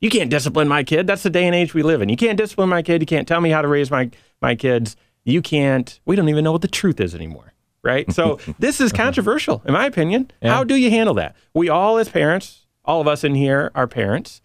you 0.00 0.10
can't 0.10 0.30
discipline 0.30 0.68
my 0.68 0.84
kid. 0.84 1.06
That's 1.06 1.22
the 1.22 1.30
day 1.30 1.46
and 1.46 1.54
age 1.54 1.74
we 1.74 1.82
live 1.82 2.02
in. 2.02 2.08
You 2.08 2.16
can't 2.16 2.36
discipline 2.36 2.68
my 2.68 2.82
kid. 2.82 3.00
You 3.00 3.06
can't 3.06 3.26
tell 3.26 3.40
me 3.40 3.50
how 3.50 3.62
to 3.62 3.68
raise 3.68 3.90
my 3.90 4.10
my 4.40 4.54
kids. 4.54 4.96
You 5.24 5.42
can't. 5.42 5.98
We 6.04 6.16
don't 6.16 6.28
even 6.28 6.44
know 6.44 6.52
what 6.52 6.62
the 6.62 6.68
truth 6.68 7.00
is 7.00 7.14
anymore. 7.14 7.49
Right? 7.82 8.10
So 8.12 8.38
this 8.58 8.80
is 8.80 8.92
controversial, 8.92 9.62
in 9.64 9.72
my 9.72 9.86
opinion. 9.86 10.30
Yeah. 10.42 10.54
How 10.54 10.64
do 10.64 10.76
you 10.76 10.90
handle 10.90 11.14
that? 11.14 11.36
We 11.54 11.68
all, 11.68 11.98
as 11.98 12.08
parents, 12.08 12.66
all 12.84 13.00
of 13.00 13.08
us 13.08 13.24
in 13.24 13.34
here 13.34 13.70
are 13.74 13.86
parents. 13.86 14.42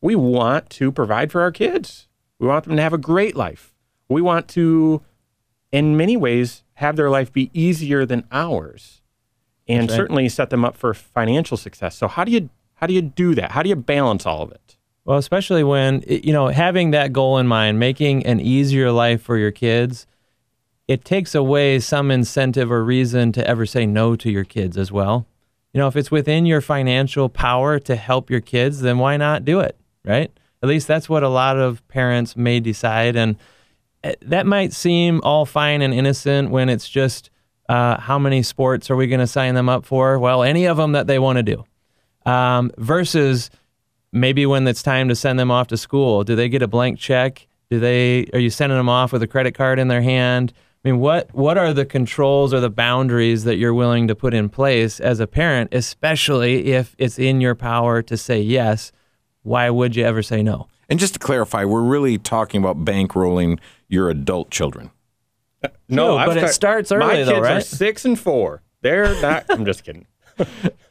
We 0.00 0.14
want 0.14 0.70
to 0.70 0.92
provide 0.92 1.32
for 1.32 1.40
our 1.40 1.50
kids. 1.50 2.08
We 2.38 2.46
want 2.46 2.64
them 2.64 2.76
to 2.76 2.82
have 2.82 2.92
a 2.92 2.98
great 2.98 3.34
life. 3.34 3.74
We 4.08 4.22
want 4.22 4.48
to, 4.48 5.02
in 5.72 5.96
many 5.96 6.16
ways, 6.16 6.62
have 6.74 6.96
their 6.96 7.10
life 7.10 7.32
be 7.32 7.50
easier 7.52 8.04
than 8.04 8.24
ours, 8.30 9.02
and 9.66 9.88
right. 9.88 9.96
certainly 9.96 10.28
set 10.28 10.50
them 10.50 10.64
up 10.64 10.76
for 10.76 10.94
financial 10.94 11.56
success. 11.56 11.96
So 11.96 12.06
how 12.06 12.24
do 12.24 12.30
you 12.30 12.50
how 12.74 12.86
do 12.86 12.94
you 12.94 13.02
do 13.02 13.34
that? 13.34 13.52
How 13.52 13.62
do 13.62 13.68
you 13.68 13.76
balance 13.76 14.26
all 14.26 14.42
of 14.42 14.52
it? 14.52 14.76
Well, 15.06 15.18
especially 15.18 15.64
when, 15.64 16.02
you 16.06 16.32
know, 16.32 16.48
having 16.48 16.90
that 16.90 17.12
goal 17.12 17.38
in 17.38 17.46
mind, 17.46 17.78
making 17.78 18.26
an 18.26 18.40
easier 18.40 18.90
life 18.90 19.22
for 19.22 19.36
your 19.38 19.52
kids, 19.52 20.06
it 20.88 21.04
takes 21.04 21.34
away 21.34 21.80
some 21.80 22.10
incentive 22.10 22.70
or 22.70 22.84
reason 22.84 23.32
to 23.32 23.46
ever 23.46 23.66
say 23.66 23.86
no 23.86 24.16
to 24.16 24.30
your 24.30 24.44
kids 24.44 24.76
as 24.76 24.92
well. 24.92 25.26
You 25.72 25.80
know, 25.80 25.88
if 25.88 25.96
it's 25.96 26.10
within 26.10 26.46
your 26.46 26.60
financial 26.60 27.28
power 27.28 27.78
to 27.80 27.96
help 27.96 28.30
your 28.30 28.40
kids, 28.40 28.80
then 28.80 28.98
why 28.98 29.16
not 29.16 29.44
do 29.44 29.60
it? 29.60 29.76
right? 30.06 30.30
At 30.62 30.68
least 30.68 30.86
that's 30.86 31.08
what 31.08 31.22
a 31.22 31.28
lot 31.28 31.58
of 31.58 31.86
parents 31.88 32.36
may 32.36 32.60
decide. 32.60 33.16
And 33.16 33.36
eh, 34.04 34.14
that 34.22 34.46
might 34.46 34.72
seem 34.72 35.20
all 35.22 35.44
fine 35.44 35.82
and 35.82 35.92
innocent 35.92 36.50
when 36.50 36.70
it's 36.70 36.88
just 36.88 37.28
uh, 37.68 38.00
how 38.00 38.18
many 38.18 38.42
sports 38.42 38.90
are 38.90 38.96
we 38.96 39.08
going 39.08 39.20
to 39.20 39.26
sign 39.26 39.54
them 39.54 39.68
up 39.68 39.84
for? 39.84 40.18
Well, 40.18 40.42
any 40.42 40.66
of 40.66 40.76
them 40.76 40.92
that 40.92 41.08
they 41.08 41.18
want 41.18 41.36
to 41.36 41.42
do. 41.42 41.64
Um, 42.30 42.70
versus 42.78 43.50
maybe 44.12 44.46
when 44.46 44.66
it's 44.66 44.82
time 44.82 45.08
to 45.08 45.16
send 45.16 45.38
them 45.38 45.50
off 45.50 45.66
to 45.68 45.76
school, 45.76 46.24
do 46.24 46.36
they 46.36 46.48
get 46.48 46.62
a 46.62 46.68
blank 46.68 46.98
check? 46.98 47.46
Do 47.68 47.80
they 47.80 48.26
are 48.32 48.38
you 48.38 48.50
sending 48.50 48.78
them 48.78 48.88
off 48.88 49.12
with 49.12 49.22
a 49.22 49.26
credit 49.26 49.54
card 49.54 49.78
in 49.78 49.88
their 49.88 50.02
hand? 50.02 50.52
I 50.86 50.90
mean, 50.92 51.00
what 51.00 51.34
what 51.34 51.58
are 51.58 51.72
the 51.72 51.84
controls 51.84 52.54
or 52.54 52.60
the 52.60 52.70
boundaries 52.70 53.42
that 53.42 53.56
you're 53.56 53.74
willing 53.74 54.06
to 54.06 54.14
put 54.14 54.32
in 54.32 54.48
place 54.48 55.00
as 55.00 55.18
a 55.18 55.26
parent, 55.26 55.74
especially 55.74 56.66
if 56.74 56.94
it's 56.96 57.18
in 57.18 57.40
your 57.40 57.56
power 57.56 58.02
to 58.02 58.16
say 58.16 58.40
yes? 58.40 58.92
Why 59.42 59.68
would 59.68 59.96
you 59.96 60.04
ever 60.04 60.22
say 60.22 60.44
no? 60.44 60.68
And 60.88 61.00
just 61.00 61.14
to 61.14 61.18
clarify, 61.18 61.64
we're 61.64 61.82
really 61.82 62.18
talking 62.18 62.60
about 62.62 62.84
bankrolling 62.84 63.58
your 63.88 64.10
adult 64.10 64.50
children. 64.50 64.92
No, 65.64 65.70
No, 65.88 66.16
I've 66.18 66.28
but 66.28 66.36
it 66.36 66.48
starts 66.50 66.92
early, 66.92 67.04
My 67.04 67.22
though, 67.24 67.34
kids 67.42 67.46
are 67.48 67.60
six 67.62 68.04
and 68.04 68.16
four. 68.16 68.62
They're 68.82 69.20
not. 69.20 69.46
I'm 69.48 69.64
just 69.64 69.82
kidding. 69.82 70.06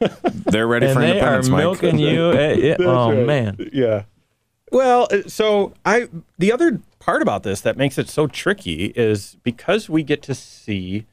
They're 0.50 0.66
ready 0.66 0.86
And 0.88 0.94
for 0.94 1.00
they 1.00 1.12
are 1.20 1.38
independence, 1.40 1.48
Mike. 1.48 1.58
milking 1.60 1.98
you. 1.98 2.32
eh, 2.32 2.72
eh, 2.72 2.76
oh 2.80 3.12
right. 3.14 3.26
man, 3.26 3.70
Yeah. 3.72 4.02
Well, 4.70 5.08
uh, 5.10 5.22
so 5.26 5.72
I 5.86 6.08
the 6.36 6.52
other 6.52 6.80
part 7.06 7.22
about 7.22 7.44
this 7.44 7.60
that 7.60 7.76
makes 7.76 7.98
it 7.98 8.08
so 8.08 8.26
tricky 8.26 8.86
is 8.96 9.36
because 9.44 9.88
we 9.88 10.02
get 10.02 10.22
to 10.22 10.34
see, 10.34 11.06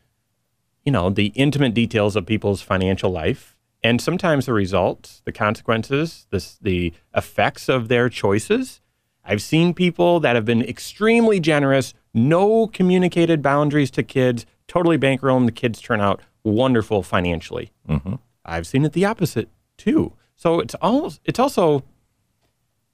you 0.84 0.92
know, 0.92 1.12
the 1.12 1.28
intimate 1.36 1.76
details 1.76 2.16
of 2.16 2.26
people's 2.26 2.64
financial 2.64 3.12
life 3.12 3.56
and 3.84 4.02
sometimes 4.02 4.48
the 4.48 4.54
results, 4.54 5.22
the 5.26 5.32
consequences, 5.32 6.26
this 6.32 6.58
the 6.60 6.94
effects 7.16 7.70
of 7.70 7.90
their 7.90 8.10
choices. 8.10 8.82
I've 9.24 9.42
seen 9.42 9.76
people 9.76 10.20
that 10.22 10.36
have 10.36 10.46
been 10.46 10.64
extremely 10.64 11.40
generous, 11.40 11.94
no 12.12 12.66
communicated 12.66 13.44
boundaries 13.44 13.92
to 13.92 14.02
kids, 14.02 14.48
totally 14.68 14.98
bankroll 14.98 15.38
them. 15.38 15.46
The 15.46 15.52
kids 15.52 15.80
turn 15.80 16.02
out 16.02 16.22
wonderful 16.44 17.04
financially. 17.04 17.72
Mm-hmm. 17.88 18.16
I've 18.44 18.66
seen 18.66 18.84
it 18.84 18.94
the 18.94 19.06
opposite 19.06 19.48
too. 19.78 20.14
So 20.36 20.60
it's 20.60 20.74
almost 20.76 21.22
it's 21.24 21.40
also 21.40 21.84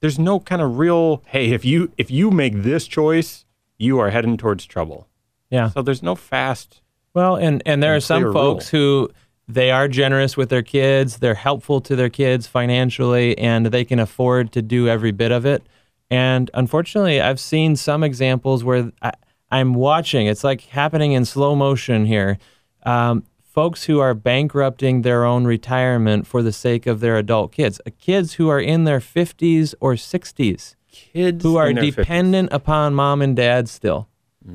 there's 0.00 0.18
no 0.18 0.40
kind 0.40 0.62
of 0.62 0.78
real 0.78 1.22
hey 1.26 1.52
if 1.52 1.64
you 1.64 1.92
if 1.98 2.10
you 2.10 2.30
make 2.30 2.62
this 2.62 2.86
choice 2.86 3.44
you 3.78 3.98
are 3.98 4.10
heading 4.10 4.36
towards 4.36 4.66
trouble. 4.66 5.08
yeah. 5.50 5.70
So 5.70 5.80
there's 5.82 6.02
no 6.02 6.14
fast. 6.14 6.82
Well, 7.14 7.36
and 7.36 7.62
and 7.64 7.82
there 7.82 7.94
And 7.94 7.98
are 7.98 8.00
some 8.00 8.32
folks 8.32 8.68
who 8.68 9.10
they 9.48 9.70
are 9.70 9.88
generous 9.88 10.36
with 10.36 10.48
their 10.50 10.62
kids. 10.62 11.16
They're 11.18 11.34
helpful 11.34 11.80
to 11.80 11.96
their 11.96 12.10
kids 12.10 12.46
financially, 12.46 13.36
and 13.38 13.66
they 13.66 13.84
can 13.84 13.98
afford 13.98 14.52
to 14.52 14.62
do 14.62 14.86
every 14.86 15.12
bit 15.12 15.32
of 15.32 15.44
it. 15.46 15.62
And 16.10 16.50
unfortunately, 16.54 17.20
I've 17.20 17.40
seen 17.40 17.74
some 17.74 18.04
examples 18.04 18.62
where 18.62 18.92
I, 19.02 19.12
I'm 19.50 19.74
watching. 19.74 20.26
It's 20.26 20.44
like 20.44 20.60
happening 20.62 21.12
in 21.12 21.24
slow 21.24 21.56
motion 21.56 22.04
here. 22.04 22.38
Um, 22.84 23.24
folks 23.52 23.84
who 23.84 23.98
are 23.98 24.14
bankrupting 24.14 25.02
their 25.02 25.24
own 25.24 25.44
retirement 25.44 26.26
for 26.26 26.42
the 26.42 26.52
sake 26.52 26.86
of 26.86 27.00
their 27.00 27.16
adult 27.16 27.52
kids, 27.52 27.80
Uh, 27.86 27.90
kids 27.98 28.34
who 28.34 28.48
are 28.48 28.60
in 28.60 28.84
their 28.84 29.00
50s 29.00 29.74
or 29.80 29.94
60s, 29.96 30.76
Kids 30.92 31.42
who 31.44 31.56
are 31.56 31.68
in 31.70 31.76
their 31.76 31.84
50s. 31.84 31.96
dependent 31.96 32.48
upon 32.52 32.94
mom 32.94 33.22
and 33.22 33.34
dad 33.36 33.68
still. 33.68 34.08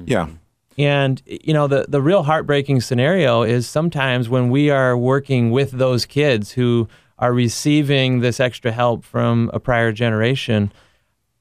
Yeah. 0.06 0.28
And 0.78 1.22
you 1.26 1.54
know 1.54 1.68
the 1.68 1.86
the 1.88 2.02
real 2.02 2.24
heartbreaking 2.24 2.82
scenario 2.82 3.44
is 3.44 3.66
sometimes 3.68 4.28
when 4.28 4.50
we 4.50 4.70
are 4.70 4.98
working 4.98 5.52
with 5.52 5.72
those 5.72 6.06
kids 6.06 6.52
who 6.52 6.88
are 7.18 7.32
receiving 7.34 8.20
this 8.20 8.40
extra 8.42 8.72
help 8.74 9.06
from 9.06 9.50
a 9.54 9.60
prior 9.60 9.94
generation. 9.94 10.74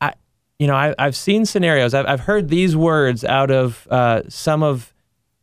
I, 0.01 0.13
you 0.61 0.69
know, 0.69 0.77
I, 0.77 0.95
I've 1.01 1.17
seen 1.17 1.47
scenarios. 1.47 1.95
I've, 1.95 2.07
I've 2.07 2.21
heard 2.21 2.49
these 2.49 2.77
words 2.77 3.25
out 3.25 3.51
of 3.51 3.89
uh, 3.91 4.23
some 4.29 4.63
of 4.63 4.94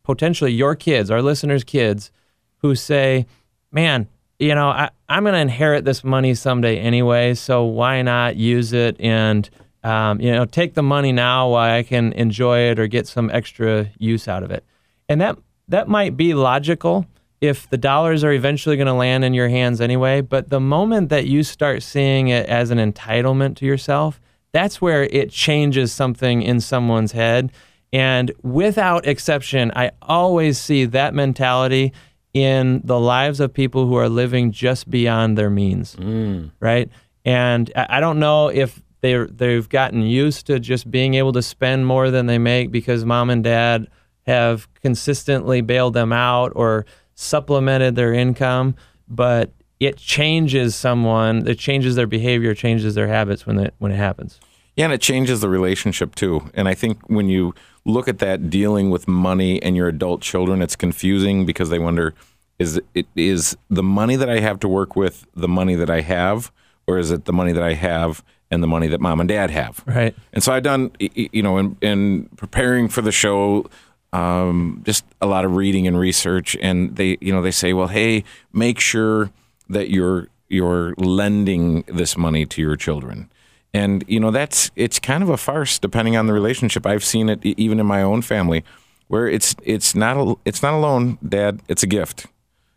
potentially 0.02 0.52
your 0.52 0.74
kids, 0.74 1.10
our 1.10 1.22
listeners' 1.22 1.64
kids, 1.64 2.10
who 2.58 2.74
say, 2.74 3.26
"Man, 3.70 4.08
you 4.38 4.54
know, 4.54 4.68
I, 4.68 4.90
I'm 5.08 5.24
going 5.24 5.34
to 5.34 5.40
inherit 5.40 5.84
this 5.84 6.02
money 6.04 6.34
someday 6.34 6.78
anyway, 6.78 7.34
so 7.34 7.64
why 7.64 8.02
not 8.02 8.36
use 8.36 8.72
it 8.72 8.96
and 9.00 9.48
um, 9.84 10.20
you 10.20 10.30
know 10.30 10.44
take 10.44 10.74
the 10.74 10.82
money 10.82 11.12
now 11.12 11.50
while 11.50 11.74
I 11.74 11.82
can 11.82 12.12
enjoy 12.12 12.70
it 12.70 12.78
or 12.78 12.86
get 12.86 13.06
some 13.06 13.30
extra 13.30 13.90
use 13.98 14.28
out 14.28 14.42
of 14.42 14.50
it." 14.50 14.64
And 15.08 15.20
that 15.20 15.38
that 15.68 15.88
might 15.88 16.16
be 16.16 16.34
logical 16.34 17.06
if 17.40 17.68
the 17.70 17.76
dollars 17.76 18.22
are 18.22 18.32
eventually 18.32 18.76
going 18.76 18.86
to 18.86 18.92
land 18.92 19.24
in 19.24 19.34
your 19.34 19.48
hands 19.48 19.80
anyway. 19.80 20.20
But 20.20 20.48
the 20.48 20.60
moment 20.60 21.08
that 21.08 21.26
you 21.26 21.42
start 21.42 21.82
seeing 21.82 22.28
it 22.28 22.46
as 22.46 22.70
an 22.70 22.78
entitlement 22.78 23.56
to 23.56 23.66
yourself, 23.66 24.20
that's 24.52 24.80
where 24.80 25.04
it 25.04 25.30
changes 25.30 25.92
something 25.92 26.42
in 26.42 26.60
someone's 26.60 27.12
head. 27.12 27.50
And 27.92 28.32
without 28.42 29.06
exception, 29.06 29.70
I 29.76 29.90
always 30.00 30.58
see 30.58 30.86
that 30.86 31.14
mentality 31.14 31.92
in 32.32 32.80
the 32.84 32.98
lives 32.98 33.40
of 33.40 33.52
people 33.52 33.86
who 33.86 33.96
are 33.96 34.08
living 34.08 34.52
just 34.52 34.88
beyond 34.88 35.36
their 35.36 35.50
means, 35.50 35.96
mm. 35.96 36.50
right? 36.60 36.88
And 37.24 37.70
I 37.76 37.98
I 37.98 38.00
don't 38.00 38.18
know 38.18 38.48
if 38.48 38.82
they 39.02 39.16
they've 39.26 39.68
gotten 39.68 40.02
used 40.02 40.46
to 40.46 40.58
just 40.58 40.90
being 40.90 41.14
able 41.14 41.32
to 41.32 41.42
spend 41.42 41.86
more 41.86 42.10
than 42.10 42.26
they 42.26 42.38
make 42.38 42.70
because 42.70 43.04
mom 43.04 43.28
and 43.28 43.44
dad 43.44 43.88
have 44.26 44.72
consistently 44.74 45.60
bailed 45.60 45.94
them 45.94 46.12
out 46.12 46.52
or 46.54 46.86
supplemented 47.14 47.96
their 47.96 48.14
income, 48.14 48.76
but 49.08 49.52
it 49.80 49.96
changes 49.96 50.74
someone, 50.74 51.46
it 51.46 51.58
changes 51.58 51.96
their 51.96 52.06
behavior, 52.06 52.54
changes 52.54 52.94
their 52.94 53.08
habits 53.08 53.46
when 53.46 53.58
it 53.58 53.74
when 53.78 53.92
it 53.92 53.96
happens. 53.96 54.40
Yeah, 54.76 54.86
and 54.86 54.94
it 54.94 55.00
changes 55.00 55.40
the 55.40 55.48
relationship 55.48 56.14
too. 56.14 56.50
And 56.54 56.68
I 56.68 56.74
think 56.74 57.08
when 57.08 57.28
you 57.28 57.54
look 57.84 58.08
at 58.08 58.18
that 58.20 58.48
dealing 58.48 58.90
with 58.90 59.06
money 59.06 59.62
and 59.62 59.76
your 59.76 59.88
adult 59.88 60.22
children, 60.22 60.62
it's 60.62 60.76
confusing 60.76 61.44
because 61.44 61.68
they 61.68 61.78
wonder 61.78 62.14
is 62.58 62.80
it 62.94 63.06
is 63.16 63.56
the 63.68 63.82
money 63.82 64.16
that 64.16 64.30
I 64.30 64.40
have 64.40 64.60
to 64.60 64.68
work 64.68 64.94
with 64.94 65.26
the 65.34 65.48
money 65.48 65.74
that 65.74 65.90
I 65.90 66.00
have, 66.00 66.52
or 66.86 66.98
is 66.98 67.10
it 67.10 67.24
the 67.24 67.32
money 67.32 67.52
that 67.52 67.62
I 67.62 67.74
have 67.74 68.22
and 68.50 68.62
the 68.62 68.66
money 68.66 68.86
that 68.88 69.00
mom 69.00 69.20
and 69.20 69.28
dad 69.28 69.50
have? 69.50 69.82
Right. 69.86 70.14
And 70.32 70.42
so 70.44 70.52
I've 70.52 70.62
done, 70.62 70.92
you 70.98 71.42
know, 71.42 71.58
in, 71.58 71.76
in 71.80 72.26
preparing 72.36 72.88
for 72.88 73.00
the 73.00 73.10
show, 73.10 73.66
um, 74.12 74.82
just 74.84 75.04
a 75.20 75.26
lot 75.26 75.44
of 75.44 75.56
reading 75.56 75.86
and 75.86 75.98
research, 75.98 76.56
and 76.60 76.94
they, 76.96 77.16
you 77.20 77.32
know, 77.32 77.42
they 77.42 77.50
say, 77.50 77.72
well, 77.72 77.88
hey, 77.88 78.24
make 78.52 78.78
sure 78.78 79.30
that 79.68 79.90
you're 79.90 80.28
you're 80.48 80.94
lending 80.98 81.82
this 81.88 82.16
money 82.16 82.44
to 82.44 82.60
your 82.60 82.76
children, 82.76 83.31
and 83.74 84.04
you 84.06 84.20
know 84.20 84.30
that's 84.30 84.70
it's 84.76 84.98
kind 84.98 85.22
of 85.22 85.28
a 85.28 85.36
farce 85.36 85.78
depending 85.78 86.16
on 86.16 86.26
the 86.26 86.32
relationship. 86.32 86.86
I've 86.86 87.04
seen 87.04 87.28
it 87.28 87.44
e- 87.44 87.54
even 87.56 87.80
in 87.80 87.86
my 87.86 88.02
own 88.02 88.22
family, 88.22 88.64
where 89.08 89.26
it's 89.26 89.54
it's 89.62 89.94
not 89.94 90.16
a, 90.16 90.34
it's 90.44 90.62
not 90.62 90.74
a 90.74 90.78
loan, 90.78 91.18
Dad, 91.26 91.60
it's 91.68 91.82
a 91.82 91.86
gift, 91.86 92.26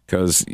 because 0.06 0.46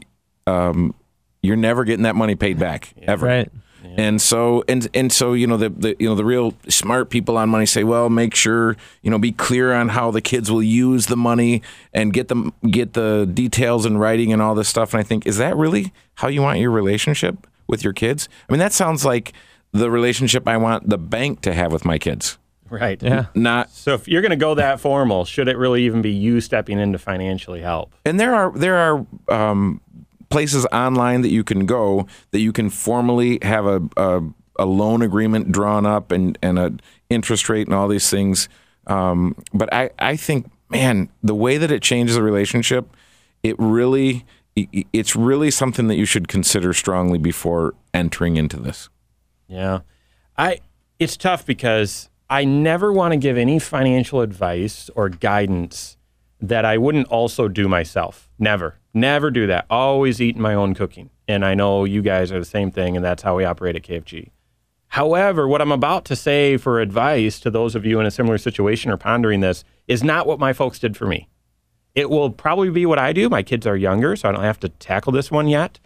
um, 0.48 0.96
you're 1.42 1.56
never 1.56 1.84
getting 1.84 2.04
that 2.04 2.16
money 2.16 2.36
paid 2.36 2.60
back 2.60 2.94
ever. 3.04 3.26
Right. 3.26 3.52
And 3.98 4.22
so 4.22 4.64
and 4.68 4.88
and 4.94 5.12
so 5.12 5.34
you 5.34 5.48
know 5.48 5.58
the, 5.58 5.70
the 5.70 5.96
you 6.00 6.08
know 6.08 6.16
the 6.16 6.24
real 6.24 6.54
smart 6.70 7.10
people 7.10 7.36
on 7.38 7.50
money 7.50 7.66
say, 7.66 7.84
well, 7.84 8.10
make 8.10 8.36
sure 8.36 8.78
you 9.02 9.10
know 9.10 9.18
be 9.18 9.32
clear 9.32 9.74
on 9.74 9.90
how 9.90 10.12
the 10.12 10.22
kids 10.22 10.52
will 10.52 10.64
use 10.64 11.08
the 11.08 11.18
money 11.18 11.62
and 11.94 12.14
get 12.14 12.28
them 12.28 12.54
get 12.70 12.94
the 12.94 13.30
details 13.32 13.86
in 13.86 13.98
writing 13.98 14.32
and 14.32 14.42
all 14.42 14.54
this 14.54 14.70
stuff. 14.70 14.94
And 14.94 15.02
I 15.02 15.04
think 15.04 15.26
is 15.26 15.38
that 15.38 15.58
really 15.58 15.92
how 16.16 16.28
you 16.28 16.42
want 16.42 16.60
your 16.60 16.72
relationship 16.72 17.48
with 17.68 17.84
your 17.84 17.94
kids? 17.94 18.30
I 18.48 18.54
mean, 18.54 18.60
that 18.60 18.72
sounds 18.72 19.04
like 19.04 19.34
the 19.72 19.90
relationship 19.92 20.48
I 20.48 20.58
want 20.58 20.90
the 20.90 20.98
bank 20.98 21.42
to 21.42 21.54
have 21.54 21.72
with 21.72 21.86
my 21.86 21.98
kids. 21.98 22.38
Right. 22.70 23.02
Yeah. 23.04 23.26
Not 23.36 23.70
So 23.72 23.94
if 23.96 24.08
you're 24.08 24.22
going 24.22 24.30
to 24.32 24.36
go 24.38 24.56
that 24.56 24.80
formal, 24.80 25.26
should 25.26 25.50
it 25.50 25.58
really 25.58 25.84
even 25.86 26.02
be 26.02 26.12
you 26.12 26.40
stepping 26.40 26.80
in 26.80 26.94
to 26.94 27.00
financially 27.00 27.62
help? 27.62 27.94
and 28.06 28.18
there 28.20 28.34
are 28.34 28.52
there 28.58 28.78
are 28.78 29.06
um, 29.30 29.82
places 30.30 30.66
online 30.72 31.22
that 31.22 31.32
you 31.32 31.44
can 31.44 31.66
go 31.66 32.08
that 32.32 32.40
you 32.40 32.54
can 32.54 32.70
formally 32.70 33.40
have 33.42 33.66
a, 33.66 33.82
a 33.98 34.22
a 34.58 34.66
loan 34.66 35.02
agreement 35.02 35.52
drawn 35.52 35.86
up 35.86 36.12
and 36.14 36.38
and 36.42 36.58
a 36.60 36.72
interest 37.10 37.50
rate 37.50 37.68
and 37.68 37.76
all 37.76 37.90
these 37.90 38.10
things. 38.10 38.48
Um, 38.88 39.36
but 39.54 39.74
I 39.74 39.90
I 40.00 40.16
think 40.16 40.50
man 40.70 41.10
the 41.22 41.36
way 41.36 41.58
that 41.58 41.72
it 41.72 41.82
changes 41.82 42.16
the 42.16 42.24
relationship, 42.24 42.86
it 43.44 43.56
really 43.60 44.24
i- 44.58 44.68
i- 44.74 44.86
it's 44.94 45.14
really 45.14 45.52
something 45.52 45.88
that 45.90 45.96
you 45.98 46.06
should 46.06 46.30
consider 46.30 46.72
strongly 46.74 47.18
before 47.18 47.74
entering 47.94 48.38
into 48.38 48.56
this. 48.58 48.88
Yeah. 49.52 49.82
I 50.38 50.62
it's 50.98 51.18
tough 51.18 51.46
because 51.46 52.10
I 52.30 52.46
never 52.46 52.94
want 52.94 53.12
to 53.12 53.18
give 53.18 53.38
any 53.38 53.60
financial 53.60 54.22
advice 54.22 54.90
or 54.96 55.10
guidance 55.10 55.98
that 56.40 56.64
I 56.64 56.78
wouldn't 56.78 57.08
also 57.08 57.48
do 57.48 57.68
myself. 57.68 58.30
Never. 58.40 58.80
Never 58.94 59.30
do 59.30 59.48
that. 59.48 59.66
Always 59.70 60.22
eat 60.22 60.38
my 60.38 60.54
own 60.54 60.74
cooking. 60.74 61.10
And 61.28 61.46
I 61.46 61.54
know 61.54 61.84
you 61.84 62.02
guys 62.02 62.32
are 62.32 62.40
the 62.40 62.46
same 62.46 62.72
thing 62.72 62.96
and 62.96 63.04
that's 63.04 63.24
how 63.24 63.36
we 63.36 63.44
operate 63.44 63.76
at 63.76 63.84
KFG. 63.84 64.32
However, 64.88 65.48
what 65.48 65.62
I'm 65.62 65.72
about 65.72 66.06
to 66.06 66.16
say 66.16 66.58
for 66.58 66.80
advice 66.80 67.40
to 67.42 67.50
those 67.50 67.76
of 67.76 67.86
you 67.86 68.00
in 68.00 68.06
a 68.06 68.12
similar 68.12 68.38
situation 68.38 68.92
or 68.92 68.98
pondering 68.98 69.42
this 69.42 69.64
is 69.88 70.04
not 70.04 70.28
what 70.28 70.40
my 70.40 70.54
folks 70.54 70.80
did 70.80 70.96
for 70.96 71.06
me. 71.06 71.30
It 71.94 72.10
will 72.10 72.30
probably 72.30 72.70
be 72.70 72.86
what 72.86 73.00
I 73.00 73.12
do. 73.12 73.30
My 73.30 73.44
kids 73.44 73.68
are 73.68 73.76
younger, 73.76 74.16
so 74.16 74.30
I 74.30 74.32
don't 74.32 74.44
have 74.44 74.60
to 74.62 74.70
tackle 74.70 75.12
this 75.12 75.30
one 75.30 75.48
yet. 75.48 75.80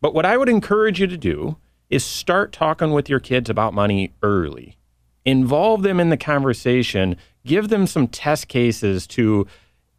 But 0.00 0.14
what 0.14 0.26
I 0.26 0.36
would 0.36 0.48
encourage 0.48 1.00
you 1.00 1.06
to 1.06 1.16
do 1.16 1.56
is 1.90 2.04
start 2.04 2.52
talking 2.52 2.92
with 2.92 3.10
your 3.10 3.20
kids 3.20 3.50
about 3.50 3.74
money 3.74 4.12
early. 4.22 4.76
Involve 5.24 5.82
them 5.82 6.00
in 6.00 6.08
the 6.08 6.16
conversation, 6.16 7.16
give 7.44 7.68
them 7.68 7.86
some 7.86 8.08
test 8.08 8.48
cases 8.48 9.06
to 9.08 9.46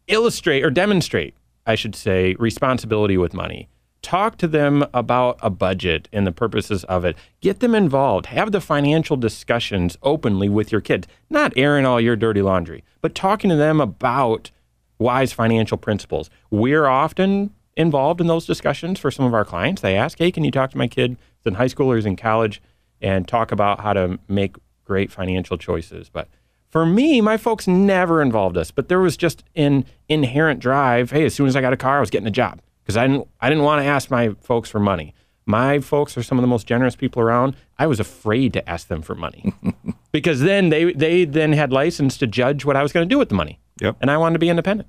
illustrate 0.08 0.64
or 0.64 0.70
demonstrate, 0.70 1.34
I 1.66 1.74
should 1.76 1.94
say, 1.94 2.34
responsibility 2.38 3.16
with 3.16 3.34
money. 3.34 3.68
Talk 4.00 4.36
to 4.38 4.48
them 4.48 4.84
about 4.92 5.38
a 5.42 5.50
budget 5.50 6.08
and 6.12 6.26
the 6.26 6.32
purposes 6.32 6.82
of 6.84 7.04
it. 7.04 7.16
Get 7.40 7.60
them 7.60 7.72
involved. 7.72 8.26
Have 8.26 8.50
the 8.50 8.60
financial 8.60 9.16
discussions 9.16 9.96
openly 10.02 10.48
with 10.48 10.72
your 10.72 10.80
kids, 10.80 11.06
not 11.30 11.52
airing 11.56 11.86
all 11.86 12.00
your 12.00 12.16
dirty 12.16 12.42
laundry, 12.42 12.82
but 13.00 13.14
talking 13.14 13.48
to 13.50 13.56
them 13.56 13.80
about 13.80 14.50
wise 14.98 15.32
financial 15.32 15.76
principles. 15.76 16.30
We're 16.50 16.86
often 16.86 17.54
involved 17.76 18.20
in 18.20 18.26
those 18.26 18.46
discussions 18.46 18.98
for 18.98 19.10
some 19.10 19.24
of 19.24 19.34
our 19.34 19.44
clients. 19.44 19.82
They 19.82 19.96
ask, 19.96 20.18
hey, 20.18 20.30
can 20.30 20.44
you 20.44 20.50
talk 20.50 20.70
to 20.72 20.78
my 20.78 20.88
kid 20.88 21.16
in 21.44 21.54
high 21.54 21.66
school 21.66 21.90
or 21.90 21.96
is 21.96 22.06
in 22.06 22.16
college 22.16 22.62
and 23.00 23.26
talk 23.26 23.52
about 23.52 23.80
how 23.80 23.92
to 23.92 24.18
make 24.28 24.56
great 24.84 25.10
financial 25.10 25.56
choices? 25.56 26.08
But 26.08 26.28
for 26.68 26.86
me, 26.86 27.20
my 27.20 27.36
folks 27.36 27.66
never 27.66 28.22
involved 28.22 28.56
us, 28.56 28.70
but 28.70 28.88
there 28.88 29.00
was 29.00 29.16
just 29.16 29.44
an 29.54 29.84
inherent 30.08 30.60
drive. 30.60 31.10
Hey, 31.10 31.24
as 31.24 31.34
soon 31.34 31.46
as 31.46 31.56
I 31.56 31.60
got 31.60 31.72
a 31.72 31.76
car, 31.76 31.98
I 31.98 32.00
was 32.00 32.10
getting 32.10 32.28
a 32.28 32.32
job 32.32 32.60
because 32.82 32.96
I 32.96 33.06
didn't 33.06 33.28
I 33.40 33.48
didn't 33.48 33.64
want 33.64 33.82
to 33.82 33.86
ask 33.86 34.10
my 34.10 34.30
folks 34.40 34.70
for 34.70 34.80
money. 34.80 35.14
My 35.44 35.80
folks 35.80 36.16
are 36.16 36.22
some 36.22 36.38
of 36.38 36.42
the 36.42 36.48
most 36.48 36.66
generous 36.66 36.94
people 36.94 37.20
around. 37.20 37.56
I 37.78 37.86
was 37.86 37.98
afraid 37.98 38.52
to 38.52 38.68
ask 38.68 38.88
them 38.88 39.02
for 39.02 39.14
money 39.14 39.52
because 40.12 40.40
then 40.40 40.68
they 40.68 40.92
they 40.92 41.24
then 41.24 41.52
had 41.52 41.72
license 41.72 42.16
to 42.18 42.26
judge 42.26 42.64
what 42.64 42.76
I 42.76 42.82
was 42.82 42.92
going 42.92 43.06
to 43.06 43.12
do 43.12 43.18
with 43.18 43.28
the 43.28 43.34
money. 43.34 43.58
Yep. 43.80 43.96
And 44.00 44.10
I 44.10 44.16
wanted 44.16 44.34
to 44.34 44.38
be 44.38 44.48
independent. 44.48 44.88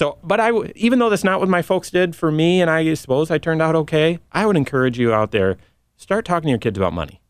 Yep. 0.00 0.14
So, 0.14 0.18
but 0.22 0.40
I 0.40 0.50
even 0.74 0.98
though 0.98 1.10
that's 1.10 1.24
not 1.24 1.40
what 1.40 1.48
my 1.48 1.62
folks 1.62 1.90
did 1.90 2.16
for 2.16 2.32
me, 2.32 2.60
and 2.60 2.70
I 2.70 2.94
suppose 2.94 3.30
I 3.30 3.38
turned 3.38 3.60
out 3.62 3.74
okay. 3.76 4.18
I 4.32 4.46
would 4.46 4.56
encourage 4.56 4.98
you 4.98 5.12
out 5.12 5.30
there 5.30 5.56
start 5.96 6.24
talking 6.24 6.46
to 6.46 6.50
your 6.50 6.58
kids 6.58 6.78
about 6.78 6.92
money. 6.94 7.20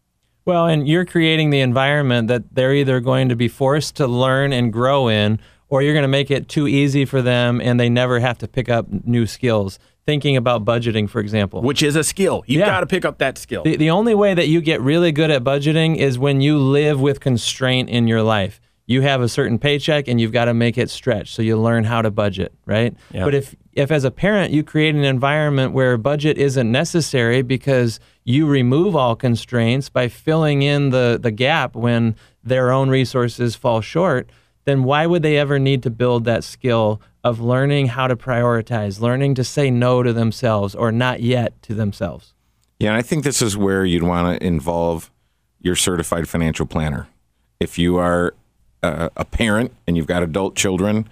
Well, 0.45 0.67
and 0.67 0.89
you're 0.89 1.05
creating 1.05 1.51
the 1.51 1.61
environment 1.61 2.29
that 2.29 2.55
they're 2.55 2.73
either 2.75 3.01
going 3.01 3.29
to 3.29 3.37
be 3.37 3.49
forced 3.49 3.97
to 3.97 4.07
learn 4.07 4.53
and 4.53 4.73
grow 4.73 5.09
in, 5.09 5.39
or 5.69 5.83
you're 5.83 5.93
going 5.93 6.03
to 6.05 6.09
make 6.09 6.31
it 6.31 6.49
too 6.49 6.67
easy 6.69 7.05
for 7.05 7.21
them 7.21 7.61
and 7.61 7.79
they 7.79 7.89
never 7.89 8.21
have 8.21 8.39
to 8.39 8.49
pick 8.49 8.69
up 8.69 8.87
new 9.05 9.27
skills. 9.27 9.79
Thinking 10.07 10.37
about 10.37 10.65
budgeting, 10.65 11.09
for 11.11 11.21
example. 11.21 11.61
Which 11.63 11.83
is 11.83 11.95
a 11.95 12.03
skill. 12.03 12.43
You've 12.47 12.61
Yeah. 12.61 12.67
got 12.67 12.81
to 12.81 12.87
pick 12.87 13.05
up 13.05 13.19
that 13.19 13.39
skill. 13.39 13.63
The, 13.63 13.77
the 13.77 13.91
only 13.91 14.15
way 14.15 14.33
that 14.35 14.49
you 14.49 14.61
get 14.61 14.81
really 14.81 15.13
good 15.13 15.31
at 15.31 15.45
budgeting 15.45 15.97
is 15.97 16.19
when 16.19 16.41
you 16.41 16.59
live 16.59 17.01
with 17.01 17.21
constraint 17.21 17.91
in 17.91 18.09
your 18.09 18.23
life. 18.23 18.61
You 18.91 19.03
have 19.03 19.23
a 19.23 19.29
certain 19.29 19.61
paycheck 19.61 20.09
and 20.09 20.21
you've 20.21 20.33
got 20.33 20.47
to 20.47 20.55
make 20.55 20.77
it 20.77 20.91
stretch. 20.91 21.33
So 21.33 21.43
you 21.43 21.57
learn 21.57 21.85
how 21.85 22.03
to 22.03 22.11
budget, 22.11 22.53
right? 22.67 22.93
Yeah. 23.13 23.25
But 23.25 23.35
if, 23.35 23.55
if 23.73 23.93
as 23.93 24.03
a 24.03 24.11
parent 24.11 24.53
you 24.53 24.65
create 24.65 24.97
an 24.97 25.05
environment 25.05 25.73
where 25.73 25.97
budget 25.97 26.37
isn't 26.39 26.73
necessary 26.73 27.43
because 27.43 28.01
you 28.25 28.49
remove 28.49 28.97
all 28.97 29.15
constraints 29.15 29.89
by 29.89 30.09
filling 30.09 30.63
in 30.63 30.91
the, 30.91 31.21
the 31.23 31.31
gap 31.31 31.77
when 31.77 32.17
their 32.43 32.73
own 32.73 32.91
resources 32.91 33.55
fall 33.55 33.81
short, 33.81 34.29
then 34.65 34.83
why 34.83 35.07
would 35.07 35.23
they 35.23 35.39
ever 35.39 35.61
need 35.61 35.85
to 35.85 35.91
build 35.91 36.25
that 36.25 36.43
skill 36.43 37.01
of 37.23 37.39
learning 37.39 37.87
how 37.87 38.09
to 38.09 38.17
prioritize, 38.17 38.99
learning 39.01 39.37
to 39.37 39.45
say 39.45 39.71
no 39.71 40.03
to 40.03 40.13
themselves 40.13 40.75
or 40.75 40.91
not 40.91 41.21
yet 41.21 41.63
to 41.63 41.75
themselves? 41.75 42.35
Yeah, 42.81 42.89
and 42.89 42.97
I 42.97 43.03
think 43.03 43.23
this 43.23 43.41
is 43.41 43.57
where 43.57 43.85
you'd 43.85 44.03
want 44.03 44.41
to 44.41 44.45
involve 44.45 45.13
your 45.61 45.77
certified 45.77 46.29
financial 46.29 46.67
planner. 46.67 47.07
If 47.61 47.79
you 47.79 47.99
are 47.99 48.35
uh, 48.83 49.09
a 49.17 49.25
parent 49.25 49.73
and 49.87 49.97
you've 49.97 50.07
got 50.07 50.23
adult 50.23 50.57
children, 50.57 51.09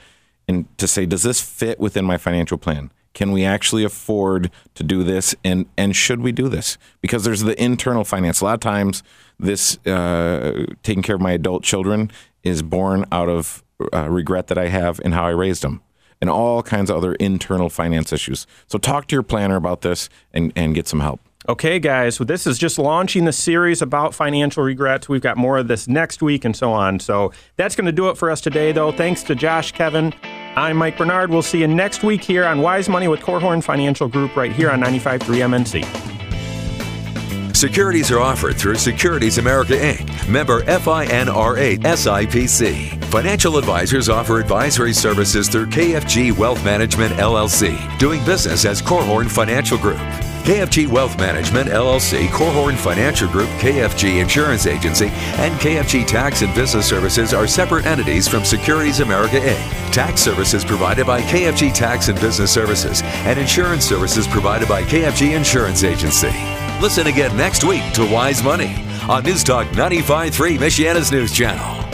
and 0.46 0.66
to 0.78 0.86
say, 0.86 1.06
does 1.06 1.22
this 1.22 1.40
fit 1.40 1.78
within 1.78 2.04
my 2.04 2.16
financial 2.16 2.58
plan? 2.58 2.90
Can 3.14 3.32
we 3.32 3.44
actually 3.44 3.84
afford 3.84 4.50
to 4.74 4.84
do 4.84 5.02
this, 5.02 5.34
and 5.44 5.66
and 5.76 5.96
should 5.96 6.20
we 6.20 6.30
do 6.30 6.48
this? 6.48 6.78
Because 7.00 7.24
there's 7.24 7.42
the 7.42 7.60
internal 7.60 8.04
finance. 8.04 8.40
A 8.40 8.44
lot 8.44 8.54
of 8.54 8.60
times, 8.60 9.02
this 9.38 9.78
uh, 9.86 10.66
taking 10.82 11.02
care 11.02 11.16
of 11.16 11.20
my 11.20 11.32
adult 11.32 11.64
children 11.64 12.10
is 12.44 12.62
born 12.62 13.04
out 13.10 13.28
of 13.28 13.64
uh, 13.92 14.08
regret 14.08 14.46
that 14.46 14.58
I 14.58 14.68
have 14.68 15.00
in 15.04 15.12
how 15.12 15.24
I 15.24 15.30
raised 15.30 15.62
them 15.62 15.82
and 16.20 16.30
all 16.30 16.62
kinds 16.62 16.90
of 16.90 16.96
other 16.96 17.14
internal 17.14 17.68
finance 17.68 18.12
issues. 18.12 18.46
So 18.66 18.78
talk 18.78 19.06
to 19.08 19.16
your 19.16 19.22
planner 19.22 19.56
about 19.56 19.82
this 19.82 20.08
and, 20.32 20.52
and 20.56 20.74
get 20.74 20.88
some 20.88 21.00
help. 21.00 21.20
Okay, 21.48 21.78
guys, 21.78 22.16
so 22.16 22.24
this 22.24 22.46
is 22.46 22.58
just 22.58 22.78
launching 22.78 23.24
the 23.24 23.32
series 23.32 23.80
about 23.80 24.14
financial 24.14 24.62
regrets. 24.62 25.08
We've 25.08 25.22
got 25.22 25.38
more 25.38 25.56
of 25.56 25.66
this 25.66 25.88
next 25.88 26.20
week 26.20 26.44
and 26.44 26.54
so 26.54 26.72
on. 26.72 27.00
So 27.00 27.32
that's 27.56 27.74
going 27.74 27.86
to 27.86 27.92
do 27.92 28.10
it 28.10 28.18
for 28.18 28.30
us 28.30 28.42
today, 28.42 28.70
though. 28.70 28.92
Thanks 28.92 29.22
to 29.22 29.34
Josh, 29.34 29.72
Kevin. 29.72 30.12
I'm 30.56 30.76
Mike 30.76 30.98
Bernard. 30.98 31.30
We'll 31.30 31.40
see 31.40 31.60
you 31.60 31.66
next 31.66 32.02
week 32.04 32.22
here 32.22 32.44
on 32.44 32.60
Wise 32.60 32.90
Money 32.90 33.08
with 33.08 33.20
Korhorn 33.20 33.64
Financial 33.64 34.08
Group 34.08 34.36
right 34.36 34.52
here 34.52 34.70
on 34.70 34.82
95.3 34.82 35.84
MNC. 35.86 37.56
Securities 37.56 38.10
are 38.10 38.20
offered 38.20 38.56
through 38.56 38.74
Securities 38.74 39.38
America 39.38 39.72
Inc., 39.72 40.28
member 40.28 40.60
FINRA 40.64 41.78
SIPC. 41.78 43.02
Financial 43.04 43.56
advisors 43.56 44.10
offer 44.10 44.38
advisory 44.38 44.92
services 44.92 45.48
through 45.48 45.68
KFG 45.68 46.36
Wealth 46.36 46.62
Management 46.62 47.14
LLC, 47.14 47.98
doing 47.98 48.22
business 48.26 48.66
as 48.66 48.82
Korhorn 48.82 49.30
Financial 49.30 49.78
Group. 49.78 49.98
KFG 50.44 50.88
Wealth 50.88 51.18
Management 51.18 51.68
LLC, 51.68 52.26
Korhorn 52.28 52.76
Financial 52.76 53.28
Group, 53.28 53.48
KFG 53.60 54.20
Insurance 54.20 54.66
Agency, 54.66 55.08
and 55.36 55.54
KFG 55.60 56.06
Tax 56.06 56.42
and 56.42 56.54
Business 56.54 56.88
Services 56.88 57.34
are 57.34 57.46
separate 57.46 57.86
entities 57.86 58.26
from 58.26 58.44
Securities 58.44 59.00
America 59.00 59.36
Inc. 59.36 59.92
Tax 59.92 60.20
services 60.20 60.64
provided 60.64 61.06
by 61.06 61.20
KFG 61.22 61.74
Tax 61.74 62.08
and 62.08 62.20
Business 62.20 62.52
Services, 62.52 63.02
and 63.02 63.38
insurance 63.38 63.84
services 63.84 64.26
provided 64.26 64.68
by 64.68 64.82
KFG 64.82 65.36
Insurance 65.36 65.84
Agency. 65.84 66.32
Listen 66.80 67.06
again 67.08 67.36
next 67.36 67.64
week 67.64 67.92
to 67.92 68.10
Wise 68.10 68.42
Money 68.42 68.84
on 69.08 69.24
News 69.24 69.42
Talk 69.42 69.66
95.3 69.68 70.58
Michiana's 70.58 71.10
News 71.10 71.32
Channel. 71.32 71.87